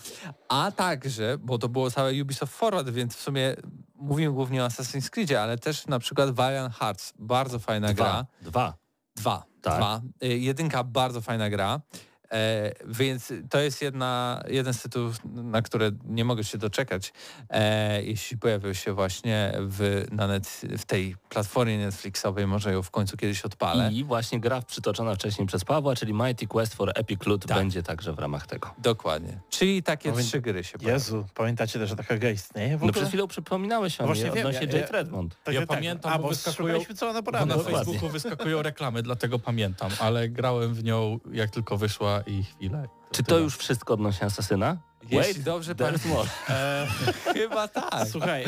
A 0.49 0.73
także, 0.77 1.37
bo 1.41 1.59
to 1.59 1.69
było 1.69 1.91
całe 1.91 2.23
Ubisoft 2.23 2.55
Forward, 2.55 2.91
więc 2.91 3.17
w 3.17 3.21
sumie 3.21 3.57
mówimy 3.95 4.33
głównie 4.33 4.65
o 4.65 4.67
Assassin's 4.67 5.11
Creedzie, 5.11 5.43
ale 5.43 5.59
też 5.59 5.87
na 5.87 5.99
przykład 5.99 6.31
Valiant 6.31 6.75
Hearts, 6.75 7.13
bardzo 7.19 7.59
fajna 7.59 7.95
gra. 7.95 8.27
Dwa. 8.43 8.51
Dwa. 8.51 8.75
Dwa. 9.17 9.45
Tak. 9.63 9.77
Dwa. 9.77 10.01
Y, 10.25 10.39
Jedynka 10.39 10.85
bardzo 10.85 11.21
fajna 11.21 11.51
gra. 11.51 11.81
E, 12.33 12.73
więc 12.87 13.33
to 13.51 13.61
jest 13.61 13.83
jedna, 13.83 14.43
jeden 14.49 14.75
z 14.75 14.83
tytułów, 14.83 15.17
na 15.35 15.63
które 15.63 15.91
nie 16.05 16.25
mogę 16.25 16.45
się 16.45 16.59
doczekać, 16.59 17.13
e, 17.51 18.03
jeśli 18.03 18.39
pojawią 18.39 18.73
się 18.73 18.93
właśnie 18.93 19.53
w, 19.61 20.07
na 20.13 20.27
net, 20.27 20.61
w 20.79 20.85
tej 20.85 21.17
platformie 21.29 21.79
Netflixowej, 21.79 22.47
może 22.47 22.73
ją 22.73 22.83
w 22.83 22.91
końcu 22.91 23.17
kiedyś 23.17 23.43
odpalę. 23.45 23.91
I 23.93 24.05
właśnie 24.05 24.41
gra 24.41 24.63
przytoczona 24.63 25.15
wcześniej 25.15 25.47
przez 25.47 25.65
Pawła, 25.65 25.97
czyli 25.97 26.13
Mighty 26.15 26.47
Quest 26.47 26.75
for 26.75 26.93
Epic 26.95 27.27
Loot 27.27 27.47
Tak. 27.47 27.57
będzie 27.59 27.83
także 27.83 28.13
w 28.13 28.19
ramach 28.19 28.47
tego. 28.47 28.75
Dokładnie. 28.79 29.41
Czyli 29.51 29.83
takie 29.83 30.11
No 30.11 30.17
więc- 30.17 30.29
trzy 30.29 30.41
gry 30.41 30.65
się 30.65 30.79
pojawią. 30.79 30.95
Jezu, 30.95 31.27
pamiętacie 31.35 31.79
też, 31.79 31.89
że 31.89 31.97
taka 31.97 32.19
gra 32.19 32.31
istnieje 32.31 32.69
w 32.69 32.71
No 32.73 32.77
ogóle? 32.77 32.93
przed 32.93 33.09
chwilą 33.09 33.27
przypominałeś 33.27 34.01
o 34.01 34.03
No 34.03 34.07
właśnie 34.07 34.25
niej 34.25 34.33
wiem, 34.35 34.47
odnośnie 34.47 34.67
ja- 34.67 34.73
Jade 34.73 34.87
ja- 34.87 34.93
Redmond. 34.93 35.37
Tak, 35.45 35.55
Ja 35.55 35.61
tak. 35.61 35.69
pamiętam, 35.69 36.13
A, 36.13 36.17
bo 36.17 36.23
bo 36.23 36.29
wyskakuje- 36.29 36.57
szukaliśmy 36.73 36.95
co 36.95 37.13
na 37.13 37.23
Bo 37.23 37.31
na 37.31 37.47
dokładnie. 37.47 37.75
Facebooku 37.75 38.09
wyskakują 38.09 38.63
reklamy, 38.63 39.03
dlatego 39.03 39.39
pamiętam, 39.39 39.91
ale 40.01 40.29
grałem 40.29 40.75
w 40.75 40.85
nią 40.85 41.19
jak 41.33 41.51
tylko 41.51 41.77
wyszła 41.79 42.14
i 42.27 42.45
chwilę. 42.45 42.89
Czy 43.13 43.23
to 43.23 43.29
tyle. 43.29 43.41
już 43.41 43.57
wszystko 43.57 43.95
odnośnie 43.95 44.27
Asasyna? 44.27 44.77
Jeśli 45.11 45.43
dobrze 45.43 45.75
more. 46.09 46.29
E, 46.49 46.87
Chyba 47.35 47.69
tak. 47.69 48.09
słuchaj, 48.09 48.45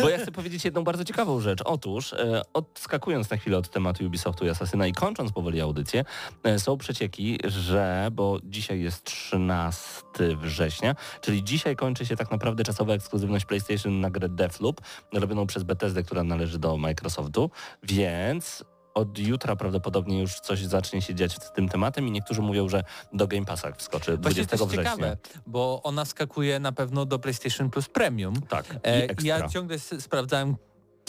Bo 0.00 0.08
ja 0.08 0.18
chcę 0.18 0.32
powiedzieć 0.32 0.64
jedną 0.64 0.84
bardzo 0.84 1.04
ciekawą 1.04 1.40
rzecz. 1.40 1.62
Otóż, 1.64 2.12
e, 2.12 2.42
odskakując 2.54 3.30
na 3.30 3.36
chwilę 3.36 3.58
od 3.58 3.70
tematu 3.70 4.06
Ubisoftu 4.06 4.46
i 4.46 4.48
Asasyna 4.48 4.86
i 4.86 4.92
kończąc 4.92 5.32
powoli 5.32 5.60
audycję, 5.60 6.04
e, 6.42 6.58
są 6.58 6.76
przecieki, 6.78 7.38
że, 7.44 8.08
bo 8.12 8.38
dzisiaj 8.44 8.80
jest 8.80 9.04
13 9.04 10.02
września, 10.36 10.94
czyli 11.20 11.44
dzisiaj 11.44 11.76
kończy 11.76 12.06
się 12.06 12.16
tak 12.16 12.30
naprawdę 12.30 12.64
czasowa 12.64 12.94
ekskluzywność 12.94 13.44
PlayStation 13.44 14.00
na 14.00 14.10
grę 14.10 14.28
Deathloop, 14.28 14.80
robioną 15.12 15.46
przez 15.46 15.62
Bethesdę, 15.62 16.02
która 16.02 16.24
należy 16.24 16.58
do 16.58 16.76
Microsoftu, 16.76 17.50
więc 17.82 18.64
od 18.94 19.18
jutra 19.18 19.56
prawdopodobnie 19.56 20.20
już 20.20 20.40
coś 20.40 20.64
zacznie 20.64 21.02
się 21.02 21.14
dziać 21.14 21.32
z 21.32 21.52
tym 21.52 21.68
tematem 21.68 22.08
i 22.08 22.10
niektórzy 22.10 22.42
mówią, 22.42 22.68
że 22.68 22.84
do 23.12 23.26
Game 23.26 23.44
Passa 23.46 23.72
wskoczy 23.72 24.16
Właśnie 24.16 24.44
20 24.44 24.56
to 24.56 24.64
jest 24.64 24.72
września. 24.72 24.92
ciekawe, 24.96 25.16
bo 25.46 25.80
ona 25.82 26.04
skakuje 26.04 26.60
na 26.60 26.72
pewno 26.72 27.04
do 27.06 27.18
PlayStation 27.18 27.70
Plus 27.70 27.88
Premium. 27.88 28.42
Tak, 28.42 28.66
i 28.74 28.78
E, 28.84 29.06
ja 29.22 29.48
ciągle 29.48 29.78
sprawdzałem 29.78 30.56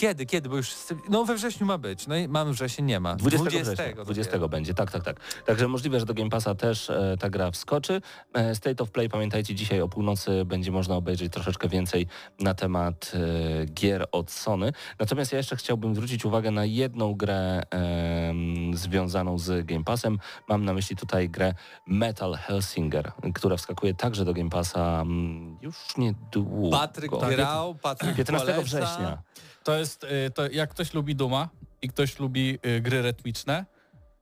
kiedy, 0.02 0.26
kiedy, 0.26 0.50
bo 0.50 0.58
już 0.58 0.74
no 1.10 1.26
we 1.26 1.36
wrześniu 1.36 1.66
ma 1.66 1.78
być. 1.78 2.08
No 2.08 2.16
i 2.16 2.28
mamy 2.28 2.52
wrzesień, 2.52 2.86
nie 2.86 3.00
ma. 3.00 3.16
20, 3.16 3.50
20 3.50 3.64
września, 3.64 3.86
dopiero. 3.86 4.06
20 4.06 4.48
będzie, 4.48 4.74
tak, 4.74 4.92
tak, 4.92 5.04
tak. 5.04 5.20
Także 5.46 5.68
możliwe, 5.68 6.00
że 6.00 6.06
do 6.06 6.14
Game 6.14 6.30
Passa 6.30 6.56
też 6.56 6.90
e, 6.90 7.18
ta 7.20 7.30
gra 7.30 7.52
wskoczy. 7.52 8.02
E, 8.34 8.56
State 8.56 8.84
of 8.84 8.92
Play, 8.92 9.10
pamiętajcie, 9.10 9.56
dzisiaj 9.56 9.82
o 9.82 9.88
północy 9.88 10.46
będzie 10.46 10.72
można 10.72 10.96
obejrzeć 10.96 11.34
troszeczkę 11.34 11.68
więcej 11.68 12.08
na 12.40 12.54
temat 12.54 13.12
e, 13.14 13.66
gier 13.66 14.08
od 14.12 14.32
Sony. 14.32 14.74
Natomiast 15.00 15.32
ja 15.32 15.38
jeszcze 15.38 15.56
chciałbym 15.56 15.96
zwrócić 15.96 16.26
uwagę 16.26 16.52
na 16.52 16.66
jedną 16.66 17.14
grę 17.14 17.62
em, 17.70 18.78
związaną 18.78 19.38
z 19.38 19.66
Game 19.66 19.84
Passem. 19.84 20.20
Mam 20.50 20.66
na 20.66 20.74
myśli 20.74 20.96
tutaj 20.96 21.30
grę 21.30 21.54
Metal 21.88 22.34
Hellsinger, 22.34 23.12
która 23.34 23.58
wskakuje 23.58 23.94
także 23.94 24.26
do 24.26 24.34
Game 24.34 24.50
Passa 24.50 25.02
mm, 25.02 25.58
już 25.62 25.98
niedługo. 25.98 26.78
Patryk 26.78 27.12
grał, 27.30 27.76
Patryk 27.76 28.16
15 28.16 28.48
poleca. 28.48 28.64
września. 28.64 29.24
To 29.64 29.78
jest, 29.78 30.04
y, 30.04 30.32
to 30.34 30.50
jak 30.52 30.70
ktoś 30.70 30.94
lubi 30.94 31.16
Duma 31.16 31.50
i 31.82 31.88
ktoś 31.90 32.20
lubi 32.20 32.60
y, 32.66 32.82
gry 32.82 33.02
rytmiczne 33.02 33.66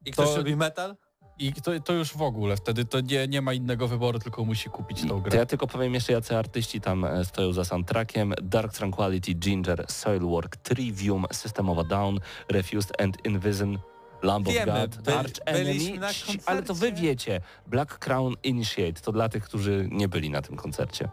I 0.06 0.12
ktoś 0.12 0.30
To- 0.30 0.38
lubi 0.38 0.56
metal? 0.56 0.96
i 1.40 1.54
to, 1.54 1.80
to 1.80 1.94
już 1.94 2.14
w 2.18 2.22
ogóle 2.22 2.56
wtedy 2.58 2.86
to 2.86 3.02
nie, 3.02 3.28
nie 3.28 3.42
ma 3.42 3.54
innego 3.54 3.88
wyboru, 3.88 4.20
tylko 4.20 4.46
musi 4.46 4.70
kupić 4.70 5.02
tą 5.02 5.08
To 5.08 5.20
grę. 5.20 5.38
ja 5.40 5.46
tylko 5.46 5.68
powiem 5.68 5.94
jeszcze, 5.94 6.14
jacy 6.14 6.38
artyści 6.38 6.82
tam 6.82 7.06
e, 7.06 7.26
stoją 7.26 7.54
za 7.54 7.66
soundtrackiem. 7.66 8.34
Dark 8.42 8.74
Tranquility, 8.74 9.34
Ginger, 9.34 9.86
Soilwork, 9.90 10.56
Trivium, 10.58 11.26
System 11.32 11.70
of 11.70 11.78
a 11.78 11.84
Down, 11.84 12.20
Refused 12.52 13.02
and 13.02 13.26
Invision, 13.26 13.80
Lamb 14.24 14.48
of 14.48 14.54
Wiemy, 14.54 14.72
God, 14.82 15.02
by- 15.02 15.14
Arch 15.16 15.32
Enemy, 15.46 16.00
ale 16.46 16.64
to 16.64 16.74
wy 16.74 16.92
wiecie. 16.94 17.42
Black 17.68 18.00
Crown 18.00 18.34
Initiate, 18.44 19.02
to 19.02 19.12
dla 19.12 19.30
tych, 19.30 19.44
którzy 19.44 19.88
nie 19.92 20.08
byli 20.08 20.30
na 20.30 20.42
tym 20.42 20.58
koncercie. 20.58 21.10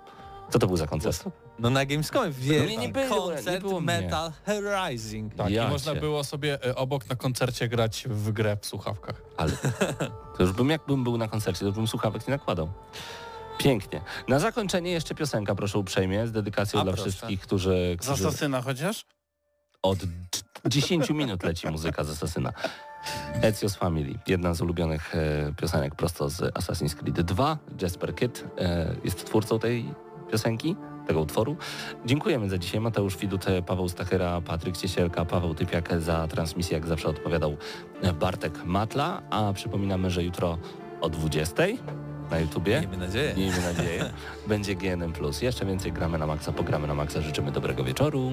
Co 0.50 0.58
to 0.58 0.66
był 0.66 0.76
za 0.76 0.86
koncert? 0.86 1.24
No 1.58 1.70
na 1.70 1.86
Gamescomie 1.86 2.30
wielki 2.30 2.76
nie, 2.78 2.82
nie 2.82 2.88
było, 2.88 3.04
nie 3.30 3.34
koncert 3.36 3.60
było 3.62 3.80
mnie. 3.80 3.86
Metal 4.02 4.32
Rising. 4.48 5.34
Tak, 5.34 5.50
Ja 5.50 5.66
i 5.66 5.70
można 5.70 5.94
cię. 5.94 6.00
było 6.00 6.24
sobie 6.24 6.66
y, 6.66 6.74
obok 6.74 7.08
na 7.08 7.16
koncercie 7.16 7.68
grać 7.68 8.04
w 8.10 8.32
grę 8.32 8.56
w 8.60 8.66
słuchawkach. 8.66 9.22
Ale 9.36 9.52
to 10.36 10.42
już 10.42 10.52
bym, 10.52 10.70
jakbym 10.70 11.04
był 11.04 11.16
na 11.18 11.28
koncercie, 11.28 11.60
to 11.60 11.66
już 11.66 11.74
bym 11.74 11.86
słuchawek 11.86 12.28
nie 12.28 12.32
nakładał. 12.34 12.68
Pięknie. 13.58 14.00
Na 14.28 14.38
zakończenie 14.38 14.90
jeszcze 14.90 15.14
piosenka, 15.14 15.54
proszę 15.54 15.78
uprzejmie, 15.78 16.26
z 16.26 16.32
dedykacją 16.32 16.80
A, 16.80 16.84
dla 16.84 16.92
proszę. 16.92 17.10
wszystkich, 17.10 17.40
którzy, 17.40 17.96
z 18.00 18.06
którzy 18.06 18.26
Asasyna 18.28 18.62
chociaż? 18.62 19.04
Od 19.82 19.98
d- 19.98 20.06
10 20.66 21.10
minut 21.10 21.42
leci 21.42 21.68
muzyka 21.68 22.04
z 22.04 22.10
Asasyna. 22.10 22.52
Ezio's 23.42 23.76
Family, 23.78 24.18
jedna 24.26 24.54
z 24.54 24.60
ulubionych 24.60 25.14
e, 25.14 25.52
piosenek 25.60 25.94
prosto 25.94 26.28
z 26.30 26.40
Assassin's 26.40 26.94
Creed 26.94 27.20
2. 27.20 27.58
Jasper 27.82 28.14
Kidd 28.14 28.44
e, 28.58 28.96
jest 29.04 29.24
twórcą 29.26 29.58
tej 29.58 29.94
piosenki, 30.32 30.76
tego 31.06 31.20
utworu. 31.20 31.56
Dziękujemy 32.06 32.48
za 32.48 32.58
dzisiaj. 32.58 32.80
Mateusz 32.80 33.16
Widut, 33.16 33.44
Paweł 33.66 33.88
Stachyra, 33.88 34.40
Patryk 34.40 34.76
Ciesielka, 34.76 35.24
Paweł 35.24 35.54
Typiak 35.54 36.00
za 36.00 36.28
transmisję, 36.28 36.74
jak 36.74 36.86
zawsze 36.86 37.08
odpowiadał 37.08 37.56
Bartek 38.20 38.64
Matla, 38.64 39.22
a 39.30 39.52
przypominamy, 39.52 40.10
że 40.10 40.24
jutro 40.24 40.58
o 41.00 41.08
20 41.08 41.62
na 42.30 42.38
YouTubie 42.38 42.80
Miejmy 42.80 42.96
nadzieję. 42.96 43.34
Miejmy 43.36 43.60
nadzieję. 43.60 44.10
Będzie 44.48 44.74
GNM+. 44.74 45.12
Jeszcze 45.42 45.66
więcej 45.66 45.92
gramy 45.92 46.18
na 46.18 46.26
maksa, 46.26 46.52
pogramy 46.52 46.86
na 46.86 46.94
maksa. 46.94 47.20
Życzymy 47.20 47.52
dobrego 47.52 47.84
wieczoru. 47.84 48.32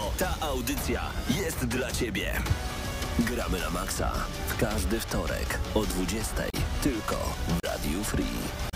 Ta 0.21 0.35
audycja 0.47 1.01
jest 1.29 1.65
dla 1.65 1.91
Ciebie. 1.91 2.33
Gramy 3.19 3.59
na 3.59 3.69
maksa 3.69 4.11
w 4.47 4.57
każdy 4.57 4.99
wtorek 4.99 5.59
o 5.73 5.79
20.00 5.79 6.49
tylko 6.83 7.15
w 7.47 7.65
Radiu 7.65 8.03
Free. 8.03 8.70